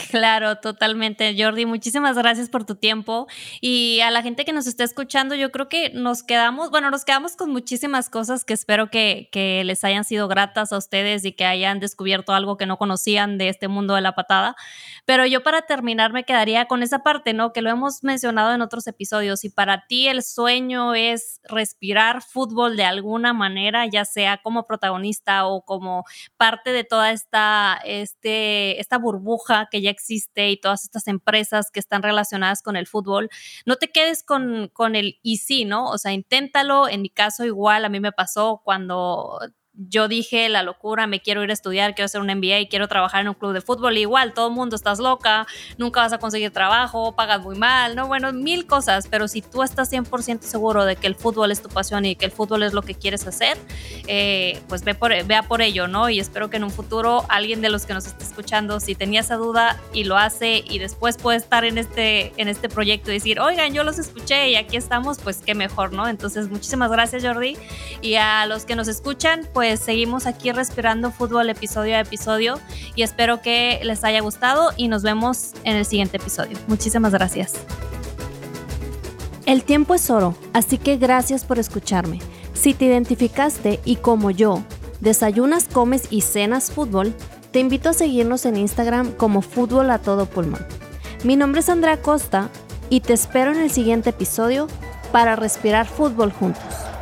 Claro, 0.10 0.58
totalmente. 0.58 1.36
Jordi, 1.38 1.66
muchísimas 1.66 2.18
gracias 2.18 2.50
por 2.50 2.66
tu 2.66 2.76
tiempo. 2.76 3.28
Y 3.60 4.00
a 4.00 4.12
la 4.12 4.22
gente 4.22 4.46
que 4.46 4.54
nos 4.54 4.66
está 4.66 4.84
escuchando, 4.86 5.36
yo 5.36 5.52
creo 5.52 5.68
que 5.68 5.90
nos 5.94 6.24
quedamos, 6.24 6.70
bueno, 6.70 6.90
nos 6.90 7.04
quedamos 7.04 7.36
con 7.36 7.52
muchísimas 7.52 8.10
cosas 8.10 8.46
que 8.46 8.54
espero 8.54 8.90
que, 8.90 9.30
les 9.34 9.84
hayan 9.84 10.04
sido 10.06 10.28
gratas 10.28 10.72
a 10.72 10.78
ustedes 10.78 11.26
y 11.26 11.34
que 11.34 11.46
hayan 11.46 11.80
descubierto 11.80 12.34
algo 12.34 12.58
que 12.58 12.66
no 12.66 12.78
conocían 12.78 13.38
de 13.38 13.50
este 13.50 13.68
mundo 13.68 13.96
de 13.96 14.02
la 14.02 14.16
patada. 14.16 14.56
Pero 15.06 15.26
yo 15.26 15.44
para 15.44 15.64
terminar 15.64 16.14
me 16.14 16.24
quedaría 16.24 16.66
con 16.66 16.82
esa 16.82 17.00
parte, 17.00 17.34
¿no? 17.34 17.52
Que 17.52 17.62
lo 17.62 17.70
hemos 17.70 18.04
mencionado 18.04 18.54
en 18.54 18.62
otros 18.62 18.88
episodios. 18.88 19.44
Y 19.44 19.50
para 19.50 19.86
ti 19.88 20.08
el 20.08 20.24
sueño 20.24 20.94
es 20.96 21.42
respirar 21.44 22.22
fútbol 22.22 22.78
de 22.78 22.86
alguna 22.86 23.34
manera, 23.34 23.86
ya 23.86 24.06
sea 24.06 24.38
como 24.38 24.66
protagonista 24.66 25.46
o 25.46 25.64
como 25.64 26.06
parte 26.38 26.72
de 26.72 26.84
toda 26.86 27.12
esta, 27.12 27.82
este, 27.86 28.80
esta 28.80 28.98
burbuja 28.98 29.68
que 29.74 29.82
ya 29.82 29.90
existe 29.90 30.52
y 30.52 30.58
todas 30.58 30.84
estas 30.84 31.08
empresas 31.08 31.72
que 31.72 31.80
están 31.80 32.04
relacionadas 32.04 32.62
con 32.62 32.76
el 32.76 32.86
fútbol, 32.86 33.30
no 33.66 33.78
te 33.78 33.92
quedes 33.92 34.24
con, 34.24 34.70
con 34.72 34.96
el 34.96 35.18
y 35.24 35.38
sí, 35.38 35.66
¿no? 35.66 35.90
O 35.90 35.98
sea, 35.98 36.14
inténtalo. 36.14 36.88
En 36.88 37.02
mi 37.02 37.10
caso 37.10 37.44
igual, 37.44 37.84
a 37.84 37.90
mí 37.90 38.00
me 38.00 38.12
pasó 38.12 38.62
cuando 38.64 39.40
yo 39.76 40.08
dije 40.08 40.50
la 40.50 40.62
locura, 40.62 41.08
me 41.08 41.20
quiero 41.20 41.44
ir 41.44 41.50
a 41.50 41.54
estudiar, 41.54 41.96
quiero 41.96 42.06
hacer 42.06 42.22
un 42.22 42.28
MBA, 42.28 42.68
quiero 42.70 42.88
trabajar 42.88 43.22
en 43.22 43.30
un 43.30 43.34
club 43.34 43.54
de 43.54 43.62
fútbol, 43.62 43.98
igual 43.98 44.34
todo 44.34 44.52
mundo 44.52 44.76
estás 44.76 45.00
loca, 45.00 45.48
nunca 45.78 46.02
vas 46.02 46.14
a 46.14 46.20
conseguir 46.20 46.52
trabajo, 46.52 47.16
pagas 47.16 47.42
muy 47.42 47.58
mal, 47.58 47.96
¿no? 47.96 48.08
Bueno, 48.08 48.32
mil 48.34 48.68
cosas, 48.68 49.08
pero 49.10 49.28
si 49.28 49.42
tú 49.42 49.64
estás 49.64 49.92
100% 49.92 50.42
seguro 50.42 50.86
de 50.86 50.96
que 50.96 51.08
el 51.08 51.16
fútbol 51.16 51.52
es 51.52 51.62
tu 51.62 51.70
pasión 51.70 52.06
y 52.06 52.16
que 52.16 52.26
el 52.26 52.32
fútbol 52.32 52.62
es 52.62 52.74
lo 52.74 52.84
que 52.84 52.94
quieres 52.94 53.26
hacer, 53.26 53.58
eh, 54.08 54.62
pues 54.68 54.84
ve 54.84 54.94
por, 54.94 55.12
vea 55.26 55.42
por 55.44 55.64
ello, 55.64 55.88
¿no? 55.88 56.08
Y 56.10 56.20
espero 56.20 56.52
que 56.52 56.58
en 56.58 56.66
un 56.66 56.72
futuro 56.72 57.26
alguien 57.30 57.62
de 57.62 57.70
los 57.70 57.88
que 57.88 57.96
nos 57.96 58.06
esté 58.06 58.24
escuchando, 58.24 58.80
si 58.80 58.94
tenía 58.94 59.22
esa 59.22 59.38
duda 59.38 59.80
y 59.92 60.04
lo 60.04 60.18
hace 60.18 60.64
y 60.68 60.78
después 60.78 61.18
puede 61.18 61.40
estar 61.40 61.66
en 61.66 61.80
este, 61.80 62.32
en 62.38 62.48
este 62.48 62.70
proyecto 62.70 63.10
y 63.10 63.16
decir, 63.16 63.40
oigan, 63.40 63.74
yo 63.74 63.84
los 63.84 63.98
escuché 63.98 64.50
y 64.50 64.56
aquí 64.56 64.78
estamos, 64.78 65.18
pues 65.18 65.38
qué 65.38 65.56
mejor, 65.56 65.94
¿no? 65.94 66.08
Entonces, 66.08 66.50
muchísimas 66.50 66.92
gracias 66.92 67.24
Jordi 67.24 67.58
y 68.02 68.16
a 68.16 68.46
los 68.46 68.66
que 68.66 68.76
nos 68.76 68.88
escuchan, 68.88 69.48
pues 69.52 69.63
pues 69.64 69.80
seguimos 69.80 70.26
aquí 70.28 70.52
respirando 70.52 71.10
fútbol 71.10 71.50
episodio 71.50 71.96
a 71.96 72.02
episodio 72.02 72.60
y 72.96 73.04
espero 73.04 73.42
que 73.42 73.80
les 73.84 74.04
haya 74.04 74.20
gustado 74.20 74.72
y 74.76 74.90
nos 74.90 75.04
vemos 75.04 75.54
en 75.64 75.78
el 75.78 75.86
siguiente 75.86 76.18
episodio. 76.18 76.58
Muchísimas 76.68 77.14
gracias. 77.14 77.54
El 79.46 79.64
tiempo 79.64 79.96
es 79.96 80.10
oro, 80.10 80.36
así 80.52 80.78
que 80.78 80.98
gracias 80.98 81.46
por 81.46 81.60
escucharme. 81.60 82.20
Si 82.54 82.74
te 82.74 82.84
identificaste 82.84 83.80
y 83.86 83.96
como 83.96 84.32
yo, 84.32 84.62
desayunas, 85.00 85.70
comes 85.72 86.08
y 86.10 86.20
cenas 86.20 86.70
fútbol, 86.70 87.14
te 87.52 87.62
invito 87.62 87.88
a 87.88 87.94
seguirnos 87.94 88.46
en 88.46 88.58
Instagram 88.58 89.14
como 89.14 89.42
Fútbol 89.42 89.92
a 89.92 90.00
Todo 90.00 90.26
Pulmón. 90.26 90.66
Mi 91.24 91.38
nombre 91.38 91.62
es 91.62 91.70
Andrea 91.70 92.02
Costa 92.02 92.50
y 92.90 93.00
te 93.00 93.14
espero 93.14 93.54
en 93.54 93.62
el 93.62 93.72
siguiente 93.72 94.10
episodio 94.10 94.68
para 95.14 95.38
respirar 95.38 95.88
fútbol 95.88 96.34
juntos. 96.34 96.93